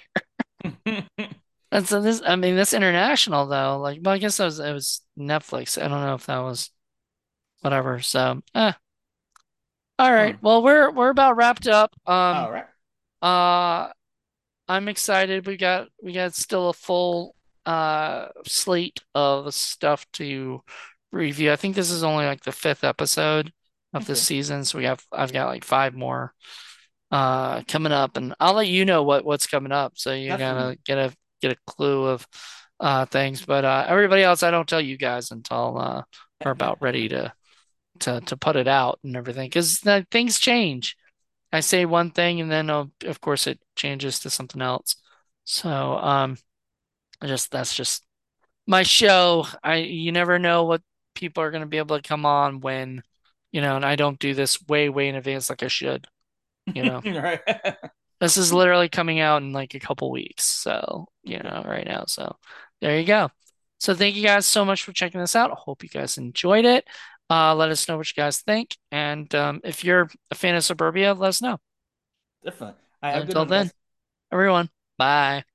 [1.72, 2.22] and so this.
[2.26, 3.80] I mean, that's international though.
[3.80, 5.82] Like, well, I guess it was it was Netflix.
[5.82, 6.70] I don't know if that was
[7.62, 8.00] whatever.
[8.02, 8.74] So, eh,
[10.00, 10.36] all right.
[10.36, 10.46] Hmm.
[10.46, 11.94] Well, we're we're about wrapped up.
[12.06, 12.66] Um, All right.
[13.22, 13.92] Uh,
[14.72, 15.46] I'm excited.
[15.48, 17.36] We got we got still a full
[17.66, 20.62] uh slate of stuff to
[21.12, 21.52] review.
[21.52, 23.52] I think this is only like the fifth episode
[23.94, 26.34] of the season, so we have I've got like five more
[27.12, 30.78] uh coming up, and I'll let you know what what's coming up, so you gotta
[30.86, 32.26] get a get a clue of
[32.80, 33.46] uh things.
[33.46, 36.04] But uh everybody else, I don't tell you guys until uh
[36.46, 37.34] we're about ready to
[38.00, 39.80] to to put it out and everything because
[40.12, 40.96] things change.
[41.52, 44.96] I say one thing and then uh, of course it changes to something else.
[45.44, 46.38] So um,
[47.22, 48.06] I just that's just
[48.68, 49.46] my show.
[49.64, 50.82] I you never know what
[51.16, 53.04] people are going to be able to come on when
[53.52, 56.08] you know, and I don't do this way, way in advance like I should,
[56.74, 57.02] you know.
[57.06, 57.42] right.
[58.22, 62.04] This is literally coming out in like a couple weeks, so you know, right now.
[62.06, 62.36] So
[62.80, 63.32] there you go.
[63.80, 65.50] So thank you guys so much for checking this out.
[65.50, 66.88] I hope you guys enjoyed it.
[67.32, 70.66] Uh, let us know what you guys think, and um, if you're a fan of
[70.66, 71.60] Suburbia, let us know.
[72.44, 72.76] Definitely.
[73.02, 73.74] I have a good Until then, guys.
[74.32, 75.46] everyone, bye.